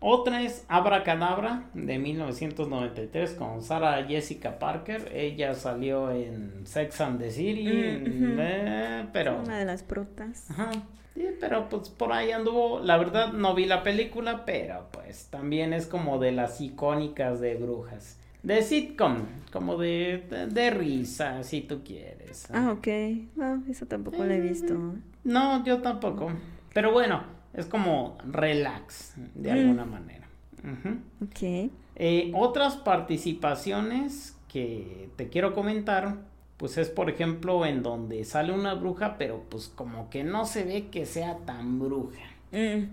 Otra 0.04 0.42
es 0.42 0.66
Abracadabra 0.68 1.70
de 1.76 2.00
1993 2.00 3.34
con 3.36 3.62
Sarah 3.62 4.04
Jessica 4.08 4.58
Parker. 4.58 5.12
Ella 5.14 5.54
salió 5.54 6.10
en 6.12 6.66
Sex 6.66 7.00
and 7.02 7.20
the 7.20 7.30
City, 7.30 7.68
Mm, 7.68 8.38
eh, 8.40 9.06
pero 9.14 9.40
Una 9.44 9.60
de 9.60 9.66
las 9.66 9.84
protas. 9.84 10.50
Ajá. 10.50 10.72
Sí, 11.14 11.26
pero 11.40 11.70
pues 11.70 11.90
por 11.90 12.14
ahí 12.14 12.32
anduvo. 12.32 12.80
La 12.80 12.98
verdad 12.98 13.32
no 13.34 13.54
vi 13.54 13.66
la 13.66 13.84
película, 13.84 14.44
pero 14.44 14.88
pues 14.92 15.28
también 15.28 15.72
es 15.72 15.86
como 15.86 16.18
de 16.18 16.32
las 16.32 16.60
icónicas 16.62 17.40
de 17.40 17.56
brujas. 17.56 18.18
De 18.42 18.64
sitcom, 18.64 19.18
como 19.52 19.78
de, 19.78 20.26
de, 20.32 20.48
de 20.48 20.70
risa, 20.72 21.44
si 21.44 21.62
tú 21.62 21.84
quieres. 21.84 22.48
Ah, 22.52 22.72
ok. 22.76 22.88
No, 23.36 23.62
eso 23.70 23.86
tampoco 23.86 24.24
lo 24.24 24.32
he 24.34 24.40
visto. 24.40 24.96
No, 25.24 25.64
yo 25.64 25.80
tampoco. 25.84 26.32
Pero 26.74 26.92
bueno, 26.92 27.22
es 27.54 27.66
como 27.66 28.18
relax, 28.30 29.14
de 29.36 29.50
Mm. 29.52 29.54
alguna 29.58 29.86
manera. 29.86 30.28
Ujú. 30.64 30.98
Ok. 31.26 31.72
Eh, 31.96 32.32
otras 32.36 32.76
participaciones 32.78 34.38
que 34.48 35.10
te 35.16 35.30
quiero 35.30 35.54
comentar, 35.54 36.18
pues 36.58 36.78
es 36.78 36.90
por 36.90 37.10
ejemplo 37.10 37.66
en 37.66 37.84
donde 37.84 38.24
sale 38.24 38.54
una 38.54 38.74
bruja, 38.76 39.18
pero 39.18 39.44
pues 39.50 39.68
como 39.74 40.10
que 40.10 40.24
no 40.24 40.46
se 40.46 40.64
ve 40.64 40.88
que 40.88 41.06
sea 41.06 41.38
tan 41.46 41.80
bruja. 41.80 42.22
Mm, 42.52 42.86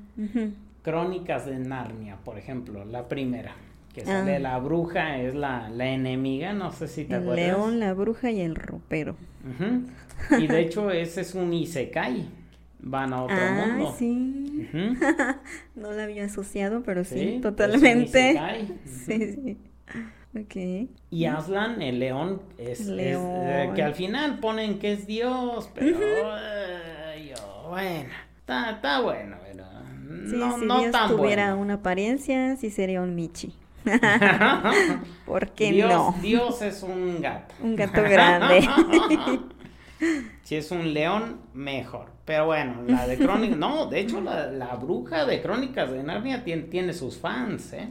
Crónicas 0.83 1.45
de 1.47 1.59
Narnia, 1.59 2.17
por 2.25 2.39
ejemplo, 2.39 2.85
la 2.85 3.09
primera. 3.09 3.55
Que 3.93 4.05
sale 4.05 4.37
ah. 4.37 4.39
la 4.39 4.59
bruja, 4.59 5.19
es 5.21 5.35
la, 5.35 5.69
la, 5.71 5.89
enemiga, 5.89 6.53
no 6.53 6.71
sé 6.73 6.87
si 6.87 7.05
te 7.05 7.17
el 7.17 7.35
león, 7.35 7.81
la 7.81 7.95
bruja 7.95 8.31
y 8.31 8.41
el 8.41 8.55
ropero. 8.55 9.17
Y 10.39 10.47
de 10.47 10.61
hecho 10.61 10.91
ese 10.91 11.23
es 11.23 11.35
un 11.35 11.53
isekai, 11.53 12.29
van 12.81 13.12
a 13.12 13.22
otro 13.22 13.37
ah, 13.39 13.66
mundo. 13.66 13.95
sí. 13.99 14.68
no 15.74 15.93
la 15.93 16.05
había 16.05 16.24
asociado, 16.24 16.83
pero 16.83 17.05
sí, 17.05 17.39
totalmente. 17.43 18.41
sí, 18.85 19.33
sí. 19.35 19.59
Okay. 20.45 20.91
Y 21.11 21.24
Aslan, 21.24 21.81
el 21.81 21.99
león, 21.99 22.43
es, 22.59 22.87
eh, 22.89 23.70
que 23.74 23.83
al 23.83 23.95
final 23.95 24.39
ponen 24.41 24.79
que 24.79 24.93
es 24.93 25.07
Dios, 25.07 25.70
pero 25.74 25.99
bueno, 27.68 28.09
está, 28.39 28.72
está 28.72 29.01
bueno, 29.01 29.37
pero 29.43 29.64
no, 30.37 30.59
si 30.59 30.64
Dios 30.64 30.97
tuviera 31.09 31.55
una 31.55 31.74
apariencia, 31.74 32.57
sí 32.57 32.70
sería 32.70 33.01
un 33.01 33.14
Michi. 33.14 33.55
¿Por 35.26 35.51
qué 35.51 35.72
no? 35.72 36.14
Dios 36.20 36.62
es 36.62 36.83
un 36.83 37.20
gato. 37.20 37.55
Un 37.62 37.76
gato 37.76 38.03
grande. 38.03 38.68
Si 40.43 40.57
es 40.57 40.71
un 40.71 40.93
león, 40.93 41.41
mejor. 41.55 42.11
Pero 42.25 42.47
bueno, 42.47 42.83
la 42.87 43.07
de 43.07 43.17
Crónicas, 43.19 43.57
no, 43.57 43.87
de 43.87 44.01
hecho 44.01 44.21
la, 44.21 44.47
la, 44.51 44.75
bruja 44.77 45.25
de 45.25 45.41
Crónicas 45.41 45.91
de 45.91 46.03
Narnia 46.03 46.45
tiene, 46.45 46.63
tiene 46.65 46.93
sus 46.93 47.17
fans, 47.19 47.73
¿eh? 47.73 47.89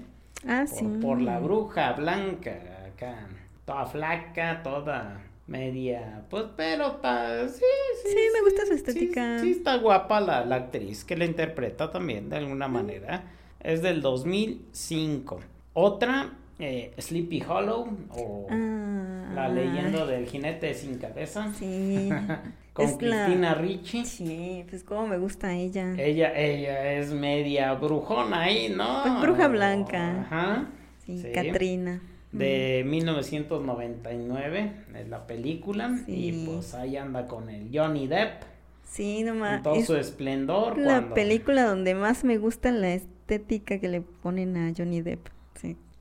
Ah, 0.47 0.65
por, 0.69 0.77
sí. 0.77 0.85
Por 1.01 1.21
la 1.21 1.39
bruja 1.39 1.93
blanca, 1.93 2.51
acá, 2.87 3.27
toda 3.65 3.85
flaca, 3.85 4.61
toda 4.63 5.21
media, 5.47 6.23
pues, 6.29 6.45
pero 6.55 6.99
sí, 7.47 7.63
sí. 8.03 8.09
Sí, 8.09 8.17
me 8.33 8.41
gusta 8.41 8.65
su 8.65 8.73
estética. 8.73 9.39
Sí, 9.39 9.51
está 9.51 9.77
guapa 9.77 10.19
la, 10.19 10.45
la, 10.45 10.55
actriz 10.55 11.03
que 11.03 11.17
la 11.17 11.25
interpreta 11.25 11.89
también, 11.89 12.29
de 12.29 12.37
alguna 12.37 12.67
manera. 12.67 13.23
Es 13.59 13.81
del 13.81 14.01
2005. 14.01 15.39
Otra, 15.73 16.36
eh, 16.59 16.93
Sleepy 16.97 17.43
Hollow, 17.47 17.87
o 18.09 18.47
ah, 18.49 19.31
La 19.33 19.47
leyenda 19.47 20.05
del 20.05 20.25
jinete 20.25 20.73
sin 20.73 20.97
cabeza. 20.97 21.53
Sí. 21.53 22.09
Con 22.73 22.97
Cristina 22.97 23.55
Ricci. 23.55 24.05
Sí, 24.05 24.63
pues 24.69 24.83
como 24.83 25.07
me 25.07 25.17
gusta 25.17 25.51
ella. 25.55 25.95
Ella, 25.97 26.31
ella 26.37 26.93
es 26.93 27.11
media 27.11 27.73
brujona 27.73 28.43
ahí, 28.43 28.69
¿no? 28.69 29.01
Pues 29.01 29.21
bruja 29.21 29.47
blanca. 29.47 30.21
Ajá. 30.21 30.67
Sí, 31.03 31.23
Katrina. 31.33 32.01
De 32.31 32.83
1999 32.85 34.71
es 34.95 35.07
la 35.09 35.25
película 35.25 35.97
y 36.05 36.45
pues 36.45 36.75
ahí 36.75 36.97
anda 36.97 37.25
con 37.25 37.49
el 37.49 37.69
Johnny 37.73 38.05
Depp. 38.05 38.43
Sí, 38.83 39.23
nomás. 39.23 39.57
En 39.57 39.63
todo 39.63 39.81
su 39.81 39.95
esplendor. 39.95 40.77
La 40.77 41.15
película 41.15 41.63
donde 41.63 41.95
más 41.95 42.23
me 42.23 42.37
gusta 42.37 42.69
la 42.71 42.93
estética 42.93 43.79
que 43.79 43.87
le 43.87 44.01
ponen 44.01 44.55
a 44.55 44.71
Johnny 44.77 45.01
Depp. 45.01 45.29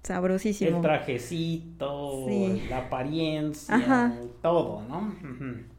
Sí, 0.07 0.13
sabrosísimo. 0.13 0.77
El 0.77 0.83
trajecito, 0.83 2.29
la 2.69 2.79
apariencia, 2.79 4.13
todo, 4.41 4.83
¿no? 4.89 5.13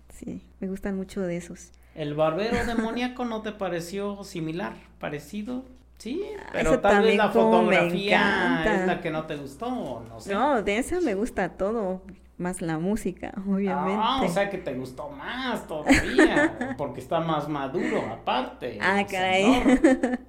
sí, 0.10 0.44
me 0.60 0.68
gustan 0.68 0.98
mucho 0.98 1.22
de 1.22 1.38
esos. 1.38 1.72
¿El 1.96 2.14
barbero 2.14 2.58
demoníaco 2.66 3.24
no 3.24 3.42
te 3.42 3.54
pareció 3.54 4.24
similar, 4.24 4.74
parecido? 5.00 5.64
Sí, 5.98 6.22
pero 6.52 6.80
tal 6.80 7.04
vez 7.04 7.18
la 7.18 7.30
fotografía 7.30 8.64
es 8.66 8.86
la 8.86 9.02
que 9.02 9.10
no 9.10 9.26
te 9.26 9.38
gustó, 9.38 10.04
no 10.08 10.20
sé. 10.20 10.34
No, 10.34 10.62
de 10.62 10.78
esa 10.78 11.00
me 11.00 11.16
gusta 11.16 11.50
todo, 11.50 12.02
más 12.38 12.62
la 12.62 12.78
música, 12.78 13.34
obviamente. 13.48 14.02
Ah, 14.04 14.22
o 14.24 14.28
sea 14.30 14.50
que 14.50 14.58
te 14.58 14.74
gustó 14.74 15.10
más 15.10 15.66
todavía, 15.68 16.76
porque 16.78 17.00
está 17.00 17.22
más 17.22 17.48
maduro, 17.48 18.06
aparte. 18.12 18.78
Ah, 18.82 19.06
caray. 19.10 19.46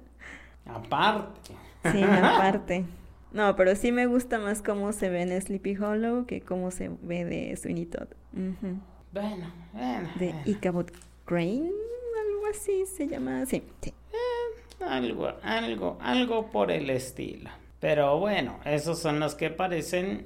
aparte. 0.65 1.53
Sí, 1.91 2.01
aparte. 2.03 2.85
No, 3.31 3.55
pero 3.55 3.75
sí 3.75 3.91
me 3.91 4.07
gusta 4.07 4.39
más 4.39 4.61
cómo 4.61 4.91
se 4.91 5.09
ve 5.09 5.21
en 5.21 5.41
Sleepy 5.41 5.77
Hollow 5.77 6.25
que 6.25 6.41
cómo 6.41 6.71
se 6.71 6.89
ve 7.01 7.25
de 7.25 7.55
Sweeney 7.55 7.85
Todd. 7.85 8.07
Bueno, 8.33 9.53
bueno. 9.73 10.09
De 10.17 10.33
Ichabod 10.45 10.87
Crane, 11.25 11.69
algo 11.69 12.47
así 12.49 12.85
se 12.85 13.07
llama. 13.07 13.45
Sí, 13.45 13.63
sí. 13.81 13.93
Eh, 14.11 14.83
algo, 14.83 15.29
algo, 15.43 15.97
algo 16.01 16.49
por 16.49 16.71
el 16.71 16.89
estilo. 16.89 17.49
Pero 17.79 18.19
bueno, 18.19 18.59
esos 18.65 18.99
son 18.99 19.19
los 19.19 19.35
que 19.35 19.49
parecen 19.49 20.25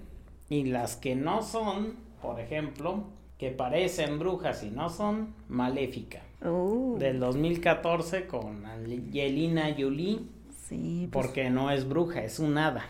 y 0.50 0.64
las 0.64 0.96
que 0.96 1.16
no 1.16 1.42
son, 1.42 1.96
por 2.22 2.40
ejemplo, 2.40 3.04
que 3.38 3.52
parecen 3.52 4.20
brujas 4.20 4.64
y 4.64 4.72
no 4.72 4.90
son, 4.90 5.34
Maléfica. 5.50 6.22
Uh. 6.44 6.98
Del 6.98 7.20
2014 7.20 8.28
con 8.28 8.66
Angelina 8.66 9.76
Jolie. 9.78 10.22
Sí. 10.68 11.10
Pues 11.12 11.28
porque 11.28 11.50
no 11.50 11.72
es 11.72 11.88
bruja, 11.88 12.24
es 12.24 12.40
un 12.40 12.58
hada. 12.58 12.86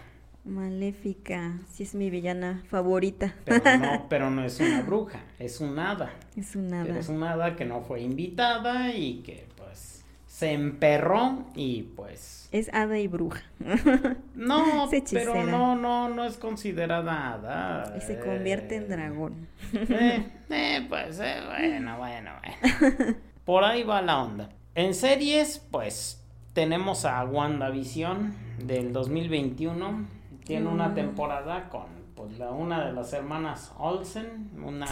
Maléfica, 0.45 1.59
sí 1.71 1.83
es 1.83 1.95
mi 1.95 2.09
villana 2.09 2.63
favorita. 2.67 3.33
Pero 3.45 3.77
no, 3.77 4.05
pero 4.09 4.29
no 4.29 4.43
es 4.43 4.59
una 4.59 4.81
bruja, 4.81 5.19
es 5.39 5.61
un 5.61 5.79
hada. 5.79 6.11
Es 6.35 6.55
un 6.55 6.73
hada. 6.73 6.99
es 6.99 7.07
un 7.07 7.23
hada 7.23 7.55
que 7.55 7.63
no 7.63 7.81
fue 7.81 8.01
invitada 8.01 8.91
y 8.93 9.21
que 9.21 9.47
pues 9.55 10.03
se 10.27 10.51
emperró 10.51 11.45
y 11.55 11.83
pues... 11.83 12.49
Es 12.51 12.73
hada 12.73 12.99
y 12.99 13.07
bruja. 13.07 13.43
No, 14.35 14.89
pero 15.11 15.45
no, 15.45 15.75
no, 15.75 16.09
no 16.09 16.25
es 16.25 16.37
considerada 16.37 17.33
hada. 17.33 17.95
Y 17.97 18.01
se 18.01 18.19
convierte 18.19 18.75
en 18.75 18.83
eh, 18.83 18.87
dragón. 18.87 19.47
Eh, 19.73 20.27
eh, 20.49 20.85
pues 20.89 21.19
eh, 21.19 21.35
bueno, 21.47 21.97
bueno, 21.97 22.31
bueno. 22.41 23.15
Por 23.45 23.63
ahí 23.63 23.83
va 23.83 24.01
la 24.01 24.21
onda. 24.21 24.49
En 24.75 24.93
series, 24.93 25.59
pues 25.71 26.22
tenemos 26.53 27.05
a 27.05 27.23
WandaVision 27.25 28.33
del 28.65 28.93
2021 28.93 30.05
tiene 30.45 30.67
una 30.67 30.89
mm. 30.89 30.95
temporada 30.95 31.69
con 31.69 31.85
pues 32.15 32.37
la 32.37 32.51
una 32.51 32.85
de 32.85 32.93
las 32.93 33.11
hermanas 33.13 33.73
Olsen, 33.77 34.51
una 34.63 34.87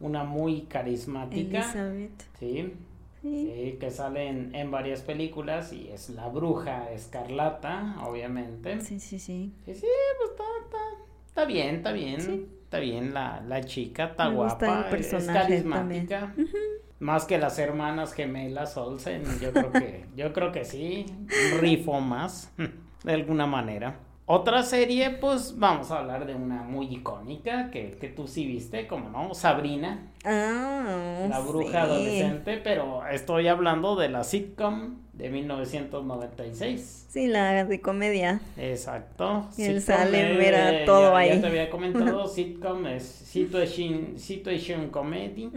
una 0.00 0.24
muy 0.24 0.62
carismática. 0.62 1.58
Elizabeth. 1.58 2.22
Sí. 2.38 2.74
Sí. 3.22 3.76
que 3.80 3.90
sale 3.90 4.28
en, 4.28 4.70
varias 4.70 5.00
películas 5.00 5.72
y 5.72 5.88
es 5.88 6.10
la 6.10 6.28
bruja 6.28 6.92
escarlata, 6.92 7.96
obviamente. 8.06 8.80
Sí, 8.80 9.00
sí, 9.00 9.18
sí. 9.18 9.52
Sí, 9.64 9.74
sí, 9.74 9.86
pues 10.18 10.30
está, 10.30 10.44
está, 10.64 10.78
está 11.26 11.44
bien, 11.44 11.76
está 11.76 11.90
bien. 11.90 12.48
Está 12.62 12.78
bien 12.78 13.14
la, 13.14 13.40
la 13.40 13.64
chica, 13.64 14.04
está 14.06 14.28
guapa, 14.28 14.90
es 14.90 15.26
carismática. 15.26 16.34
Más 16.98 17.26
que 17.26 17.38
las 17.38 17.58
hermanas 17.58 18.14
gemelas 18.14 18.76
Olsen, 18.76 19.22
yo 19.40 19.52
creo 19.52 19.72
que, 19.72 20.06
yo 20.16 20.32
creo 20.32 20.52
que 20.52 20.64
sí, 20.64 21.06
rifo 21.60 22.00
más, 22.00 22.52
de 23.04 23.12
alguna 23.12 23.46
manera. 23.46 24.00
Otra 24.28 24.64
serie, 24.64 25.10
pues 25.10 25.56
vamos 25.56 25.92
a 25.92 25.98
hablar 26.00 26.26
de 26.26 26.34
una 26.34 26.64
muy 26.64 26.86
icónica 26.86 27.70
que, 27.70 27.92
que 27.92 28.08
tú 28.08 28.26
sí 28.26 28.44
viste, 28.44 28.88
como 28.88 29.08
no, 29.08 29.34
Sabrina. 29.34 30.10
Ah, 30.24 31.26
la 31.30 31.38
bruja 31.38 31.82
adolescente, 31.82 32.56
pero 32.56 33.06
estoy 33.06 33.46
hablando 33.46 33.94
de 33.94 34.08
la 34.08 34.24
sitcom 34.24 34.96
de 35.12 35.30
1996. 35.30 37.06
Sí, 37.08 37.28
la 37.28 37.64
de 37.64 37.80
comedia. 37.80 38.40
Exacto. 38.56 39.48
Y 39.56 39.62
el 39.62 39.80
sale, 39.80 40.36
verá 40.36 40.84
todo 40.84 41.14
ahí. 41.14 41.28
Ya 41.28 41.42
te 41.42 41.46
había 41.46 41.70
comentado, 41.70 42.26
sitcom 42.28 42.84
es 42.88 43.04
situation, 43.04 44.18
situation 44.18 44.90
comedy, 44.90 45.52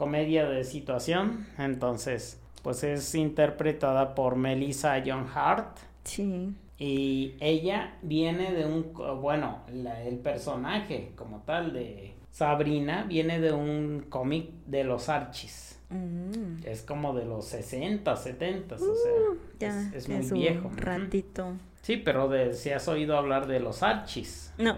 comedia 0.00 0.48
de 0.48 0.64
situación. 0.64 1.46
Entonces, 1.58 2.40
pues 2.62 2.82
es 2.84 3.14
interpretada 3.14 4.14
por 4.14 4.34
Melissa 4.34 5.02
John 5.04 5.26
Hart. 5.34 5.76
Sí. 6.04 6.54
Y 6.78 7.34
ella 7.38 7.98
viene 8.00 8.50
de 8.54 8.64
un, 8.64 8.94
bueno, 9.20 9.58
el 9.68 10.18
personaje 10.20 11.12
como 11.16 11.42
tal 11.42 11.74
de 11.74 12.14
Sabrina 12.30 13.04
viene 13.06 13.40
de 13.40 13.52
un 13.52 14.06
cómic 14.08 14.48
de 14.64 14.84
los 14.84 15.10
Archis. 15.10 15.78
Mm. 15.90 16.64
Es 16.64 16.80
como 16.80 17.12
de 17.12 17.26
los 17.26 17.44
60, 17.44 18.16
70, 18.16 18.76
o 18.76 18.78
sea, 18.78 18.86
uh, 18.86 19.36
ya, 19.58 19.90
es, 19.94 20.08
muy 20.08 20.30
viejo. 20.30 20.70
Ratito. 20.76 21.58
Sí, 21.82 21.98
pero 21.98 22.26
de, 22.30 22.54
si 22.54 22.70
has 22.70 22.88
oído 22.88 23.18
hablar 23.18 23.46
de 23.46 23.60
los 23.60 23.82
Archis. 23.82 24.54
No, 24.56 24.76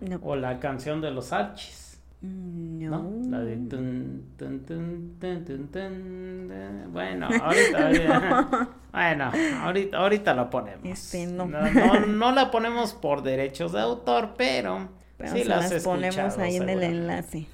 no. 0.00 0.20
O 0.22 0.36
la 0.36 0.60
canción 0.60 1.00
de 1.00 1.12
los 1.12 1.32
Archis. 1.32 1.89
No. 2.22 3.10
La 3.30 3.40
de 3.40 3.56
bueno, 6.92 7.28
ahorita, 7.42 8.68
bueno, 8.92 9.32
ahorita, 9.62 9.96
ahorita 9.96 10.34
la 10.34 10.50
ponemos. 10.50 10.84
Este, 10.84 11.26
no. 11.26 11.46
No, 11.46 12.32
la 12.32 12.50
ponemos 12.50 12.92
por 12.92 13.22
derechos 13.22 13.72
de 13.72 13.80
autor, 13.80 14.34
pero, 14.36 14.90
sí 15.32 15.44
las, 15.44 15.72
ponemos 15.82 16.36
ahí 16.36 16.56
en 16.56 16.68
el 16.68 16.82
enlace. 16.82 17.46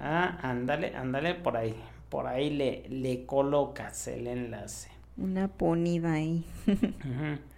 ah, 0.00 0.38
ándale, 0.42 0.94
ándale 0.94 1.34
por 1.34 1.56
ahí. 1.56 1.74
Por 2.08 2.28
ahí 2.28 2.50
le, 2.50 2.84
le 2.90 3.26
colocas 3.26 4.06
el 4.06 4.28
enlace. 4.28 4.91
Una 5.16 5.48
ponida 5.48 6.12
ahí. 6.14 6.44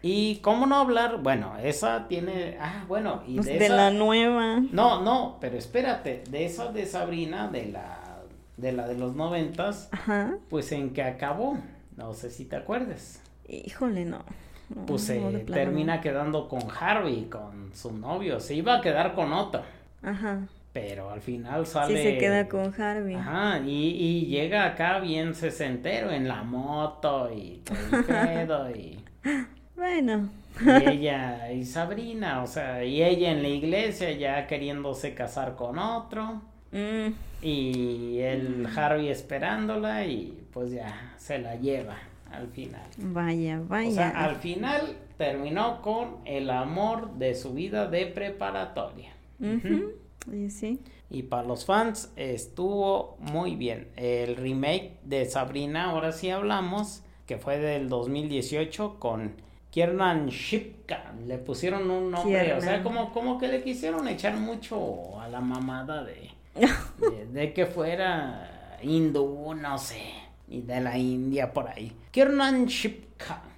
Y 0.03 0.37
cómo 0.37 0.67
no 0.67 0.77
hablar, 0.77 1.23
bueno, 1.23 1.57
esa 1.63 2.09
tiene, 2.09 2.57
ah, 2.61 2.85
bueno, 2.89 3.23
y 3.27 3.37
Pues 3.37 3.47
de, 3.47 3.59
de 3.59 3.67
esa- 3.67 3.77
la 3.77 3.91
nueva. 3.91 4.61
No, 4.73 5.03
no, 5.03 5.39
pero 5.41 5.57
espérate, 5.57 6.25
de 6.31 6.45
esa 6.47 6.73
de 6.73 6.85
Sabrina, 6.87 7.49
de 7.49 7.67
la 7.67 8.01
de 8.57 8.71
la 8.73 8.87
de 8.87 8.97
los 8.97 9.17
noventas, 9.17 9.89
Ajá. 9.93 10.37
pues 10.49 10.71
en 10.73 10.91
que 10.93 11.03
acabó, 11.03 11.59
no 11.97 12.13
sé 12.15 12.31
si 12.31 12.45
te 12.45 12.55
acuerdes. 12.57 13.21
Híjole, 13.49 14.05
no. 14.05 14.19
No, 14.75 14.87
Pues 14.87 15.03
se 15.03 15.19
no, 15.21 15.39
termina 15.41 16.01
quedando 16.01 16.49
con 16.49 16.63
Harvey, 16.81 17.25
con 17.25 17.71
su 17.75 17.93
novio, 17.93 18.41
se 18.41 18.55
iba 18.55 18.77
a 18.77 18.81
quedar 18.81 19.15
con 19.15 19.33
otro. 19.33 19.63
Ajá. 20.03 20.41
Pero 20.75 21.11
al 21.11 21.23
final 21.23 21.65
Sí, 21.67 21.73
sale... 21.73 22.03
se 22.03 22.19
queda 22.19 22.49
con 22.49 22.75
Harvey. 22.81 23.15
Ajá, 23.15 23.61
y, 23.65 23.71
y 23.89 24.27
llega 24.27 24.67
acá 24.67 24.99
bien 25.01 25.35
sesentero 25.35 26.11
en 26.11 26.29
la 26.29 26.43
moto 26.43 27.31
y 27.35 27.63
todo 27.65 27.79
el 27.99 28.05
pedo 28.07 28.71
y... 28.71 28.99
Bueno. 29.77 30.29
Y 30.61 30.89
ella 30.89 31.51
y 31.53 31.65
Sabrina, 31.65 32.43
o 32.43 32.47
sea, 32.47 32.85
y 32.85 33.03
ella 33.03 33.33
en 33.33 33.43
la 33.43 33.49
iglesia 33.49 34.13
ya 34.13 34.47
queriéndose 34.47 35.15
casar 35.15 35.57
con 35.57 35.79
otro. 35.79 36.43
Mm, 36.73 37.09
Y 37.43 38.19
el 38.21 38.67
Harvey 38.77 39.09
esperándola 39.09 40.07
y 40.07 40.47
pues 40.53 40.73
ya 40.73 41.15
se 41.17 41.39
la 41.39 41.57
lleva 41.57 41.97
al 42.31 42.49
final. 42.49 42.83
vaya, 42.99 43.61
vaya. 43.67 43.89
O 43.91 43.93
sea, 43.95 44.11
al 44.11 44.37
final 44.37 44.97
terminó 45.19 45.83
con 45.83 46.19
el 46.25 46.51
amor 46.51 47.15
de 47.15 47.35
su 47.35 47.53
vida 47.55 47.87
de 47.89 48.07
preparatoria. 48.07 49.13
Ujú, 49.41 49.93
y 50.33 50.51
sí. 50.51 50.81
Y 51.11 51.25
para 51.25 51.47
los 51.47 51.65
fans 51.65 52.13
estuvo 52.17 53.17
muy 53.19 53.57
bien. 53.57 53.89
El 53.97 54.37
remake 54.37 54.99
de 55.05 55.25
Sabrina, 55.27 55.91
ahora 55.91 56.13
sí 56.13 56.31
hablamos, 56.31 57.03
que 57.27 57.39
fue 57.39 57.59
del 57.59 57.89
2018 57.89 58.99
con 58.99 59.35
Kiernan 59.71 60.29
Shipka. 60.29 61.15
Le 61.27 61.39
pusieron 61.39 61.91
un 61.91 62.11
nombre, 62.11 62.55
o 62.55 62.61
sea, 62.61 62.83
como, 62.83 63.13
como 63.13 63.39
que 63.39 63.49
le 63.49 63.63
quisieron 63.63 64.09
echar 64.09 64.37
mucho 64.37 65.21
a 65.21 65.29
la 65.29 65.41
mamada 65.41 66.05
de, 66.05 66.31
de, 66.99 67.27
de 67.27 67.53
que 67.53 67.67
fuera 67.67 68.79
hindú, 68.83 69.55
no 69.55 69.79
sé, 69.79 70.03
y 70.49 70.63
de 70.63 70.81
la 70.81 70.99
India 70.99 71.53
por 71.53 71.69
ahí. 71.69 71.93
Kiernan 72.11 72.67
Shipka. 72.67 73.54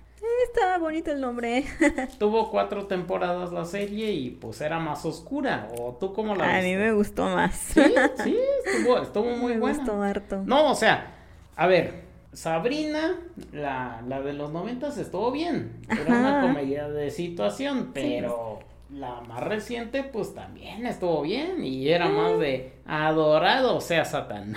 Estaba 0.47 0.79
bonito 0.79 1.11
el 1.12 1.20
nombre. 1.20 1.64
Tuvo 2.18 2.51
cuatro 2.51 2.87
temporadas 2.87 3.53
la 3.53 3.64
serie 3.64 4.12
y 4.12 4.31
pues 4.31 4.61
era 4.61 4.79
más 4.79 5.05
oscura. 5.05 5.68
¿O 5.79 5.97
tú 6.01 6.12
cómo 6.12 6.35
la 6.35 6.57
A 6.57 6.61
viste? 6.61 6.62
mí 6.62 6.77
me 6.77 6.93
gustó 6.93 7.24
más. 7.27 7.55
Sí, 7.57 7.83
sí, 8.22 8.39
estuvo, 8.64 8.99
estuvo 8.99 9.37
muy 9.37 9.55
me 9.55 9.61
buena. 9.61 9.79
gustó 9.79 10.03
harto. 10.03 10.43
No, 10.45 10.70
o 10.70 10.74
sea, 10.74 11.14
a 11.57 11.66
ver, 11.66 12.05
Sabrina, 12.33 13.16
la, 13.53 14.03
la 14.07 14.20
de 14.22 14.33
los 14.33 14.53
noventas 14.53 14.97
estuvo 14.99 15.31
bien. 15.31 15.81
Era 15.89 16.14
una 16.14 16.41
comedia 16.41 16.89
de 16.89 17.11
situación, 17.11 17.91
pero 17.93 18.61
la 18.91 19.20
más 19.22 19.43
reciente, 19.43 20.05
pues 20.05 20.35
también 20.35 20.87
estuvo 20.87 21.22
bien. 21.22 21.64
Y 21.64 21.89
era 21.89 22.09
más 22.09 22.39
de 22.39 22.72
adorado 22.87 23.81
sea 23.81 24.05
Satán. 24.05 24.57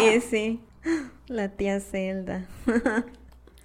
Y 0.00 0.20
sí. 0.20 0.60
La 1.28 1.48
tía 1.48 1.78
Zelda. 1.80 2.46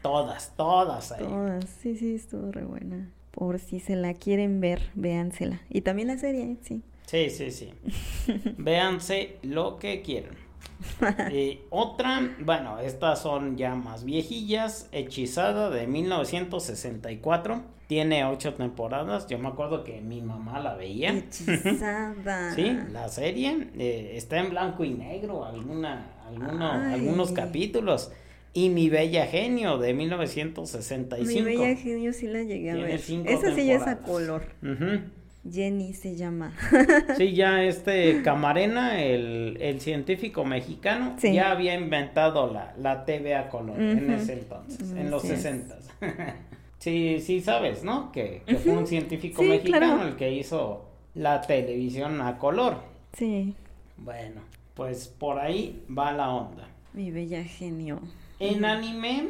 Todas, 0.09 0.53
todas 0.55 1.11
ahí. 1.11 1.23
Todas. 1.23 1.65
Sí, 1.81 1.95
sí, 1.97 2.15
estuvo 2.15 2.51
re 2.51 2.63
buena. 2.63 3.09
Por 3.31 3.59
si 3.59 3.79
se 3.79 3.95
la 3.95 4.13
quieren 4.13 4.61
ver, 4.61 4.81
véansela. 4.95 5.61
Y 5.69 5.81
también 5.81 6.07
la 6.09 6.17
serie, 6.17 6.57
sí. 6.61 6.81
Sí, 7.07 7.29
sí, 7.29 7.51
sí. 7.51 7.73
Véanse 8.57 9.37
lo 9.43 9.77
que 9.77 10.01
quieran. 10.01 10.35
Eh, 11.31 11.61
otra, 11.69 12.21
bueno, 12.39 12.79
estas 12.79 13.21
son 13.21 13.55
ya 13.57 13.75
más 13.75 14.03
viejillas. 14.03 14.87
Hechizada 14.91 15.69
de 15.69 15.87
1964. 15.87 17.61
Tiene 17.87 18.25
ocho 18.25 18.53
temporadas. 18.55 19.27
Yo 19.27 19.37
me 19.37 19.47
acuerdo 19.47 19.83
que 19.83 20.01
mi 20.01 20.21
mamá 20.21 20.59
la 20.59 20.73
veía. 20.75 21.11
Hechizada. 21.11 22.51
Sí, 22.55 22.77
la 22.91 23.07
serie 23.09 23.69
eh, 23.77 24.13
está 24.15 24.39
en 24.39 24.49
blanco 24.49 24.83
y 24.83 24.91
negro, 24.95 25.45
alguna, 25.45 26.07
alguno- 26.27 26.71
algunos 26.71 27.31
capítulos. 27.31 28.11
Y 28.55 28.69
Mi 28.69 28.89
Bella 28.89 29.27
Genio 29.27 29.77
de 29.77 29.93
1965. 29.93 31.27
Mi 31.31 31.41
bella 31.41 31.75
genio 31.75 32.13
sí 32.13 32.25
la 32.27 32.41
llegué 32.41 32.71
a 32.71 32.75
ver. 32.75 32.91
Esa 32.95 33.53
sí 33.53 33.65
ya 33.65 33.75
es 33.75 33.85
a 33.85 33.97
color. 33.99 34.43
Jenny 35.51 35.93
se 35.93 36.15
llama. 36.15 36.53
Sí, 37.17 37.33
ya 37.35 37.63
este 37.63 38.21
Camarena, 38.23 39.03
el, 39.03 39.57
el 39.59 39.79
científico 39.81 40.43
mexicano, 40.45 41.15
Sí. 41.19 41.33
ya 41.33 41.51
había 41.51 41.75
inventado 41.75 42.51
la, 42.51 42.73
la 42.79 43.05
TV 43.05 43.35
a 43.35 43.49
color 43.49 43.79
en 43.79 44.09
ese 44.11 44.33
entonces, 44.33 44.89
en 44.91 45.11
los 45.11 45.23
es. 45.25 45.29
sesentas. 45.31 45.87
sí, 46.79 47.19
sí 47.21 47.41
sabes, 47.41 47.83
¿no? 47.83 48.11
Que, 48.11 48.41
que 48.47 48.55
fue 48.55 48.71
un 48.71 48.87
científico 48.87 49.43
Sí, 49.43 49.49
mexicano 49.49 49.95
claro. 49.97 50.07
el 50.09 50.15
que 50.15 50.31
hizo 50.33 50.85
la 51.13 51.41
televisión 51.41 52.21
a 52.21 52.37
color. 52.39 52.77
Sí. 53.13 53.53
Bueno, 53.97 54.41
pues 54.73 55.07
por 55.09 55.39
ahí 55.39 55.83
va 55.95 56.11
la 56.13 56.29
onda. 56.33 56.67
Mi 56.93 57.11
bella 57.11 57.43
genio. 57.43 57.99
En 58.39 58.65
anime, 58.65 59.29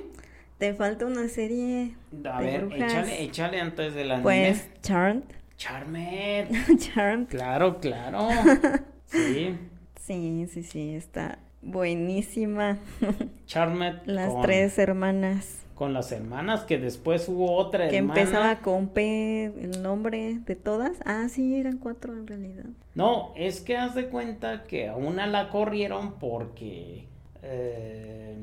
Te 0.58 0.74
falta 0.74 1.06
una 1.06 1.28
serie. 1.28 1.96
a 2.30 2.40
ver, 2.42 2.66
brujas. 2.66 2.92
échale, 2.92 3.24
échale 3.24 3.62
antes 3.62 3.94
del 3.94 4.12
anime. 4.12 4.24
Pues 4.24 4.70
Charmed. 4.82 5.24
Charmed. 5.58 6.48
Charmed. 6.80 7.28
Claro, 7.28 7.80
claro. 7.80 8.28
Sí. 9.06 9.56
Sí, 10.02 10.48
sí, 10.52 10.64
sí, 10.64 10.96
está 10.96 11.38
buenísima. 11.62 12.80
Charmed. 13.46 13.96
Las 14.06 14.32
con- 14.34 14.42
tres 14.42 14.78
hermanas. 14.80 15.62
con 15.76 15.94
las 15.94 16.12
hermanas, 16.12 16.64
que 16.64 16.78
después 16.80 17.28
hubo 17.30 17.54
otra 17.56 17.88
Que 17.90 17.98
hermana. 17.98 18.20
empezaba 18.22 18.60
con 18.60 18.88
P 18.90 19.46
el 19.46 19.82
nombre 19.84 20.40
de 20.46 20.56
todas. 20.56 20.98
Ah, 21.06 21.28
sí, 21.30 21.56
eran 21.56 21.78
cuatro 21.78 22.14
en 22.14 22.28
realidad. 22.28 22.66
No, 22.96 23.32
es 23.36 23.62
que 23.62 23.78
haz 23.78 23.94
de 23.96 24.08
cuenta 24.08 24.64
que 24.64 24.88
a 24.90 24.96
una 24.96 25.28
la 25.28 25.50
corrieron 25.50 26.14
porque 26.20 27.08
eh, 27.44 28.36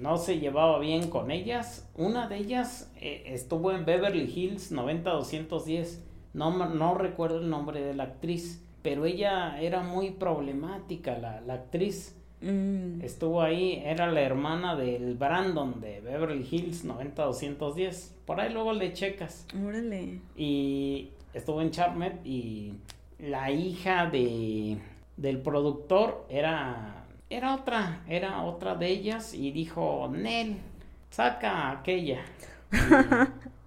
no 0.00 0.16
se 0.18 0.38
llevaba 0.38 0.78
bien 0.78 1.08
con 1.10 1.30
ellas. 1.30 1.88
Una 1.94 2.28
de 2.28 2.36
ellas 2.38 2.92
eh, 2.96 3.24
estuvo 3.26 3.72
en 3.72 3.84
Beverly 3.84 4.30
Hills 4.34 4.72
90210. 4.72 6.04
No, 6.34 6.50
no 6.66 6.94
recuerdo 6.94 7.40
el 7.40 7.48
nombre 7.50 7.82
de 7.82 7.94
la 7.94 8.04
actriz, 8.04 8.64
pero 8.82 9.04
ella 9.06 9.60
era 9.60 9.82
muy 9.82 10.10
problemática, 10.10 11.18
la, 11.18 11.40
la 11.40 11.54
actriz. 11.54 12.14
Mm, 12.40 13.00
Estuvo 13.02 13.42
ahí, 13.42 13.82
era 13.84 14.10
la 14.12 14.20
hermana 14.20 14.76
del 14.76 15.16
Brandon 15.16 15.80
de 15.80 16.00
Beverly 16.00 16.46
Hills 16.48 16.84
90210. 16.84 18.14
Por 18.24 18.40
ahí 18.40 18.52
luego 18.52 18.72
le 18.72 18.92
checas. 18.92 19.46
órale. 19.66 20.20
Y 20.36 21.08
estuvo 21.34 21.60
en 21.60 21.70
Charmed 21.70 22.24
y 22.24 22.74
la 23.18 23.50
hija 23.50 24.06
de 24.06 24.78
del 25.16 25.38
productor 25.40 26.24
era 26.28 27.07
era 27.30 27.54
otra, 27.54 28.02
era 28.08 28.42
otra 28.42 28.74
de 28.74 28.88
ellas 28.88 29.34
y 29.34 29.50
dijo, 29.52 30.08
"Nel, 30.12 30.56
saca 31.10 31.50
a 31.50 31.70
aquella." 31.72 32.20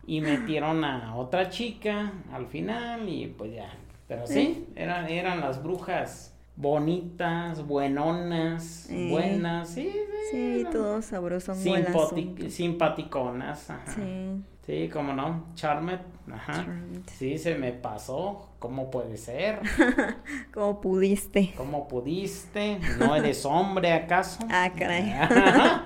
Y, 0.05 0.17
y 0.17 0.21
metieron 0.21 0.83
a 0.83 1.15
otra 1.15 1.49
chica 1.49 2.11
al 2.31 2.47
final 2.47 3.07
y 3.07 3.27
pues 3.27 3.53
ya. 3.53 3.71
Pero 4.07 4.27
sí, 4.27 4.67
eran 4.75 5.07
eran 5.07 5.39
las 5.39 5.61
brujas 5.63 6.35
bonitas, 6.55 7.65
buenonas, 7.65 8.87
Eh. 8.89 9.07
buenas, 9.09 9.69
sí, 9.69 9.91
Sí, 10.31 10.59
eran 10.61 10.71
todo 10.73 11.01
sabroso. 11.01 11.53
simpati- 11.53 12.49
simpaticonas, 12.49 13.69
ajá. 13.69 13.91
Sí. 13.95 14.41
Sí, 14.65 14.89
cómo 14.93 15.13
no, 15.13 15.45
Charmed, 15.55 15.99
ajá. 16.31 16.53
Charmed. 16.53 17.01
Sí, 17.07 17.37
se 17.37 17.55
me 17.55 17.71
pasó, 17.71 18.49
¿cómo 18.61 18.91
puede 18.91 19.17
ser? 19.17 19.59
¿Cómo 20.53 20.79
pudiste? 20.81 21.51
¿Cómo 21.57 21.87
pudiste? 21.87 22.77
¿No 22.99 23.15
eres 23.15 23.43
hombre 23.43 23.91
acaso? 23.91 24.37
Ah, 24.51 24.71
caray. 24.77 25.09
Ajá. 25.19 25.85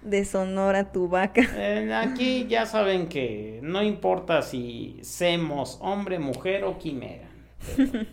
De 0.00 0.24
Sonora 0.24 0.90
tu 0.92 1.08
vaca. 1.08 1.42
Eh, 1.56 1.92
aquí 1.94 2.46
ya 2.48 2.64
saben 2.64 3.08
que 3.08 3.60
no 3.62 3.82
importa 3.82 4.40
si 4.40 4.98
semos 5.02 5.78
hombre, 5.82 6.18
mujer 6.18 6.64
o 6.64 6.78
quimera. 6.78 7.28
Pero, 7.76 8.06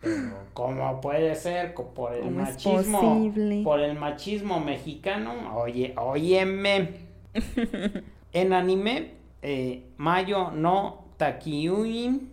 pero 0.00 0.36
¿cómo 0.54 1.00
puede 1.02 1.34
ser? 1.34 1.74
Por 1.74 2.14
el 2.14 2.22
¿Cómo 2.22 2.40
es 2.40 2.48
machismo, 2.48 3.00
posible? 3.00 3.62
por 3.64 3.80
el 3.80 3.98
machismo 3.98 4.60
mexicano. 4.60 5.54
Oye, 5.56 5.94
óyeme. 5.96 6.88
En 8.34 8.54
anime, 8.54 9.10
eh, 9.42 9.90
Mayo 9.98 10.52
no 10.52 11.04
Takiyuin 11.18 12.31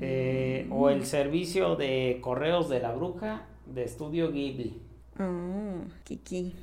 eh, 0.00 0.66
o 0.70 0.90
el 0.90 1.04
servicio 1.06 1.76
de 1.76 2.18
correos 2.20 2.68
de 2.68 2.80
la 2.80 2.92
bruja 2.92 3.46
de 3.66 3.84
estudio 3.84 4.30
Ghibli. 4.32 4.80
Oh, 5.18 5.84
Kiki. 6.04 6.54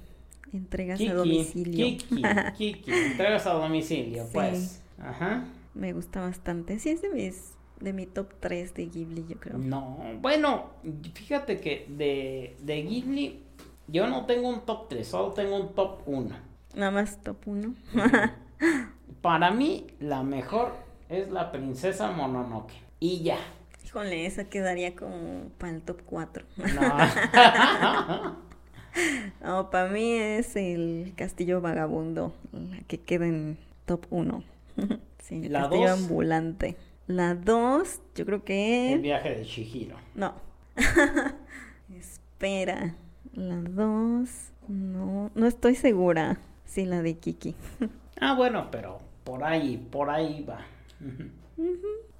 Entregas 0.53 0.97
Kiki, 0.97 1.11
a 1.11 1.13
domicilio. 1.13 1.85
Kiki, 1.85 2.21
Kiki, 2.57 2.91
entregas 2.91 3.45
a 3.47 3.53
domicilio, 3.53 4.23
Sí. 4.25 4.29
pues. 4.33 4.83
Ajá. 4.99 5.45
Me 5.73 5.93
gusta 5.93 6.21
bastante. 6.21 6.79
Sí, 6.79 6.89
es 6.89 7.01
de 7.01 7.09
mis 7.09 7.53
de 7.79 7.93
mi 7.93 8.07
top 8.07 8.33
3 8.39 8.73
de 8.73 8.87
Ghibli, 8.87 9.25
yo 9.27 9.39
creo. 9.39 9.57
No, 9.59 9.99
bueno, 10.21 10.71
fíjate 11.13 11.59
que 11.59 11.85
de, 11.89 12.55
de 12.63 12.81
Ghibli 12.81 13.43
yo 13.87 14.07
no 14.07 14.25
tengo 14.25 14.49
un 14.49 14.61
top 14.61 14.89
3, 14.89 15.07
solo 15.07 15.33
tengo 15.33 15.55
un 15.57 15.75
top 15.75 16.01
1. 16.07 16.35
Nada 16.75 16.91
más 16.91 17.21
top 17.21 17.37
1. 17.45 17.75
Para 19.21 19.51
mí, 19.51 19.87
la 19.99 20.23
mejor 20.23 20.73
es 21.09 21.29
la 21.31 21.51
princesa 21.51 22.11
Mononoke. 22.11 22.73
Y 22.99 23.23
ya. 23.23 23.37
Híjole, 23.85 24.25
esa 24.25 24.45
quedaría 24.45 24.95
como 24.95 25.49
para 25.57 25.73
el 25.73 25.81
top 25.81 26.01
4. 26.05 26.45
No. 29.43 29.69
para 29.69 29.89
mí 29.89 30.13
es 30.13 30.55
el 30.55 31.13
castillo 31.15 31.61
vagabundo, 31.61 32.33
la 32.51 32.79
que 32.87 32.99
queda 32.99 33.27
en 33.27 33.59
top 33.85 34.07
1. 34.09 34.43
sí, 35.23 35.45
el 35.45 35.51
castillo 35.51 35.93
ambulante. 35.93 36.77
La 37.05 37.35
2, 37.35 38.01
yo 38.15 38.25
creo 38.25 38.43
que... 38.43 38.93
El 38.93 39.01
viaje 39.01 39.35
de 39.35 39.43
Shihiro. 39.43 39.97
No. 40.15 40.33
Espera. 41.95 42.95
La 43.33 43.57
2, 43.57 44.29
no, 44.67 45.31
no 45.35 45.47
estoy 45.47 45.75
segura. 45.75 46.39
Sí, 46.65 46.85
la 46.85 47.01
de 47.01 47.17
Kiki. 47.17 47.55
ah, 48.19 48.33
bueno, 48.35 48.69
pero 48.71 48.99
por 49.23 49.43
ahí, 49.43 49.77
por 49.77 50.09
ahí 50.09 50.43
va. 50.43 50.65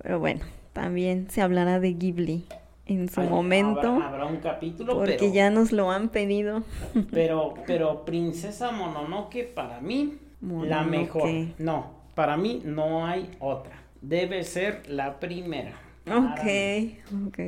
Pero 0.02 0.20
bueno, 0.20 0.46
también 0.78 1.28
se 1.32 1.42
hablará 1.42 1.80
de 1.80 1.94
Ghibli 1.94 2.46
en 2.86 3.10
su 3.10 3.22
momento. 3.22 4.00
Habrá, 4.00 4.28
un 4.28 4.38
capítulo, 4.38 4.94
porque 4.94 5.32
ya 5.32 5.50
nos 5.50 5.72
lo 5.72 5.90
han 5.90 6.10
pedido. 6.10 6.62
pero, 7.12 7.56
pero 7.66 8.06
Princesa 8.06 8.70
Mononoke 8.70 9.44
para 9.44 9.82
mí 9.82 10.20
la 10.40 10.84
mejor. 10.84 11.28
No, 11.58 11.94
para 12.14 12.38
mí 12.38 12.62
no 12.64 13.08
hay 13.08 13.32
otra. 13.40 13.82
Debe 14.02 14.44
ser 14.44 14.88
la 14.88 15.20
primera. 15.20 15.74
Ok, 16.06 17.26
ok. 17.28 17.40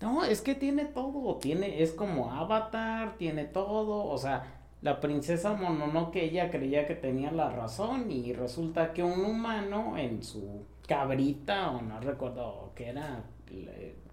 No, 0.00 0.24
es 0.24 0.40
que 0.40 0.54
tiene 0.54 0.86
todo, 0.86 1.36
tiene, 1.36 1.82
es 1.82 1.92
como 1.92 2.32
Avatar, 2.32 3.16
tiene 3.18 3.44
todo, 3.44 4.06
o 4.06 4.16
sea, 4.16 4.62
la 4.80 5.00
princesa 5.00 5.52
Mononoke 5.52 6.22
ella 6.22 6.50
creía 6.50 6.86
que 6.86 6.94
tenía 6.94 7.32
la 7.32 7.50
razón 7.50 8.10
y 8.10 8.32
resulta 8.32 8.94
que 8.94 9.02
un 9.02 9.26
humano 9.26 9.98
en 9.98 10.22
su 10.22 10.64
cabrita 10.88 11.70
o 11.70 11.82
no 11.82 12.00
recuerdo 12.00 12.72
que 12.74 12.88
era 12.88 13.22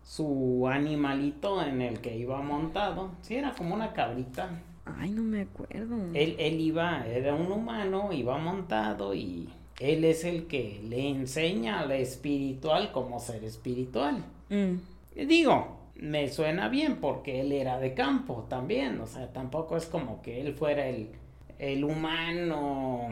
su 0.03 0.67
animalito 0.67 1.63
en 1.63 1.82
el 1.82 1.99
que 1.99 2.15
iba 2.15 2.41
montado, 2.41 3.11
sí 3.21 3.36
era 3.36 3.53
como 3.53 3.73
una 3.73 3.93
cabrita. 3.93 4.61
Ay, 4.86 5.09
no 5.09 5.23
me 5.23 5.41
acuerdo. 5.41 5.95
Él, 6.13 6.36
él 6.38 6.59
iba, 6.59 7.07
era 7.07 7.34
un 7.34 7.51
humano, 7.51 8.13
iba 8.13 8.38
montado 8.38 9.15
y 9.15 9.49
él 9.80 10.03
es 10.03 10.23
el 10.26 10.45
que 10.45 10.82
le 10.88 11.09
enseña 11.09 11.80
a 11.80 11.86
la 11.86 11.95
espiritual 11.95 12.91
como 12.91 13.19
ser 13.19 13.43
espiritual. 13.43 14.23
Mm. 14.49 14.76
Digo, 15.28 15.78
me 15.95 16.28
suena 16.30 16.67
bien 16.67 16.97
porque 16.97 17.41
él 17.41 17.51
era 17.51 17.80
de 17.80 17.93
campo 17.93 18.45
también, 18.49 18.99
o 18.99 19.07
sea, 19.07 19.32
tampoco 19.32 19.78
es 19.78 19.86
como 19.86 20.21
que 20.21 20.41
él 20.41 20.53
fuera 20.53 20.88
el, 20.88 21.09
el 21.57 21.84
humano 21.84 23.07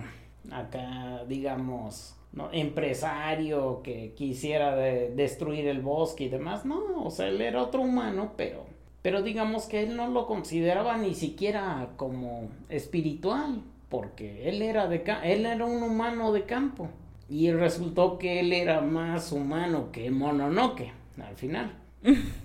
acá, 0.51 1.23
digamos, 1.27 2.15
¿no? 2.33 2.49
empresario 2.51 3.81
que 3.83 4.13
quisiera 4.15 4.75
destruir 4.75 5.67
el 5.67 5.81
bosque 5.81 6.25
y 6.25 6.29
demás, 6.29 6.65
no, 6.65 7.03
o 7.03 7.11
sea, 7.11 7.27
él 7.27 7.41
era 7.41 7.61
otro 7.61 7.81
humano, 7.81 8.33
pero, 8.35 8.65
pero 9.01 9.21
digamos 9.21 9.65
que 9.65 9.83
él 9.83 9.95
no 9.95 10.07
lo 10.07 10.27
consideraba 10.27 10.97
ni 10.97 11.13
siquiera 11.13 11.89
como 11.95 12.49
espiritual, 12.69 13.61
porque 13.89 14.49
él 14.49 14.61
era, 14.61 14.87
de, 14.87 15.03
él 15.23 15.45
era 15.45 15.65
un 15.65 15.83
humano 15.83 16.31
de 16.33 16.43
campo 16.43 16.89
y 17.29 17.51
resultó 17.51 18.17
que 18.17 18.39
él 18.39 18.51
era 18.51 18.81
más 18.81 19.31
humano 19.31 19.91
que 19.91 20.11
Mononoke 20.11 20.91
al 21.21 21.35
final. 21.35 21.71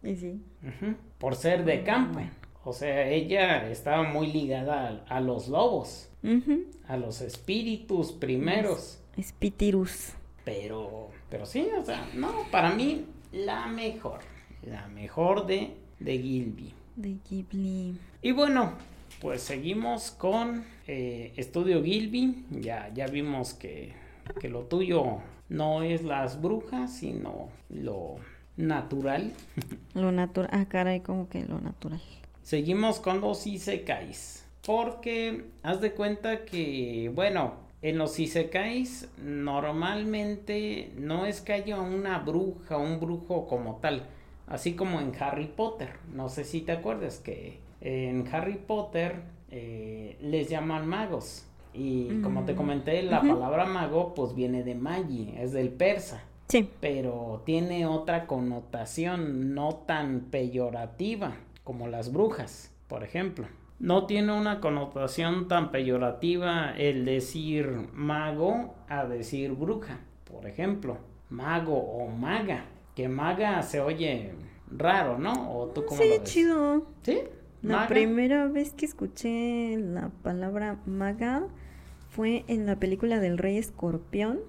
Y 0.00 0.14
sí. 0.14 0.40
Por 1.18 1.34
ser 1.34 1.64
de 1.64 1.82
campo. 1.82 2.20
O 2.64 2.72
sea, 2.72 3.08
ella 3.08 3.68
estaba 3.68 4.04
muy 4.04 4.28
ligada 4.30 5.04
a, 5.08 5.20
los 5.20 5.48
lobos, 5.48 6.08
a 6.86 6.96
los 6.96 7.20
espíritus 7.20 8.12
primeros. 8.12 9.00
Espíritus. 9.18 10.12
Pero, 10.44 11.10
pero 11.28 11.44
sí, 11.44 11.68
o 11.78 11.84
sea, 11.84 12.08
no, 12.14 12.32
para 12.50 12.70
mí 12.70 13.04
la 13.32 13.66
mejor, 13.66 14.20
la 14.62 14.88
mejor 14.88 15.46
de, 15.46 15.74
de 15.98 16.18
Gilby. 16.18 16.72
De 16.96 17.16
Ghibli. 17.28 17.98
Y 18.22 18.32
bueno, 18.32 18.72
pues 19.20 19.42
seguimos 19.42 20.10
con 20.10 20.64
eh, 20.86 21.32
Estudio 21.36 21.82
Gilby. 21.82 22.46
Ya, 22.50 22.90
ya 22.94 23.06
vimos 23.06 23.54
que, 23.54 23.92
que 24.40 24.48
lo 24.48 24.62
tuyo 24.62 25.18
no 25.48 25.82
es 25.82 26.02
las 26.02 26.40
brujas, 26.40 26.96
sino 26.96 27.48
lo 27.68 28.16
natural. 28.56 29.32
Lo 29.94 30.12
natural, 30.12 30.50
ah, 30.52 30.66
caray, 30.68 31.00
como 31.00 31.28
que 31.28 31.44
lo 31.44 31.60
natural. 31.60 32.00
Seguimos 32.42 32.98
con 32.98 33.20
los 33.20 33.46
isekais. 33.46 34.44
Porque 34.66 35.44
haz 35.62 35.80
de 35.80 35.92
cuenta 35.92 36.44
que, 36.44 37.10
bueno, 37.14 37.67
en 37.80 37.98
los 37.98 38.18
isekais 38.18 39.08
normalmente 39.18 40.92
no 40.96 41.26
es 41.26 41.40
que 41.40 41.52
haya 41.52 41.80
una 41.80 42.18
bruja, 42.18 42.76
un 42.76 42.98
brujo 42.98 43.46
como 43.46 43.76
tal. 43.76 44.08
Así 44.46 44.74
como 44.74 45.00
en 45.00 45.12
Harry 45.20 45.46
Potter. 45.46 45.90
No 46.12 46.28
sé 46.28 46.44
si 46.44 46.62
te 46.62 46.72
acuerdas 46.72 47.18
que 47.18 47.60
en 47.80 48.26
Harry 48.32 48.56
Potter 48.56 49.22
eh, 49.50 50.16
les 50.20 50.48
llaman 50.48 50.86
magos. 50.86 51.44
Y 51.74 52.20
como 52.22 52.44
te 52.44 52.54
mm. 52.54 52.56
comenté, 52.56 53.02
la 53.02 53.20
palabra 53.20 53.66
mago 53.66 54.14
pues 54.14 54.34
viene 54.34 54.64
de 54.64 54.74
magi, 54.74 55.34
es 55.38 55.52
del 55.52 55.68
persa. 55.68 56.24
Sí. 56.48 56.68
Pero 56.80 57.42
tiene 57.44 57.86
otra 57.86 58.26
connotación 58.26 59.54
no 59.54 59.76
tan 59.86 60.22
peyorativa 60.30 61.36
como 61.62 61.86
las 61.86 62.10
brujas, 62.10 62.74
por 62.88 63.04
ejemplo. 63.04 63.46
No 63.78 64.06
tiene 64.06 64.32
una 64.32 64.60
connotación 64.60 65.46
tan 65.46 65.70
peyorativa 65.70 66.72
el 66.76 67.04
decir 67.04 67.88
mago 67.92 68.74
a 68.88 69.06
decir 69.06 69.52
bruja, 69.52 70.00
por 70.24 70.46
ejemplo. 70.46 70.98
Mago 71.30 71.76
o 71.76 72.08
maga. 72.08 72.64
Que 72.96 73.08
maga 73.08 73.62
se 73.62 73.80
oye 73.80 74.32
raro, 74.70 75.18
¿no? 75.18 75.56
¿O 75.56 75.68
tú 75.68 75.84
cómo 75.84 76.00
sí, 76.00 76.08
lo 76.08 76.24
chido. 76.24 76.86
¿Sí? 77.02 77.20
La 77.62 77.88
primera 77.88 78.46
vez 78.46 78.72
que 78.72 78.86
escuché 78.86 79.76
la 79.78 80.10
palabra 80.22 80.78
maga 80.86 81.46
fue 82.08 82.44
en 82.48 82.66
la 82.66 82.76
película 82.76 83.20
del 83.20 83.38
Rey 83.38 83.58
Escorpión 83.58 84.40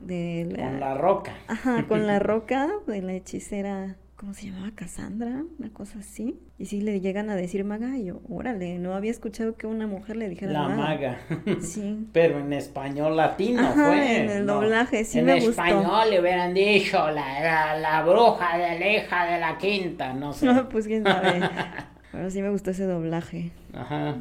de 0.00 0.48
la... 0.50 0.70
Con 0.70 0.80
la 0.80 0.94
roca. 0.94 1.34
Ajá, 1.46 1.86
con 1.86 2.06
la 2.06 2.18
roca 2.20 2.70
de 2.86 3.02
la 3.02 3.14
hechicera, 3.14 3.96
¿cómo 4.18 4.34
se 4.34 4.46
llamaba? 4.46 4.72
Cassandra, 4.74 5.44
una 5.58 5.72
cosa 5.72 6.00
así. 6.00 6.40
Y 6.58 6.66
sí 6.66 6.80
le 6.80 7.00
llegan 7.00 7.30
a 7.30 7.36
decir 7.36 7.64
maga 7.64 7.96
y 7.96 8.06
yo, 8.06 8.20
órale, 8.28 8.78
no 8.78 8.94
había 8.94 9.12
escuchado 9.12 9.56
que 9.56 9.68
una 9.68 9.86
mujer 9.86 10.16
le 10.16 10.28
dijera 10.28 10.52
la 10.52 10.68
maga. 10.68 11.20
Sí. 11.60 12.08
Pero 12.12 12.40
en 12.40 12.52
español 12.52 13.16
latino 13.16 13.72
fue. 13.72 14.22
En 14.22 14.30
el 14.30 14.46
doblaje, 14.46 15.04
sí 15.04 15.22
me 15.22 15.34
gustó. 15.34 15.62
En 15.62 15.68
español 15.68 16.10
le 16.10 16.20
hubieran 16.20 16.52
dicho 16.52 16.98
la, 17.10 17.78
la, 17.78 18.02
bruja 18.02 18.58
de 18.58 18.78
la 18.78 18.92
hija 18.92 19.24
de 19.26 19.40
la 19.40 19.56
quinta, 19.56 20.12
no 20.12 20.32
sé. 20.32 20.46
No, 20.52 20.68
pues 20.68 20.86
quién 20.86 21.04
sabe. 21.04 21.40
Pero 22.10 22.30
sí 22.30 22.42
me 22.42 22.50
gustó 22.50 22.72
ese 22.72 22.84
doblaje. 22.84 23.52
Ajá. 23.72 24.16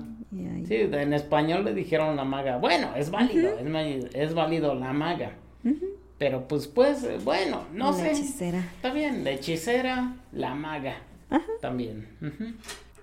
Sí, 0.67 0.75
en 0.75 1.13
español 1.13 1.65
le 1.65 1.73
dijeron 1.73 2.15
la 2.15 2.23
maga. 2.23 2.57
Bueno, 2.57 2.89
es 2.95 3.09
válido, 3.09 3.57
es, 3.57 4.05
es 4.13 4.33
válido 4.33 4.75
la 4.75 4.93
maga. 4.93 5.31
Pero 6.17 6.47
pues, 6.47 6.67
pues, 6.67 7.23
bueno, 7.23 7.65
no 7.73 7.93
sé. 7.93 8.03
La 8.03 8.11
hechicera. 8.11 8.59
Está 8.75 8.91
bien, 8.91 9.23
la 9.23 9.31
hechicera, 9.31 10.15
la 10.31 10.55
maga. 10.55 10.97
También. 11.61 12.07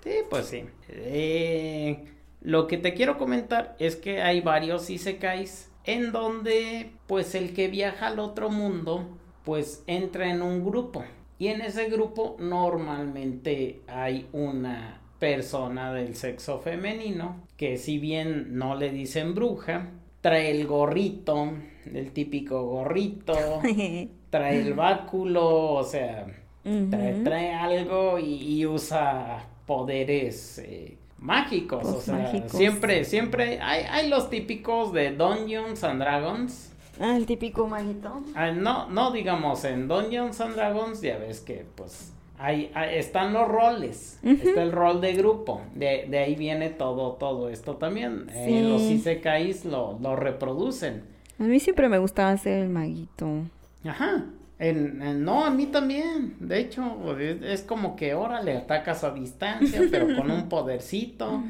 Sí, 0.02 0.10
pues 0.28 0.46
sí. 0.46 0.64
Eh, 0.88 2.04
lo 2.40 2.66
que 2.66 2.76
te 2.76 2.94
quiero 2.94 3.16
comentar 3.18 3.76
es 3.78 3.96
que 3.96 4.22
hay 4.22 4.40
varios 4.40 4.90
isekais 4.90 5.70
en 5.84 6.12
donde, 6.12 6.92
pues, 7.06 7.34
el 7.34 7.54
que 7.54 7.68
viaja 7.68 8.08
al 8.08 8.18
otro 8.18 8.50
mundo, 8.50 9.18
pues, 9.44 9.84
entra 9.86 10.30
en 10.30 10.42
un 10.42 10.64
grupo. 10.64 11.04
Y 11.38 11.48
en 11.48 11.60
ese 11.60 11.88
grupo 11.88 12.36
normalmente 12.38 13.82
hay 13.86 14.28
una 14.32 15.00
persona 15.18 15.92
del 15.92 16.16
sexo 16.16 16.58
femenino 16.58 17.46
que 17.56 17.76
si 17.76 17.98
bien 17.98 18.58
no 18.58 18.74
le 18.74 18.90
dicen 18.90 19.34
bruja, 19.34 19.90
trae 20.20 20.50
el 20.50 20.66
gorrito, 20.66 21.52
el 21.93 22.12
típico 22.12 22.62
gorrito, 22.64 23.35
trae 24.30 24.61
el 24.61 24.74
báculo, 24.74 25.74
o 25.74 25.85
sea, 25.85 26.26
trae, 26.62 27.55
algo 27.55 28.18
y, 28.18 28.64
usa 28.66 29.47
poderes 29.66 30.59
eh, 30.59 30.97
mágicos, 31.18 31.87
o 31.87 32.01
sea, 32.01 32.49
siempre, 32.49 33.05
siempre 33.05 33.61
hay, 33.61 33.85
hay 33.91 34.09
los 34.09 34.30
típicos 34.30 34.93
de 34.93 35.12
Dungeons 35.12 35.82
and 35.85 36.01
Dragons. 36.01 36.70
Ah, 37.01 37.16
el 37.16 37.26
típico 37.26 37.66
maguito. 37.66 38.22
Ah, 38.35 38.53
no, 38.53 38.89
no 38.89 39.11
digamos 39.11 39.64
en 39.64 39.89
Dungeons 39.89 40.41
and 40.41 40.55
Dragons, 40.55 41.01
ya 41.01 41.18
ves 41.18 41.41
que 41.41 41.66
pues 41.74 42.14
Ahí, 42.37 42.70
están 42.91 43.32
los 43.32 43.47
roles, 43.47 44.18
está 44.24 44.62
el 44.62 44.72
rol 44.72 45.01
de 45.01 45.12
grupo, 45.12 45.61
de, 45.74 46.07
de, 46.09 46.18
ahí 46.18 46.35
viene 46.35 46.68
todo, 46.68 47.12
todo 47.12 47.49
esto 47.49 47.76
también. 47.76 48.26
Eh, 48.35 48.66
los 48.68 48.82
isekais 48.82 49.64
lo, 49.64 49.99
lo 50.03 50.16
reproducen. 50.16 51.05
A 51.39 51.43
mí 51.43 51.61
siempre 51.61 51.89
me 51.89 51.99
gustaba 51.99 52.30
hacer 52.30 52.62
el 52.62 52.68
maguito. 52.68 53.45
Ajá. 53.85 54.24
En, 54.59 55.24
no, 55.24 55.45
a 55.45 55.51
mí 55.51 55.66
también. 55.66 56.37
De 56.39 56.61
hecho, 56.61 57.18
es, 57.18 57.62
como 57.62 57.97
que 57.97 58.12
ahora 58.12 58.43
le 58.43 58.57
atacas 58.57 59.05
a 59.05 59.12
distancia, 59.12 59.82
pero 59.91 60.16
con 60.16 60.30
un 60.30 60.49
podercito. 60.49 61.43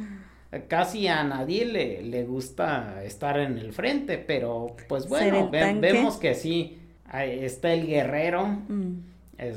casi 0.68 1.08
a 1.08 1.22
nadie 1.22 1.64
le, 1.66 2.02
le 2.02 2.24
gusta 2.24 3.04
estar 3.04 3.38
en 3.38 3.58
el 3.58 3.72
frente, 3.72 4.18
pero 4.18 4.74
pues 4.88 5.08
bueno, 5.08 5.50
vemos 5.50 6.16
que 6.16 6.34
sí, 6.34 6.78
está 7.12 7.72
el 7.72 7.86
guerrero, 7.86 8.46
mm. 8.46 8.94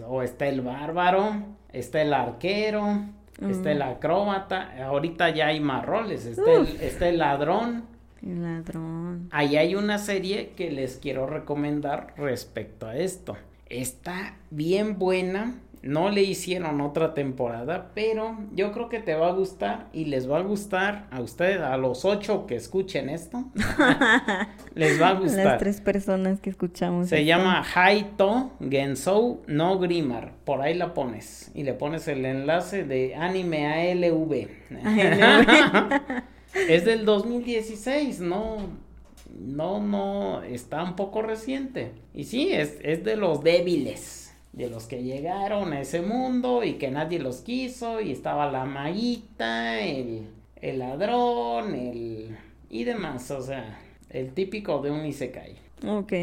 o 0.07 0.21
está 0.21 0.47
el 0.47 0.61
bárbaro, 0.61 1.43
está 1.71 2.01
el 2.01 2.13
arquero, 2.13 3.05
está 3.49 3.71
el 3.71 3.79
mm. 3.79 3.83
acróbata, 3.83 4.85
ahorita 4.85 5.29
ya 5.29 5.47
hay 5.47 5.59
más 5.59 5.85
roles, 5.85 6.25
está, 6.25 6.51
el, 6.53 6.67
está 6.81 7.07
el 7.07 7.17
ladrón. 7.19 7.85
El 8.21 8.41
ladrón. 8.41 8.96
Ahí 9.31 9.57
hay 9.57 9.75
una 9.75 9.97
serie 9.97 10.51
que 10.55 10.71
les 10.71 10.97
quiero 10.97 11.27
recomendar 11.27 12.13
respecto 12.17 12.87
a 12.87 12.97
esto. 12.97 13.37
Está 13.69 14.37
bien 14.49 14.97
buena 14.97 15.55
no 15.87 16.09
le 16.09 16.23
hicieron 16.23 16.81
otra 16.81 17.13
temporada, 17.13 17.91
pero 17.93 18.37
yo 18.53 18.71
creo 18.71 18.89
que 18.89 18.99
te 18.99 19.15
va 19.15 19.29
a 19.29 19.31
gustar 19.31 19.87
y 19.93 20.05
les 20.05 20.29
va 20.29 20.39
a 20.39 20.41
gustar 20.41 21.07
a 21.11 21.21
ustedes, 21.21 21.61
a 21.61 21.77
los 21.77 22.03
ocho 22.05 22.45
que 22.45 22.55
escuchen 22.55 23.09
esto. 23.09 23.45
les 24.75 25.01
va 25.01 25.09
a 25.09 25.13
gustar. 25.13 25.45
Las 25.45 25.57
tres 25.59 25.81
personas 25.81 26.39
que 26.39 26.49
escuchamos. 26.49 27.07
Se 27.07 27.25
llama 27.25 27.63
Haito 27.73 28.51
Gensou 28.69 29.41
no 29.47 29.79
Grimar. 29.79 30.33
Por 30.45 30.61
ahí 30.61 30.73
la 30.73 30.93
pones 30.93 31.51
y 31.53 31.63
le 31.63 31.73
pones 31.73 32.07
el 32.07 32.25
enlace 32.25 32.83
de 32.83 33.15
anime 33.15 33.67
ALV. 33.67 34.47
es 36.69 36.85
del 36.85 37.05
2016, 37.05 38.19
no. 38.19 38.86
No, 39.29 39.79
no, 39.79 40.43
está 40.43 40.83
un 40.83 40.95
poco 40.95 41.21
reciente. 41.21 41.91
Y 42.13 42.25
sí, 42.25 42.51
es, 42.51 42.77
es 42.81 43.03
de 43.03 43.15
los 43.15 43.43
débiles 43.43 44.27
de 44.57 44.69
los 44.69 44.87
que 44.87 45.03
llegaron 45.03 45.71
a 45.71 45.81
ese 45.81 46.01
mundo 46.01 46.63
y 46.63 46.73
que 46.73 46.89
nadie 46.89 47.19
los 47.19 47.41
quiso 47.41 48.01
y 48.01 48.11
estaba 48.11 48.51
la 48.51 48.65
maguita, 48.65 49.79
el, 49.79 50.27
el 50.59 50.79
ladrón, 50.79 51.75
el... 51.75 52.35
y 52.69 52.83
demás, 52.83 53.29
o 53.29 53.41
sea, 53.41 53.79
el 54.09 54.33
típico 54.33 54.81
de 54.81 54.89
un 54.89 55.05
Isekai. 55.05 55.55
Ok. 55.85 56.13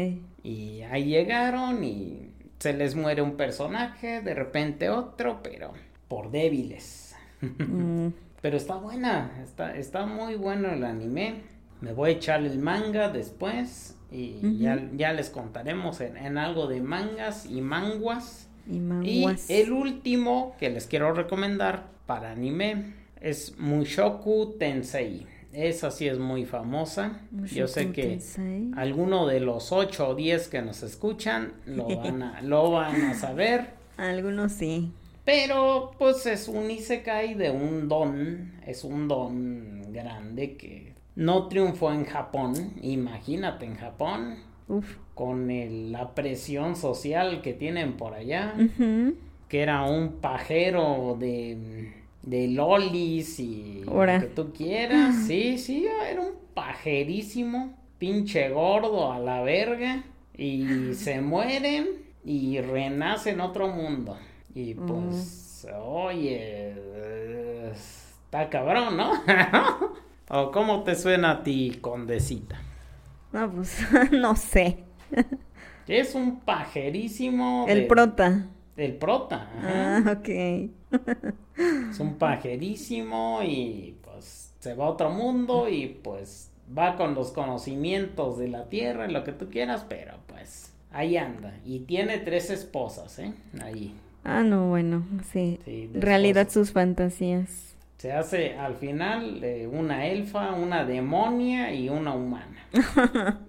Y 0.43 0.81
ahí 0.81 1.05
llegaron 1.05 1.81
y 1.83 2.29
se 2.59 2.73
les 2.73 2.95
muere 2.95 3.21
un 3.21 3.37
personaje, 3.37 4.21
de 4.21 4.33
repente 4.33 4.89
otro, 4.89 5.39
pero 5.41 5.71
por 6.07 6.29
débiles. 6.31 7.03
Mm. 7.41 8.07
pero 8.41 8.57
está 8.57 8.75
buena, 8.75 9.39
está, 9.43 9.75
está 9.75 10.05
muy 10.05 10.35
bueno 10.35 10.69
el 10.71 10.83
anime. 10.83 11.41
Me 11.85 11.93
voy 11.93 12.09
a 12.09 12.13
echar 12.13 12.43
el 12.43 12.57
manga 12.57 13.09
después 13.09 13.95
y 14.11 14.57
ya, 14.57 14.89
ya, 14.95 15.13
les 15.13 15.29
contaremos 15.29 16.01
en, 16.01 16.39
algo 16.39 16.65
de 16.65 16.81
mangas 16.81 17.45
y 17.45 17.61
manguas. 17.61 18.49
Y, 18.67 19.23
el 19.49 19.71
último 19.71 20.55
que 20.57 20.71
les 20.71 20.87
quiero 20.87 21.13
recomendar 21.13 21.85
para 22.07 22.31
anime 22.31 22.93
es 23.21 23.53
Mushoku 23.59 24.55
Tensei. 24.57 25.27
Esa 25.53 25.91
sí 25.91 26.07
es 26.07 26.17
muy 26.17 26.45
famosa. 26.45 27.21
Yo 27.53 27.67
sé 27.67 27.91
que 27.91 28.17
alguno 28.75 29.27
de 29.27 29.39
los 29.41 29.71
8 29.71 30.07
o 30.07 30.15
10 30.15 30.47
que 30.47 30.63
nos 30.63 30.81
escuchan 30.81 31.53
lo 31.67 31.85
van 31.97 32.23
a, 32.23 32.41
lo 32.41 32.71
van 32.71 32.99
a 33.03 33.13
saber. 33.13 33.75
Algunos 33.97 34.53
sí. 34.53 34.91
Pero 35.23 35.91
pues 35.99 36.25
es 36.25 36.47
un 36.47 36.71
isekai 36.71 37.35
de 37.35 37.51
un 37.51 37.87
don, 37.87 38.53
es 38.65 38.83
un 38.83 39.07
don 39.07 39.93
grande 39.93 40.55
que 40.55 40.84
no 41.15 41.47
triunfó 41.47 41.91
en 41.91 42.05
Japón, 42.05 42.73
imagínate 42.81 43.65
en 43.65 43.75
Japón, 43.75 44.37
con 45.13 45.47
la 45.91 46.13
presión 46.13 46.75
social 46.75 47.41
que 47.41 47.53
tienen 47.53 47.93
por 47.93 48.13
allá, 48.13 48.53
que 49.47 49.61
era 49.61 49.83
un 49.83 50.13
pajero 50.21 51.15
de, 51.19 51.93
de 52.23 52.47
lolis 52.47 53.39
y 53.39 53.83
lo 53.85 54.05
que 54.05 54.31
tú 54.35 54.51
quieras, 54.51 55.15
sí, 55.27 55.57
sí, 55.57 55.87
era 56.09 56.21
un 56.21 56.33
pajerísimo, 56.53 57.73
pinche 57.97 58.49
gordo 58.49 59.11
a 59.11 59.19
la 59.19 59.41
verga, 59.41 60.03
y 60.37 60.65
se 60.93 61.21
mueren 61.21 61.87
y 62.23 62.59
renace 62.59 63.31
en 63.31 63.41
otro 63.41 63.69
mundo. 63.69 64.17
Y 64.53 64.73
pues, 64.73 65.67
oye, 65.77 66.73
está 67.73 68.49
cabrón, 68.49 68.97
¿no? 68.97 69.11
¿O 70.29 70.51
cómo 70.51 70.83
te 70.83 70.95
suena 70.95 71.31
a 71.31 71.43
ti, 71.43 71.77
condecita? 71.81 72.59
No, 73.31 73.51
pues 73.51 73.79
no 74.11 74.35
sé. 74.35 74.79
es 75.87 76.15
un 76.15 76.39
pajerísimo. 76.39 77.65
El 77.67 77.85
prota. 77.85 78.47
El 78.75 78.95
prota. 78.95 79.49
Ah, 79.61 80.17
ok. 80.17 80.29
es 81.89 81.99
un 81.99 82.15
pajerísimo 82.15 83.41
y 83.43 83.95
pues 84.03 84.51
se 84.59 84.73
va 84.73 84.85
a 84.85 84.89
otro 84.89 85.11
mundo 85.11 85.69
y 85.69 85.87
pues 85.87 86.49
va 86.75 86.95
con 86.95 87.13
los 87.13 87.31
conocimientos 87.31 88.39
de 88.39 88.47
la 88.47 88.65
tierra 88.65 89.07
y 89.07 89.11
lo 89.11 89.23
que 89.23 89.31
tú 89.31 89.49
quieras, 89.49 89.85
pero 89.87 90.13
pues 90.27 90.73
ahí 90.91 91.17
anda. 91.17 91.53
Y 91.65 91.79
tiene 91.81 92.17
tres 92.17 92.49
esposas, 92.49 93.19
¿eh? 93.19 93.33
Ahí. 93.61 93.93
Ah, 94.23 94.41
no, 94.41 94.69
bueno, 94.69 95.05
sí. 95.31 95.59
sí 95.65 95.89
Realidad 95.93 96.49
sus 96.49 96.71
fantasías. 96.71 97.74
Se 97.97 98.11
hace 98.11 98.55
al 98.57 98.75
final 98.75 99.41
una 99.71 100.05
elfa, 100.07 100.51
una 100.53 100.83
demonia 100.85 101.73
y 101.73 101.89
una 101.89 102.13
humana. 102.13 102.67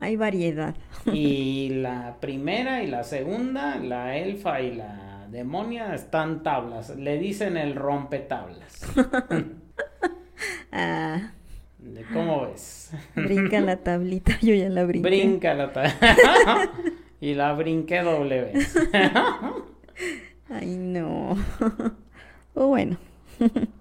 Hay 0.00 0.16
variedad. 0.16 0.74
y 1.06 1.68
la 1.74 2.16
primera 2.20 2.82
y 2.82 2.86
la 2.86 3.04
segunda, 3.04 3.76
la 3.76 4.16
elfa 4.16 4.60
y 4.60 4.74
la 4.74 5.26
demonia, 5.30 5.94
están 5.94 6.42
tablas. 6.42 6.96
Le 6.96 7.18
dicen 7.18 7.56
el 7.56 7.74
rompetablas. 7.74 8.82
ah. 10.72 11.32
¿Cómo 12.12 12.46
ves? 12.46 12.92
Brinca 13.14 13.60
la 13.60 13.76
tablita, 13.76 14.38
yo 14.40 14.54
ya 14.54 14.68
la 14.68 14.84
brinqué. 14.84 15.08
Brinca 15.08 15.54
la 15.54 15.72
tablita. 15.72 16.70
y 17.20 17.34
la 17.34 17.52
brinqué 17.52 18.02
doble 18.02 18.42
vez. 18.42 18.76
Ay, 20.48 20.76
no. 20.76 21.36
O 22.54 22.66
bueno. 22.66 22.96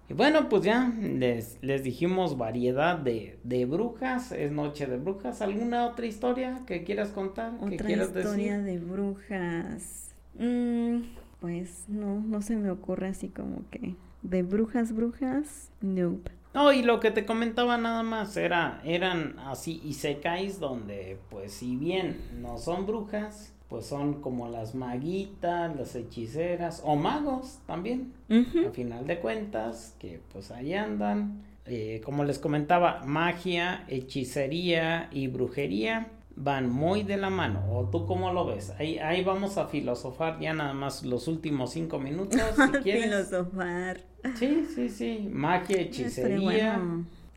Y 0.10 0.14
bueno, 0.14 0.49
pues 0.49 0.64
ya 0.64 0.91
les, 1.01 1.57
les 1.62 1.84
dijimos 1.84 2.38
variedad 2.38 2.97
de, 2.97 3.39
de, 3.43 3.66
brujas, 3.66 4.32
es 4.32 4.51
noche 4.51 4.86
de 4.86 4.97
brujas. 4.97 5.41
¿Alguna 5.41 5.88
otra 5.88 6.05
historia 6.05 6.62
que 6.66 6.84
quieras 6.84 7.10
contar? 7.10 7.53
Otra 7.60 7.91
historia 7.91 8.60
de 8.60 8.80
brujas. 8.80 10.14
Mm, 10.38 11.01
pues 11.39 11.86
no, 11.88 12.20
no 12.22 12.41
se 12.41 12.55
me 12.55 12.72
ocurre 12.72 13.07
así 13.07 13.30
como 13.30 13.64
que 13.70 13.95
de 14.22 14.43
brujas, 14.43 14.93
brujas, 14.93 15.72
nope. 15.82 16.32
No, 16.53 16.74
y 16.74 16.82
lo 16.82 16.99
que 16.99 17.12
te 17.12 17.26
comentaba 17.26 17.78
nada 17.78 18.01
más 18.01 18.36
era, 18.36 18.82
eran 18.84 19.38
así 19.39 19.82
y 19.84 19.93
secáis 19.93 20.60
donde, 20.60 21.20
pues 21.30 21.53
si 21.53 21.76
bien 21.76 22.18
no 22.41 22.57
son 22.57 22.88
brujas, 22.88 23.53
pues 23.70 23.86
son 23.86 24.22
como 24.22 24.49
las 24.49 24.74
maguitas, 24.74 25.76
las 25.76 25.95
hechiceras 25.95 26.82
o 26.84 26.95
magos 26.95 27.59
también, 27.67 28.13
a 28.30 28.72
final 28.72 29.05
de 29.05 29.20
cuentas, 29.20 29.95
que 29.99 30.20
pues 30.34 30.51
ahí 30.51 30.74
andan. 30.74 31.43
Eh, 31.65 32.01
como 32.03 32.24
les 32.24 32.39
comentaba, 32.39 33.03
magia, 33.05 33.86
hechicería 33.88 35.07
y 35.11 35.28
brujería 35.28 36.07
van 36.36 36.70
muy 36.70 37.03
de 37.03 37.17
la 37.17 37.30
mano. 37.30 37.63
¿O 37.72 37.89
tú 37.89 38.07
cómo 38.07 38.34
lo 38.34 38.45
ves? 38.45 38.72
Ahí, 38.80 38.97
ahí 38.97 39.24
vamos 39.24 39.57
a 39.57 39.67
filosofar 39.67 40.39
ya 40.39 40.53
nada 40.53 40.74
más 40.74 41.03
los 41.03 41.28
últimos 41.28 41.72
cinco 41.72 41.99
minutos. 41.99 42.39
Si 42.55 42.72
quieres. 42.84 43.03
filosofar. 43.03 43.99
Sí, 44.36 44.65
sí, 44.74 44.89
sí. 44.89 45.30
Magia, 45.32 45.82
hechicería. 45.82 46.82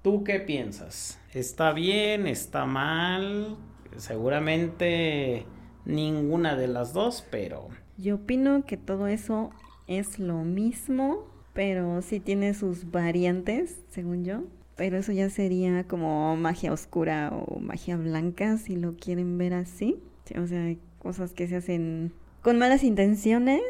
¿Tú 0.02 0.24
qué 0.24 0.40
piensas? 0.40 1.18
¿Está 1.34 1.72
bien? 1.72 2.26
¿Está 2.26 2.64
mal? 2.64 3.56
Seguramente 3.96 5.44
ninguna 5.84 6.56
de 6.56 6.68
las 6.68 6.92
dos, 6.92 7.24
pero... 7.30 7.68
Yo 7.98 8.16
opino 8.16 8.64
que 8.64 8.76
todo 8.76 9.06
eso 9.06 9.50
es 9.86 10.18
lo 10.18 10.42
mismo, 10.44 11.26
pero 11.52 12.02
sí 12.02 12.20
tiene 12.20 12.54
sus 12.54 12.90
variantes, 12.90 13.80
según 13.90 14.24
yo. 14.24 14.44
Pero 14.76 14.96
eso 14.96 15.12
ya 15.12 15.28
sería 15.28 15.84
como 15.84 16.34
magia 16.36 16.72
oscura 16.72 17.30
o 17.32 17.60
magia 17.60 17.96
blanca, 17.96 18.56
si 18.56 18.76
lo 18.76 18.96
quieren 18.96 19.36
ver 19.38 19.54
así. 19.54 20.00
O 20.40 20.46
sea, 20.46 20.64
hay 20.64 20.78
cosas 20.98 21.32
que 21.34 21.46
se 21.46 21.56
hacen 21.56 22.12
con 22.40 22.58
malas 22.58 22.82
intenciones 22.82 23.62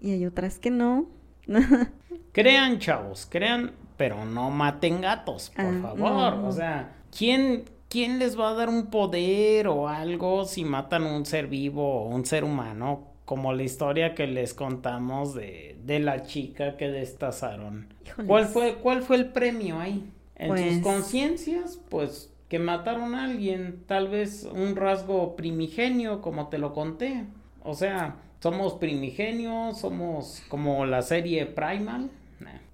y 0.00 0.12
hay 0.12 0.26
otras 0.26 0.58
que 0.58 0.70
no. 0.70 1.06
crean, 2.32 2.78
chavos, 2.78 3.26
crean, 3.30 3.72
pero 3.96 4.24
no 4.24 4.50
maten 4.50 5.00
gatos, 5.00 5.50
por 5.54 5.64
ah, 5.66 5.80
favor. 5.82 6.34
O 6.44 6.52
sea, 6.52 6.96
¿quién, 7.16 7.64
¿quién 7.94 8.18
les 8.18 8.36
va 8.36 8.48
a 8.50 8.54
dar 8.54 8.68
un 8.68 8.86
poder 8.86 9.68
o 9.68 9.86
algo 9.86 10.46
si 10.46 10.64
matan 10.64 11.04
un 11.04 11.24
ser 11.24 11.46
vivo 11.46 12.02
o 12.02 12.08
un 12.08 12.26
ser 12.26 12.42
humano? 12.42 13.04
Como 13.24 13.52
la 13.52 13.62
historia 13.62 14.16
que 14.16 14.26
les 14.26 14.52
contamos 14.52 15.32
de, 15.32 15.76
de 15.84 16.00
la 16.00 16.24
chica 16.24 16.76
que 16.76 16.88
destazaron. 16.88 17.86
¿Cuál 18.26 18.46
fue, 18.46 18.74
¿Cuál 18.82 19.02
fue 19.02 19.14
el 19.14 19.26
premio 19.26 19.78
ahí? 19.78 20.10
En 20.34 20.48
sus 20.48 20.66
pues 20.66 20.82
conciencias, 20.82 21.78
pues 21.88 22.32
que 22.48 22.58
mataron 22.58 23.14
a 23.14 23.26
alguien, 23.26 23.84
tal 23.86 24.08
vez 24.08 24.42
un 24.52 24.74
rasgo 24.74 25.36
primigenio, 25.36 26.20
como 26.20 26.48
te 26.48 26.58
lo 26.58 26.72
conté. 26.72 27.26
O 27.62 27.74
sea, 27.74 28.16
somos 28.40 28.74
primigenios, 28.74 29.78
somos 29.78 30.42
como 30.48 30.84
la 30.84 31.02
serie 31.02 31.46
Primal. 31.46 32.10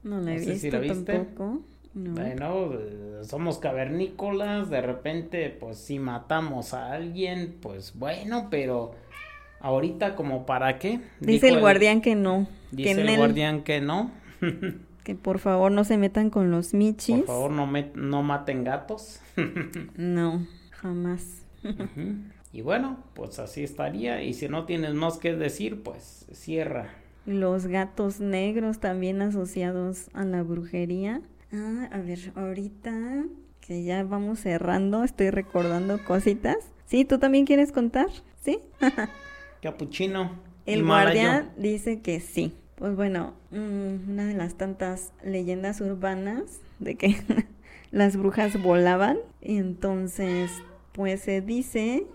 No 0.03 0.19
la 0.19 0.35
he 0.35 0.41
visto 0.41 0.81
tampoco. 0.81 1.61
Bueno, 1.93 2.73
eh, 2.73 3.21
somos 3.25 3.59
cavernícolas, 3.59 4.71
de 4.71 4.81
repente, 4.81 5.51
pues 5.51 5.79
si 5.79 5.99
matamos 5.99 6.73
a 6.73 6.93
alguien, 6.93 7.57
pues 7.61 7.95
bueno, 7.97 8.47
pero 8.51 8.95
ahorita 9.61 10.15
como 10.15 10.47
para 10.47 10.79
qué. 10.79 11.01
Dice 11.21 11.49
el 11.49 11.61
guardián 11.61 12.01
que 12.01 12.15
no. 12.15 12.47
Dice 12.71 12.93
el, 12.93 13.17
guardián 13.17 13.63
que 13.63 13.81
no. 13.81 14.13
que 15.05 15.15
por 15.15 15.41
favor 15.41 15.73
no 15.73 15.85
se 15.85 15.97
metan 15.97 16.31
con 16.31 16.51
los 16.51 16.75
michis. 16.75 17.17
Por 17.17 17.27
favor 17.27 17.51
no, 17.51 17.69
no 17.95 18.23
maten 18.23 18.65
gatos. 18.65 19.21
no, 19.97 20.47
jamás. 20.71 21.43
Y 22.53 22.63
bueno, 22.63 22.99
pues 23.15 23.39
así 23.39 23.65
estaría. 23.65 24.23
Y 24.23 24.35
si 24.35 24.49
no 24.49 24.65
tienes 24.65 24.95
más 24.95 25.19
que 25.19 25.35
decir, 25.35 25.83
pues 25.83 26.27
cierra. 26.33 26.95
Los 27.27 27.67
gatos 27.67 28.21
negros 28.21 28.81
también 28.81 29.23
asociados 29.23 30.09
a 30.15 30.25
la 30.25 30.43
brujería. 30.43 31.21
Ah, 31.53 31.89
a 31.93 31.99
ver, 31.99 32.33
ahorita 32.37 33.25
que 33.61 33.83
ya 33.83 34.05
vamos 34.05 34.41
cerrando, 34.41 35.05
estoy 35.05 35.31
recordando 35.31 36.03
cositas. 36.05 36.57
Sí, 36.87 37.05
¿tú 37.05 37.19
también 37.19 37.45
quieres 37.45 37.73
contar? 37.73 38.09
¿Sí? 38.41 38.61
Capuchino. 39.63 40.39
El 40.67 40.85
guardián 40.85 41.51
dice 41.57 42.01
que 42.01 42.21
sí. 42.21 42.55
Pues 42.77 42.97
bueno, 42.97 43.35
mm, 43.51 44.11
una 44.11 44.27
de 44.27 44.35
las 44.35 44.55
tantas 44.55 45.13
leyendas 45.23 45.81
urbanas 45.81 46.61
de 46.79 46.95
que 46.95 47.17
las 47.91 48.17
brujas 48.17 48.63
volaban. 48.63 49.19
Y 49.41 49.57
entonces 49.57 50.51
pues 50.93 51.21
se 51.21 51.41
dice 51.41 52.07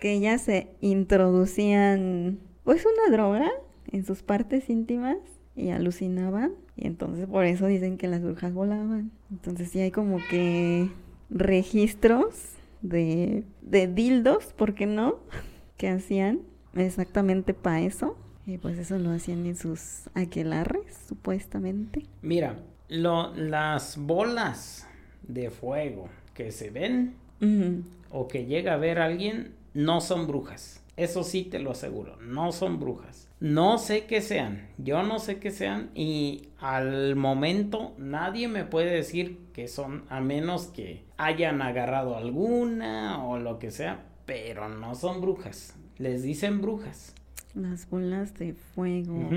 que 0.00 0.12
ellas 0.12 0.42
se 0.42 0.68
introducían 0.80 2.38
pues 2.64 2.84
una 2.84 3.14
droga 3.14 3.50
en 3.90 4.04
sus 4.04 4.22
partes 4.22 4.68
íntimas 4.68 5.18
y 5.56 5.70
alucinaban 5.70 6.52
y 6.76 6.86
entonces 6.86 7.26
por 7.26 7.44
eso 7.44 7.66
dicen 7.66 7.96
que 7.96 8.08
las 8.08 8.22
brujas 8.22 8.52
volaban. 8.52 9.10
Entonces 9.30 9.70
sí 9.70 9.80
hay 9.80 9.90
como 9.90 10.18
que 10.30 10.88
registros 11.30 12.34
de, 12.82 13.44
de 13.62 13.86
dildos, 13.86 14.52
¿por 14.52 14.74
qué 14.74 14.86
no? 14.86 15.18
que 15.76 15.88
hacían 15.88 16.40
exactamente 16.74 17.54
para 17.54 17.80
eso. 17.80 18.16
Y 18.46 18.58
pues 18.58 18.78
eso 18.78 18.98
lo 18.98 19.10
hacían 19.10 19.46
en 19.46 19.56
sus 19.56 20.10
aquelarres, 20.12 20.94
supuestamente. 21.08 22.04
Mira, 22.20 22.58
lo, 22.88 23.34
las 23.34 23.96
bolas 23.96 24.86
de 25.22 25.50
fuego 25.50 26.08
que 26.34 26.52
se 26.52 26.70
ven 26.70 27.14
o 28.10 28.28
que 28.28 28.46
llega 28.46 28.74
a 28.74 28.76
ver 28.76 28.98
alguien 28.98 29.54
no 29.72 30.00
son 30.00 30.26
brujas. 30.26 30.82
Eso 30.96 31.24
sí 31.24 31.44
te 31.44 31.58
lo 31.58 31.70
aseguro, 31.72 32.16
no 32.20 32.52
son 32.52 32.78
brujas. 32.78 33.23
No 33.44 33.76
sé 33.76 34.06
qué 34.06 34.22
sean, 34.22 34.68
yo 34.78 35.02
no 35.02 35.18
sé 35.18 35.38
qué 35.38 35.50
sean 35.50 35.90
y 35.94 36.48
al 36.60 37.14
momento 37.14 37.92
nadie 37.98 38.48
me 38.48 38.64
puede 38.64 38.90
decir 38.90 39.38
que 39.52 39.68
son, 39.68 40.04
a 40.08 40.22
menos 40.22 40.68
que 40.68 41.04
hayan 41.18 41.60
agarrado 41.60 42.16
alguna 42.16 43.22
o 43.22 43.38
lo 43.38 43.58
que 43.58 43.70
sea, 43.70 44.06
pero 44.24 44.70
no 44.70 44.94
son 44.94 45.20
brujas. 45.20 45.76
Les 45.98 46.22
dicen 46.22 46.62
brujas. 46.62 47.14
Las 47.52 47.86
bolas 47.90 48.32
de 48.38 48.54
fuego. 48.54 49.28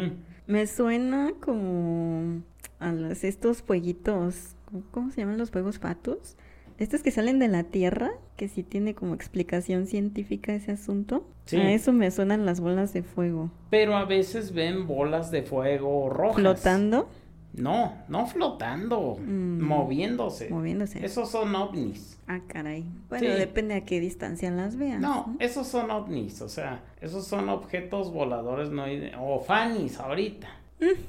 Me 0.45 0.67
suena 0.67 1.33
como 1.41 2.43
a 2.79 2.93
los, 2.93 3.25
estos 3.25 3.61
fueguitos, 3.61 4.55
¿cómo 4.91 5.11
se 5.11 5.19
llaman 5.19 5.37
los 5.37 5.51
fuegos 5.51 5.79
patos? 5.79 6.37
Estos 6.77 7.01
que 7.01 7.11
salen 7.11 7.39
de 7.39 7.47
la 7.47 7.63
Tierra, 7.63 8.11
que 8.35 8.47
sí 8.47 8.63
tiene 8.63 8.93
como 8.93 9.15
explicación 9.15 9.87
científica 9.87 10.53
ese 10.53 10.71
asunto. 10.71 11.27
Sí. 11.45 11.57
A 11.57 11.71
eso 11.71 11.91
me 11.91 12.11
suenan 12.11 12.45
las 12.45 12.59
bolas 12.59 12.93
de 12.93 13.03
fuego. 13.03 13.49
Pero 13.69 13.95
a 13.95 14.05
veces 14.05 14.53
ven 14.53 14.85
bolas 14.85 15.31
de 15.31 15.41
fuego 15.43 16.09
rojas. 16.09 16.35
¿Flotando? 16.35 17.09
No, 17.53 17.93
no 18.07 18.27
flotando, 18.27 19.17
mm. 19.19 19.61
moviéndose. 19.61 20.49
Moviéndose. 20.49 21.03
Esos 21.03 21.31
son 21.31 21.55
ovnis. 21.55 22.19
Ah, 22.27 22.41
caray. 22.47 22.85
Bueno, 23.09 23.33
depende 23.33 23.73
a 23.73 23.83
qué 23.83 23.99
distancia 23.99 24.51
las 24.51 24.75
vean. 24.75 25.01
No, 25.01 25.35
esos 25.39 25.65
son 25.65 25.89
ovnis, 25.89 26.41
o 26.41 26.49
sea, 26.49 26.83
esos 27.01 27.25
son 27.25 27.49
objetos 27.49 28.13
voladores 28.13 28.69
no 28.69 28.85
o 29.19 29.39
fanis 29.39 29.99
ahorita. 29.99 30.47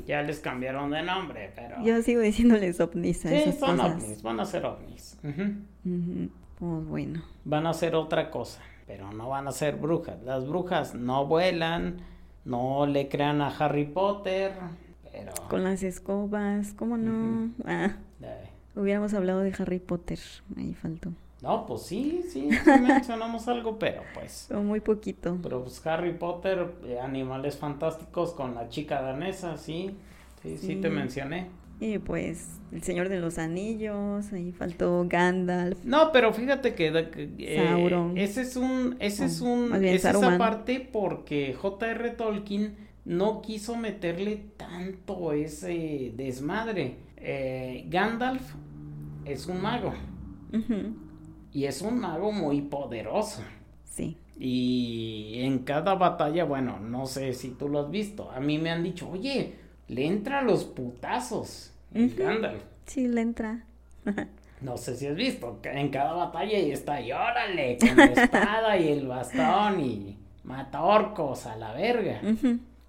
Ya 0.07 0.23
les 0.23 0.41
cambiaron 0.41 0.91
de 0.91 1.03
nombre, 1.03 1.53
pero... 1.55 1.83
Yo 1.85 2.01
sigo 2.03 2.21
diciéndoles 2.21 2.81
ovnis 2.81 3.27
a 3.27 3.29
Sí, 3.29 3.53
son 3.53 3.79
ovnis, 3.81 4.23
van 4.23 4.41
a 4.41 4.45
ser 4.45 4.65
ovnis. 4.65 5.19
Pues 5.23 6.87
bueno. 6.87 7.23
Van 7.45 7.67
a 7.67 7.75
ser 7.75 7.95
otra 7.95 8.31
cosa, 8.31 8.61
pero 8.87 9.13
no 9.13 9.29
van 9.29 9.47
a 9.47 9.53
ser 9.53 9.77
brujas. 9.77 10.23
Las 10.23 10.49
brujas 10.49 10.95
no 10.95 11.27
vuelan, 11.27 11.99
no 12.45 12.87
le 12.87 13.09
crean 13.09 13.43
a 13.43 13.49
Harry 13.49 13.85
Potter, 13.85 14.53
pero... 15.13 15.33
Con 15.49 15.65
las 15.65 15.83
escobas, 15.83 16.73
¿cómo 16.73 16.97
no? 16.97 17.51
Ah, 17.67 17.97
hubiéramos 18.75 19.13
hablado 19.15 19.41
de 19.41 19.55
Harry 19.59 19.81
Potter, 19.81 20.19
ahí 20.57 20.75
faltó. 20.75 21.13
No, 21.43 21.67
pues 21.67 21.83
sí, 21.83 22.23
sí, 22.29 22.49
sí 22.65 22.71
mencionamos 22.81 23.47
algo, 23.49 23.79
pero 23.79 24.03
pues. 24.15 24.47
Pero 24.49 24.63
muy 24.63 24.81
poquito. 24.81 25.39
Pero 25.43 25.63
pues 25.63 25.85
Harry 25.87 26.13
Potter, 26.13 26.75
eh, 26.85 26.99
Animales 27.01 27.57
Fantásticos 27.57 28.33
con 28.33 28.55
la 28.55 28.69
chica 28.69 29.01
danesa, 29.01 29.57
sí, 29.57 29.97
sí, 30.43 30.59
sí, 30.59 30.77
te 30.77 30.91
mencioné. 30.91 31.47
Y 31.81 31.99
pues 31.99 32.59
El 32.73 32.83
Señor 32.83 33.09
de 33.09 33.21
los 33.21 33.39
Anillos, 33.39 34.33
ahí 34.33 34.51
faltó 34.51 35.07
Gandalf. 35.09 35.79
No, 35.85 36.11
pero 36.11 36.33
fíjate 36.33 36.75
que 36.75 36.89
eh, 37.39 38.13
ese 38.17 38.41
es 38.41 38.57
un, 38.57 38.97
ese 38.99 39.27
es 39.27 39.41
un, 39.41 39.73
es 39.85 40.05
esa 40.05 40.39
parte 40.39 40.81
porque 40.81 41.55
J.R. 41.55 42.11
Tolkien 42.11 42.77
no 43.05 43.43
quiso 43.43 43.77
meterle 43.77 44.43
tanto 44.57 45.33
ese 45.33 46.13
desmadre. 46.17 46.97
Eh, 47.17 47.85
Gandalf 47.89 48.55
es 49.25 49.47
un 49.47 49.63
mago. 49.63 49.95
Y 51.59 51.67
es 51.67 51.83
un 51.83 51.99
mago 51.99 52.31
muy 52.31 52.61
poderoso. 52.61 53.43
Sí. 53.85 54.17
Y 54.39 55.41
en 55.41 55.59
cada 55.65 55.97
batalla, 55.97 56.45
bueno, 56.45 56.79
no 56.79 57.05
sé 57.07 57.33
si 57.33 57.51
tú 57.51 57.69
lo 57.69 57.81
has 57.81 57.91
visto. 57.91 58.31
A 58.31 58.39
mí 58.39 58.59
me 58.59 58.71
han 58.71 58.85
dicho, 58.85 59.11
oye, 59.11 59.57
le 59.89 60.07
entra 60.07 60.43
los 60.43 60.63
putazos. 60.63 61.73
Uh 61.93 62.09
Sí, 62.87 63.09
le 63.09 63.23
entra. 63.23 63.65
no 64.61 64.77
sé 64.77 64.95
si 64.95 65.09
has 65.09 65.17
visto. 65.17 65.59
En 65.65 65.89
cada 65.89 66.13
batalla 66.13 66.61
y 66.61 66.71
está 66.71 67.01
y 67.01 67.11
órale, 67.11 67.77
con 67.79 67.97
la 67.97 68.05
espada 68.05 68.79
y 68.79 68.89
el 68.91 69.09
bastón 69.09 69.81
y 69.81 70.17
mata 70.45 70.85
orcos 70.85 71.45
a 71.47 71.57
la 71.57 71.73
verga. 71.73 72.21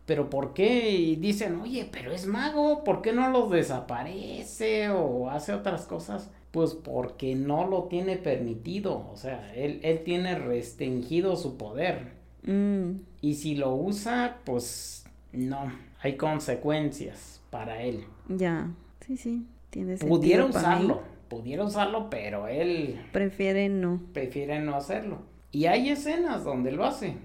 Pero 0.05 0.29
¿por 0.29 0.53
qué? 0.53 0.91
Y 0.91 1.15
dicen, 1.15 1.59
oye, 1.59 1.89
pero 1.91 2.11
es 2.11 2.27
mago, 2.27 2.83
¿por 2.83 3.01
qué 3.01 3.13
no 3.13 3.31
los 3.31 3.49
desaparece 3.49 4.89
o 4.89 5.27
hace 5.27 5.53
otras 5.53 5.87
cosas? 5.87 6.29
Pues 6.51 6.73
porque 6.73 7.35
no 7.35 7.67
lo 7.67 7.83
tiene 7.83 8.17
permitido, 8.17 9.07
o 9.11 9.15
sea, 9.15 9.53
él, 9.53 9.79
él 9.83 10.03
tiene 10.03 10.35
restringido 10.35 11.35
su 11.35 11.57
poder. 11.57 12.13
Mm. 12.43 13.01
Y 13.21 13.35
si 13.35 13.55
lo 13.55 13.75
usa, 13.75 14.39
pues 14.45 15.05
no, 15.31 15.71
hay 16.01 16.15
consecuencias 16.17 17.41
para 17.49 17.83
él. 17.83 18.03
Ya, 18.29 18.71
sí, 19.05 19.17
sí, 19.17 19.45
tiene 19.69 19.97
sentido. 19.97 20.19
Pudiera 20.19 20.45
usarlo, 20.45 21.01
pudiera 21.27 21.63
usarlo, 21.63 22.09
pero 22.09 22.47
él... 22.47 22.99
Prefiere 23.11 23.69
no. 23.69 24.01
Prefiere 24.13 24.59
no 24.59 24.75
hacerlo. 24.75 25.19
Y 25.51 25.65
hay 25.65 25.89
escenas 25.89 26.43
donde 26.43 26.71
lo 26.71 26.85
hace. 26.85 27.15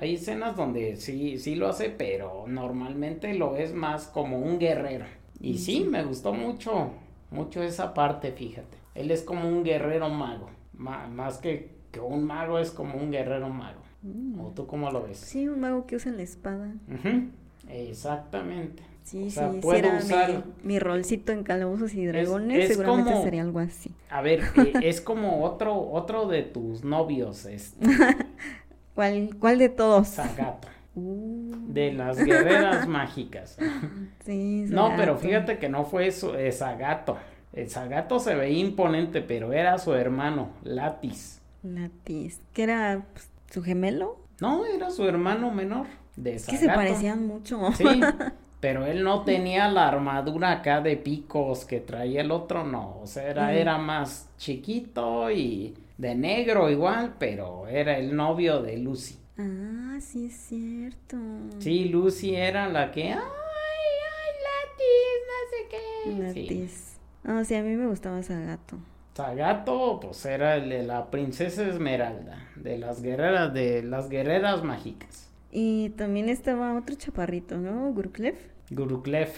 Hay 0.00 0.14
escenas 0.14 0.56
donde 0.56 0.96
sí, 0.96 1.38
sí 1.38 1.54
lo 1.54 1.68
hace, 1.68 1.88
pero 1.88 2.46
normalmente 2.48 3.32
lo 3.34 3.56
es 3.56 3.72
más 3.72 4.08
como 4.08 4.38
un 4.38 4.58
guerrero. 4.58 5.04
Y 5.40 5.58
sí, 5.58 5.84
me 5.84 6.02
gustó 6.04 6.32
mucho 6.32 6.90
mucho 7.32 7.62
esa 7.62 7.94
parte, 7.94 8.32
fíjate. 8.32 8.78
Él 8.94 9.10
es 9.10 9.22
como 9.22 9.48
un 9.48 9.64
guerrero 9.64 10.08
mago, 10.10 10.50
más 10.74 11.38
que, 11.38 11.70
que, 11.90 12.00
un 12.00 12.24
mago 12.24 12.58
es 12.58 12.70
como 12.70 12.96
un 12.98 13.10
guerrero 13.10 13.48
mago. 13.48 13.80
Mm. 14.02 14.40
¿O 14.40 14.48
tú 14.48 14.66
cómo 14.66 14.90
lo 14.90 15.02
ves? 15.02 15.18
Sí, 15.18 15.48
un 15.48 15.60
mago 15.60 15.86
que 15.86 15.96
usa 15.96 16.12
la 16.12 16.22
espada. 16.22 16.72
Exactamente. 17.68 18.82
Sí, 19.04 19.30
sí, 19.30 19.40
si 19.60 19.68
era 19.68 19.98
usar... 19.98 20.44
mi, 20.62 20.78
rolcito 20.78 21.32
en 21.32 21.42
calabozos 21.42 21.92
y 21.94 22.06
dragones, 22.06 22.68
seguramente 22.68 23.20
sería 23.22 23.42
algo 23.42 23.58
así. 23.58 23.90
A 24.10 24.22
ver, 24.22 24.42
eh, 24.56 24.74
es 24.82 25.00
como 25.00 25.42
otro, 25.42 25.90
otro 25.90 26.28
de 26.28 26.42
tus 26.42 26.84
novios, 26.84 27.46
este. 27.46 27.84
¿Cuál, 28.94 29.30
¿Cuál 29.40 29.58
de 29.58 29.68
todos? 29.70 30.08
Zagato. 30.08 30.68
Uh. 30.94 31.52
De 31.68 31.92
las 31.92 32.18
guerreras 32.18 32.86
mágicas. 32.86 33.58
Sí, 34.24 34.66
no, 34.68 34.92
pero 34.96 35.16
fíjate 35.16 35.58
que 35.58 35.68
no 35.68 35.84
fue 35.84 36.06
eso, 36.06 36.38
es 36.38 36.58
Zagato. 36.58 37.18
El 37.52 37.68
Zagato 37.68 38.20
se 38.20 38.36
veía 38.36 38.60
imponente, 38.60 39.20
pero 39.20 39.52
era 39.52 39.78
su 39.78 39.94
hermano, 39.94 40.50
Latis. 40.62 41.40
Latis. 41.64 42.40
¿Que 42.52 42.62
era 42.62 43.04
pues, 43.12 43.28
su 43.50 43.64
gemelo? 43.64 44.20
No, 44.40 44.64
era 44.64 44.90
su 44.90 45.04
hermano 45.08 45.50
menor 45.50 45.86
de 46.16 46.32
que 46.32 46.56
se 46.56 46.66
parecían 46.66 47.26
mucho. 47.26 47.72
Sí, 47.72 48.00
pero 48.60 48.86
él 48.86 49.02
no 49.02 49.22
tenía 49.22 49.68
la 49.68 49.88
armadura 49.88 50.52
acá 50.52 50.80
de 50.80 50.96
picos 50.96 51.64
que 51.64 51.80
traía 51.80 52.20
el 52.20 52.30
otro, 52.30 52.64
no. 52.64 52.98
O 53.02 53.06
sea, 53.06 53.28
era, 53.28 53.52
era 53.52 53.78
más 53.78 54.30
chiquito 54.38 55.30
y 55.30 55.74
de 55.98 56.14
negro 56.14 56.70
igual, 56.70 57.14
pero 57.18 57.66
era 57.66 57.98
el 57.98 58.14
novio 58.14 58.62
de 58.62 58.78
Lucy. 58.78 59.18
Ah, 59.44 59.98
sí 60.00 60.26
es 60.26 60.34
cierto. 60.36 61.16
Sí, 61.58 61.86
Lucy 61.86 62.36
era 62.36 62.68
la 62.68 62.92
que, 62.92 63.12
ay, 63.12 63.18
ay, 63.18 64.32
Latis, 64.46 65.18
no 65.26 65.38
sé 65.50 65.68
qué. 65.70 66.22
Latis. 66.40 66.96
Ah, 67.24 67.42
sí, 67.44 67.54
a 67.56 67.62
mí 67.62 67.74
me 67.74 67.86
gustaba 67.88 68.22
Sagato. 68.22 68.78
Sagato, 69.14 69.98
pues 70.00 70.24
era 70.26 70.56
el 70.56 70.68
de 70.68 70.84
la 70.84 71.10
princesa 71.10 71.66
Esmeralda, 71.66 72.48
de 72.56 72.78
las 72.78 73.02
guerreras, 73.02 73.52
de 73.52 73.82
las 73.82 74.08
guerreras 74.08 74.62
mágicas. 74.62 75.28
Y 75.50 75.90
también 75.90 76.28
estaba 76.28 76.78
otro 76.78 76.94
chaparrito, 76.94 77.58
¿no? 77.58 77.92
Gurklev. 77.92 78.36
Guruklev, 78.70 79.28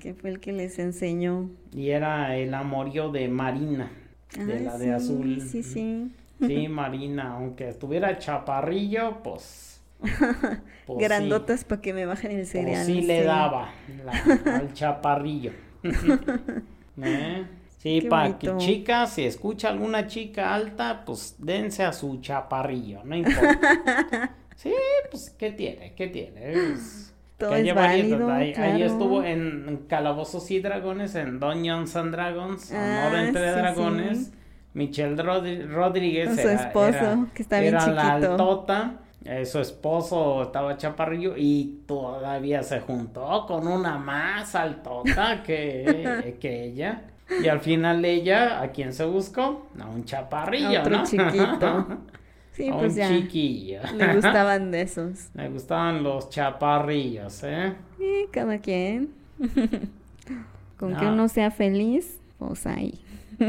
que 0.00 0.12
fue 0.12 0.30
el 0.30 0.40
que 0.40 0.52
les 0.52 0.78
enseñó. 0.78 1.48
Y 1.72 1.90
era 1.90 2.36
el 2.36 2.52
amorío 2.52 3.10
de 3.10 3.28
Marina, 3.28 3.90
de 4.36 4.56
Ah, 4.58 4.60
la 4.60 4.76
de 4.78 4.84
sí, 4.86 4.90
azul. 4.90 5.40
Sí, 5.40 5.62
sí. 5.62 6.12
Sí, 6.46 6.68
Marina, 6.68 7.34
aunque 7.34 7.68
estuviera 7.68 8.18
chaparrillo, 8.18 9.22
pues. 9.22 9.82
pues 10.00 10.98
sí. 10.98 11.04
Grandotas 11.04 11.64
para 11.64 11.80
que 11.82 11.92
me 11.92 12.06
bajen 12.06 12.32
el 12.32 12.46
cereal. 12.46 12.84
Pues 12.84 12.86
sí 12.86 13.02
le 13.02 13.22
daba 13.24 13.70
la- 14.04 14.56
al 14.56 14.72
chaparrillo. 14.74 15.52
¿Eh? 17.02 17.46
Sí, 17.78 18.02
para 18.10 18.38
que 18.38 18.54
chicas, 18.58 19.14
si 19.14 19.24
escucha 19.24 19.70
alguna 19.70 20.06
chica 20.06 20.54
alta, 20.54 21.02
pues 21.06 21.36
dense 21.38 21.82
a 21.82 21.92
su 21.94 22.20
chaparrillo, 22.20 23.02
no 23.04 23.16
importa. 23.16 24.34
Sí, 24.56 24.74
pues, 25.10 25.30
¿qué 25.38 25.50
tiene? 25.52 25.94
¿Qué 25.94 26.08
tiene? 26.08 26.52
Es- 26.52 27.14
Todo 27.38 27.52
que 27.52 27.66
es 27.70 27.74
válido, 27.74 28.30
ahí, 28.30 28.52
ahí 28.54 28.82
estuvo 28.82 29.24
en 29.24 29.86
Calabozos 29.88 30.50
y 30.50 30.60
Dragones, 30.60 31.14
en 31.14 31.40
Dungeons 31.40 31.96
and 31.96 32.12
Dragons, 32.12 32.70
Ah, 32.72 33.10
entre 33.26 33.48
sí, 33.48 33.54
Dragones. 33.58 34.26
sí. 34.26 34.32
Michelle 34.74 35.16
Rodríguez 35.66 36.34
su 36.34 36.40
era- 36.40 36.52
esposo, 36.66 36.88
era- 36.88 37.26
que 37.34 37.42
está 37.42 37.60
bien 37.60 37.74
era 37.74 37.86
la 37.88 38.12
altota, 38.14 38.92
eh, 39.24 39.44
su 39.44 39.58
esposo 39.58 40.42
estaba 40.42 40.76
chaparrillo 40.76 41.34
y 41.36 41.82
todavía 41.86 42.62
se 42.62 42.80
juntó 42.80 43.44
con 43.46 43.66
una 43.66 43.98
más 43.98 44.54
altota 44.54 45.42
que, 45.42 46.36
que 46.40 46.64
ella. 46.64 47.02
Y 47.42 47.46
al 47.48 47.60
final 47.60 48.04
ella, 48.04 48.60
¿a 48.60 48.68
quién 48.72 48.92
se 48.92 49.04
buscó? 49.04 49.66
A 49.78 49.86
un 49.86 50.04
chaparrillo, 50.04 50.80
Otro 50.80 50.98
¿no? 50.98 51.04
chiquito. 51.04 51.86
Sí, 52.52 52.68
a 52.68 52.76
pues 52.76 52.92
un 52.92 52.98
ya. 52.98 53.08
chiquillo. 53.08 53.80
Le 53.96 54.14
gustaban 54.16 54.70
de 54.72 54.82
esos. 54.82 55.30
Me 55.34 55.48
gustaban 55.48 56.02
los 56.02 56.28
chaparrillos, 56.30 57.42
¿eh? 57.44 57.74
Sí, 57.96 58.26
cada 58.32 58.58
quien. 58.58 59.10
Con 60.76 60.96
que 60.96 61.04
No. 61.04 61.12
uno 61.12 61.28
sea 61.28 61.50
feliz, 61.50 62.18
pues 62.38 62.66
ahí. 62.66 63.00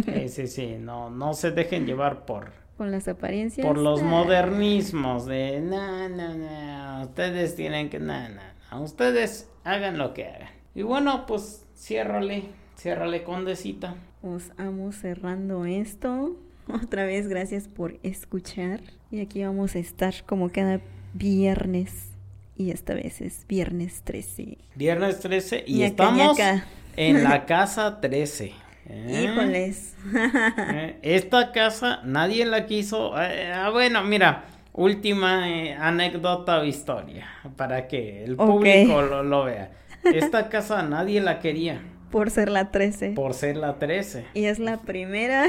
Sí, 0.05 0.29
sí, 0.29 0.47
sí, 0.47 0.75
no, 0.79 1.09
no 1.09 1.33
se 1.33 1.51
dejen 1.51 1.85
llevar 1.85 2.25
por, 2.25 2.51
Con 2.77 2.91
las 2.91 3.07
apariencias. 3.07 3.65
por 3.65 3.77
los 3.77 4.01
modernismos 4.01 5.25
de, 5.25 5.59
no, 5.59 6.07
no, 6.09 6.33
no, 6.33 7.01
ustedes 7.03 7.55
tienen 7.55 7.89
que, 7.89 7.99
no, 7.99 8.29
no, 8.29 8.41
no, 8.71 8.81
ustedes 8.81 9.49
hagan 9.63 9.97
lo 9.97 10.13
que 10.13 10.25
hagan. 10.27 10.49
Y 10.73 10.83
bueno, 10.83 11.25
pues 11.25 11.65
ciérrale, 11.75 12.45
ciérrale 12.77 13.23
condecita. 13.23 13.95
Os 14.23 14.51
amo 14.57 14.91
cerrando 14.91 15.65
esto. 15.65 16.37
Otra 16.83 17.05
vez, 17.05 17.27
gracias 17.27 17.67
por 17.67 17.97
escuchar. 18.03 18.79
Y 19.11 19.19
aquí 19.19 19.43
vamos 19.43 19.75
a 19.75 19.79
estar 19.79 20.13
como 20.25 20.49
cada 20.49 20.79
viernes. 21.13 22.07
Y 22.55 22.71
esta 22.71 22.93
vez 22.93 23.21
es 23.21 23.45
viernes 23.47 24.01
13. 24.03 24.57
Viernes 24.75 25.19
13 25.19 25.63
y 25.67 25.79
Ñaca, 25.79 25.85
estamos 25.87 26.37
en 26.95 27.23
la 27.23 27.45
casa 27.47 27.99
13. 27.99 28.53
¿Eh? 28.87 29.31
Híjoles. 29.31 29.95
Eh, 30.13 30.97
Esta 31.01 31.51
casa 31.51 32.01
nadie 32.03 32.45
la 32.45 32.65
quiso. 32.65 33.19
eh, 33.21 33.51
ah, 33.53 33.69
bueno, 33.69 34.03
mira, 34.03 34.45
última 34.73 35.49
eh, 35.49 35.73
anécdota 35.73 36.59
o 36.59 36.63
historia 36.65 37.27
para 37.55 37.87
que 37.87 38.23
el 38.23 38.33
Ok. 38.39 38.45
público 38.45 39.01
lo, 39.01 39.23
lo 39.23 39.45
vea. 39.45 39.71
Esta 40.09 40.49
casa 40.49 40.83
nadie 40.83 41.21
la 41.21 41.39
quería 41.39 41.81
por 42.09 42.29
ser 42.29 42.49
la 42.49 42.71
13. 42.71 43.11
por 43.11 43.33
ser 43.33 43.55
la 43.55 43.79
13. 43.79 44.25
Y 44.33 44.45
es 44.45 44.59
la 44.59 44.77
primera 44.81 45.45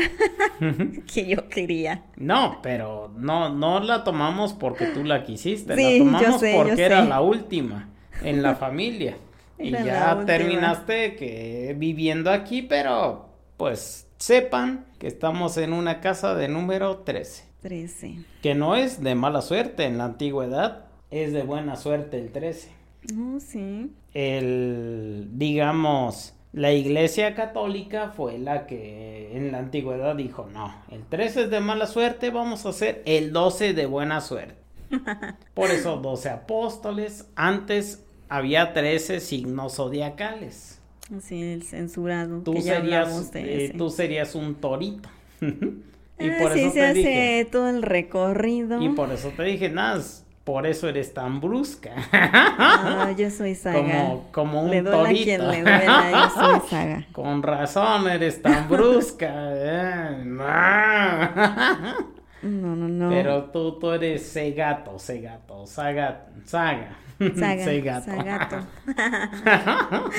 que 1.13 1.27
yo 1.27 1.49
quería. 1.49 2.03
No, 2.17 2.61
pero 2.63 3.13
no, 3.17 3.49
no 3.51 3.81
la 3.81 4.05
tomamos 4.05 4.53
porque 4.53 4.87
tú 4.87 5.05
la 5.05 5.25
quisiste, 5.25 5.75
Sí, 5.75 5.99
yo 5.99 6.05
la 6.13 6.21
tomamos 6.21 6.41
sé, 6.41 6.53
yo 6.53 6.59
porque 6.63 6.83
era 6.85 7.03
sé. 7.03 7.09
la 7.09 7.21
última 7.21 7.89
en 8.23 8.43
la 8.43 8.55
familia. 8.55 9.17
Y 9.63 9.71
ya 9.71 10.25
terminaste 10.27 11.17
que 11.17 11.75
viviendo 11.79 12.31
aquí, 12.31 12.63
pero 12.63 13.29
pues 13.57 14.09
sepan 14.19 14.87
que 14.99 15.07
estamos 15.07 15.57
en 15.57 15.73
una 15.73 16.01
casa 16.01 16.35
de 16.35 16.49
número 16.49 16.99
13. 16.99 17.45
13. 17.63 18.25
Que 18.43 18.55
no 18.55 18.77
es 18.77 19.03
de 19.03 19.15
mala 19.15 19.41
suerte 19.41 19.85
en 19.85 19.99
la 19.99 20.05
antigüedad, 20.05 20.87
es 21.11 21.33
de 21.33 21.43
buena 21.43 21.77
suerte 21.77 22.19
el 22.19 22.33
13. 22.33 22.71
Oh, 23.19 23.39
sí. 23.41 23.93
El, 24.15 25.29
digamos, 25.33 26.35
la 26.53 26.73
iglesia 26.73 27.35
católica 27.35 28.13
fue 28.15 28.39
la 28.39 28.67
que 28.67 29.37
en 29.37 29.53
la 29.53 29.59
antigüedad 29.59 30.17
dijo, 30.17 30.49
no, 30.53 30.75
el 30.91 31.05
13 31.05 31.45
es 31.45 31.51
de 31.51 31.61
mala 31.61 31.87
suerte, 31.87 32.31
vamos 32.31 32.67
a 32.67 32.71
hacer 32.71 33.03
el 33.07 33.33
12 33.33 33.75
de 33.75 33.87
buena 33.87 34.21
suerte. 34.21 34.57
Por 35.55 35.71
eso 35.71 35.97
12 35.97 36.29
apóstoles, 36.29 37.27
antes 37.37 38.05
había 38.37 38.73
13 38.73 39.21
signos 39.21 39.77
zodiacales. 39.77 40.81
Sí, 41.21 41.43
el 41.43 41.63
censurado. 41.63 42.41
Tú 42.43 42.55
que 42.55 42.63
serías, 42.63 43.33
de 43.33 43.65
eh, 43.67 43.75
tú 43.77 43.91
serías 43.91 44.35
un 44.35 44.55
torito. 44.55 45.09
y 45.41 46.29
Ah, 46.31 46.37
por 46.41 46.53
sí, 46.53 46.61
eso 46.61 46.71
se 46.73 46.79
te 46.79 46.87
hace 46.87 46.95
dije, 46.99 47.49
todo 47.51 47.69
el 47.69 47.83
recorrido. 47.83 48.81
y 48.81 48.89
por 48.91 49.11
eso 49.13 49.31
te 49.37 49.43
dije, 49.43 49.69
nada, 49.69 50.01
por 50.45 50.67
eso 50.67 50.89
eres 50.89 51.13
tan 51.15 51.41
brusca. 51.41 51.91
Ah, 52.13 53.13
yo 53.17 53.29
soy 53.31 53.55
saga. 53.57 53.81
como, 53.83 54.29
como 54.33 54.63
un 54.63 54.71
le 54.71 54.83
duele 54.83 54.97
torito. 54.99 55.25
quien 55.25 55.51
le 55.51 55.61
duela, 55.63 56.11
yo 56.13 56.31
soy 56.41 56.61
saga. 56.71 57.07
Con 57.13 57.43
razón 57.43 58.09
eres 58.09 58.41
tan 58.41 58.69
brusca. 58.69 59.31
eh. 59.53 60.25
No, 62.43 62.75
no, 62.75 62.89
no. 62.89 63.09
Pero 63.11 63.45
tú, 63.51 63.79
tú 63.79 63.91
eres 63.93 64.27
segato, 64.27 64.99
segato, 64.99 65.65
saga, 65.67 66.27
saga. 66.45 66.97
Saga, 67.37 67.65
Segato. 67.65 68.07
sagato. 68.07 68.67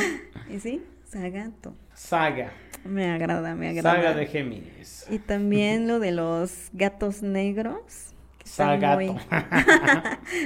¿Y 0.50 0.60
sí? 0.60 0.84
Sagato. 1.06 1.76
Saga. 1.94 2.52
Me 2.86 3.12
agrada, 3.12 3.56
me 3.56 3.70
agrada. 3.70 3.96
Saga 3.96 4.14
de 4.14 4.26
Géminis. 4.26 5.06
Y 5.10 5.20
también 5.20 5.88
lo 5.88 6.00
de 6.00 6.12
los 6.12 6.70
gatos 6.74 7.22
negros. 7.22 8.13
Que 8.44 8.50
están 8.50 8.80
Sagato. 8.82 9.14
Muy, 9.14 9.22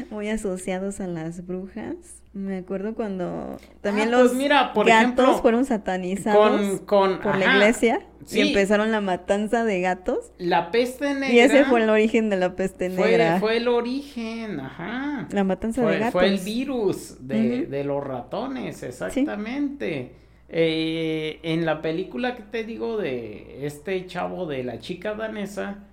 muy 0.11 0.29
asociados 0.29 0.99
a 0.99 1.07
las 1.07 1.45
brujas. 1.45 1.95
Me 2.33 2.57
acuerdo 2.57 2.93
cuando 2.93 3.57
también 3.81 4.09
Ah, 4.09 4.11
los 4.11 4.27
pues 4.27 4.33
mira, 4.35 4.71
por 4.73 4.85
gatos 4.85 5.01
ejemplo, 5.07 5.37
fueron 5.41 5.65
satanizados 5.65 6.61
con- 6.81 6.85
con- 6.85 7.19
por 7.19 7.35
la 7.35 7.55
iglesia 7.55 8.01
sí. 8.25 8.39
y 8.39 8.47
empezaron 8.49 8.91
la 8.91 9.01
matanza 9.01 9.63
de 9.63 9.81
gatos. 9.81 10.31
La 10.37 10.69
peste 10.69 11.13
negra. 11.15 11.31
Y 11.33 11.39
ese 11.39 11.65
fue 11.65 11.81
el 11.81 11.89
origen 11.89 12.29
de 12.29 12.35
la 12.37 12.55
peste 12.55 12.89
negra. 12.89 13.39
fue 13.39 13.57
el 13.57 13.67
origen, 13.67 14.59
ajá. 14.59 15.27
La 15.31 15.43
matanza 15.43 15.83
de 15.83 15.97
gatos. 15.97 16.13
fue 16.13 16.27
el 16.27 16.37
virus 16.39 17.27
de 17.27 17.83
los 17.83 18.03
ratones, 18.03 18.83
exactamente. 18.83 20.11
Eh, 20.49 21.39
en 21.43 21.65
la 21.65 21.81
película 21.81 22.35
que 22.35 22.43
te 22.43 22.63
digo 22.63 22.97
de 22.97 23.65
este 23.65 24.05
chavo 24.05 24.45
de 24.45 24.63
la 24.63 24.79
chica 24.79 25.13
danesa, 25.15 25.86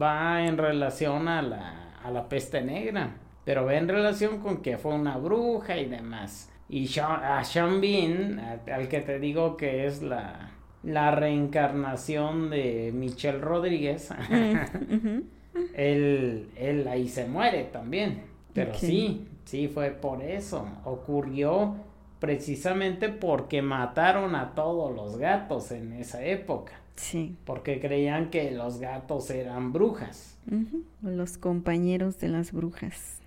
Va 0.00 0.46
en 0.46 0.58
relación 0.58 1.28
a 1.28 1.42
la, 1.42 1.94
a 2.02 2.10
la 2.10 2.28
peste 2.28 2.60
negra, 2.62 3.10
pero 3.44 3.64
va 3.64 3.74
en 3.74 3.88
relación 3.88 4.38
con 4.40 4.58
que 4.62 4.78
fue 4.78 4.94
una 4.94 5.16
bruja 5.16 5.76
y 5.78 5.86
demás. 5.86 6.50
Y 6.68 6.86
Sean- 6.88 7.22
a 7.22 7.44
Sean 7.44 7.80
Bean, 7.80 8.38
a- 8.40 8.74
al 8.74 8.88
que 8.88 9.00
te 9.00 9.18
digo 9.18 9.56
que 9.56 9.86
es 9.86 10.02
la, 10.02 10.50
la 10.82 11.10
reencarnación 11.12 12.50
de 12.50 12.90
Michelle 12.94 13.38
Rodríguez, 13.38 14.10
él, 15.74 16.48
él 16.56 16.88
ahí 16.88 17.08
se 17.08 17.26
muere 17.26 17.64
también. 17.64 18.22
Pero 18.52 18.72
sí, 18.86 19.28
sí 19.44 19.68
fue 19.68 19.90
por 19.90 20.22
eso. 20.22 20.66
Ocurrió 20.84 21.74
precisamente 22.18 23.08
porque 23.08 23.62
mataron 23.62 24.34
a 24.36 24.54
todos 24.54 24.94
los 24.94 25.18
gatos 25.18 25.70
en 25.72 25.92
esa 25.94 26.24
época. 26.24 26.72
Sí. 26.96 27.36
Porque 27.44 27.80
creían 27.80 28.30
que 28.30 28.50
los 28.50 28.78
gatos 28.78 29.30
eran 29.30 29.72
brujas. 29.72 30.36
Ujú. 30.50 30.84
Los 31.02 31.38
compañeros 31.38 32.18
de 32.18 32.28
las 32.28 32.52
brujas. 32.52 33.20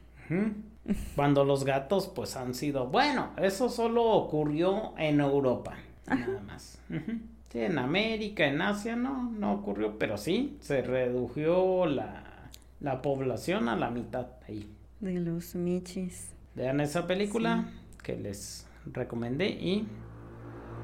Cuando 1.15 1.45
los 1.45 1.63
gatos 1.63 2.07
pues 2.07 2.35
han 2.35 2.53
sido... 2.53 2.87
Bueno, 2.87 3.31
eso 3.37 3.69
solo 3.69 4.03
ocurrió 4.03 4.93
en 4.97 5.19
Europa. 5.19 5.75
Nada 6.07 6.41
más. 6.41 6.79
Ujú. 6.89 7.19
Sí, 7.51 7.59
en 7.59 7.77
América, 7.77 8.45
en 8.45 8.61
Asia 8.61 8.95
no, 8.95 9.31
no 9.31 9.53
ocurrió. 9.53 9.97
Pero 9.97 10.17
sí, 10.17 10.57
se 10.59 10.81
redujo 10.81 11.85
la, 11.85 12.49
la 12.79 13.01
población 13.01 13.69
a 13.69 13.75
la 13.75 13.89
mitad 13.89 14.27
ahí. 14.47 14.69
De 14.99 15.19
los 15.19 15.55
michis. 15.55 16.31
Vean 16.55 16.81
esa 16.81 17.05
película 17.07 17.69
que 18.03 18.17
les 18.17 18.65
recomendé 18.91 19.49
y 19.49 19.87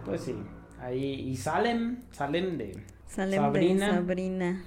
pues 0.06 0.22
sí, 0.22 0.36
ahí 0.84 1.30
y 1.30 1.38
salen, 1.38 2.04
salen 2.12 2.58
de 2.58 2.78
Sabrina. 3.08 3.88
de 3.88 3.96
Sabrina. 3.96 4.64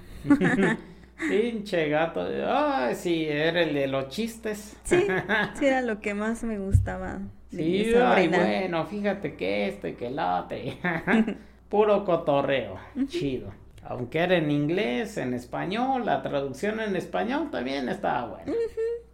pinche 1.29 1.89
gato, 1.89 2.27
ay 2.47 2.95
sí, 2.95 3.25
era 3.25 3.61
el 3.61 3.73
de 3.73 3.87
los 3.87 4.09
chistes. 4.09 4.77
Sí, 4.83 5.05
sí 5.55 5.65
era 5.65 5.81
lo 5.81 5.99
que 5.99 6.13
más 6.13 6.43
me 6.43 6.57
gustaba. 6.59 7.19
de 7.51 7.57
Sí, 7.63 7.93
ay, 7.95 8.27
bueno, 8.27 8.85
fíjate 8.85 9.35
que 9.35 9.67
este, 9.67 9.95
que 9.95 10.07
el 10.07 10.19
otro. 10.19 10.57
Puro 11.69 12.05
cotorreo, 12.05 12.77
chido. 13.07 13.51
Aunque 13.83 14.19
era 14.19 14.37
en 14.37 14.51
inglés, 14.51 15.17
en 15.17 15.33
español, 15.33 16.05
la 16.05 16.21
traducción 16.21 16.79
en 16.79 16.95
español 16.95 17.49
también 17.51 17.89
estaba 17.89 18.27
buena. 18.27 18.53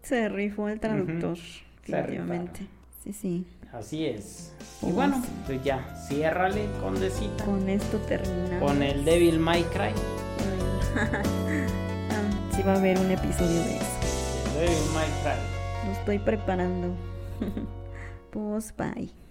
Se 0.04 0.30
rifó 0.30 0.70
el 0.70 0.80
traductor, 0.80 1.38
definitivamente. 1.86 2.68
Sí, 3.04 3.14
sí. 3.14 3.46
Así 3.74 4.06
es. 4.06 4.54
Y 4.84 4.92
bueno, 4.92 5.22
pues 5.48 5.64
ya, 5.64 5.96
ciérrale, 6.08 6.68
condecita. 6.82 7.44
Con 7.46 7.68
esto 7.70 7.98
terminamos. 8.00 8.72
Con 8.72 8.84
el 8.84 9.04
Devil 9.04 9.40
May 9.40 9.64
Cry. 9.64 9.94
ah, 10.96 11.24
sí 12.56 12.62
va 12.62 12.74
a 12.74 12.78
haber 12.78 13.00
un 13.00 13.10
episodio 13.10 13.64
de 13.64 13.78
eso. 13.78 13.88
El 14.60 14.68
Devil 14.68 14.94
May 14.94 15.08
Cry. 15.24 15.88
Lo 15.88 15.92
estoy 15.94 16.20
preparando. 16.20 16.94
pues 18.32 18.76
bye. 18.76 19.23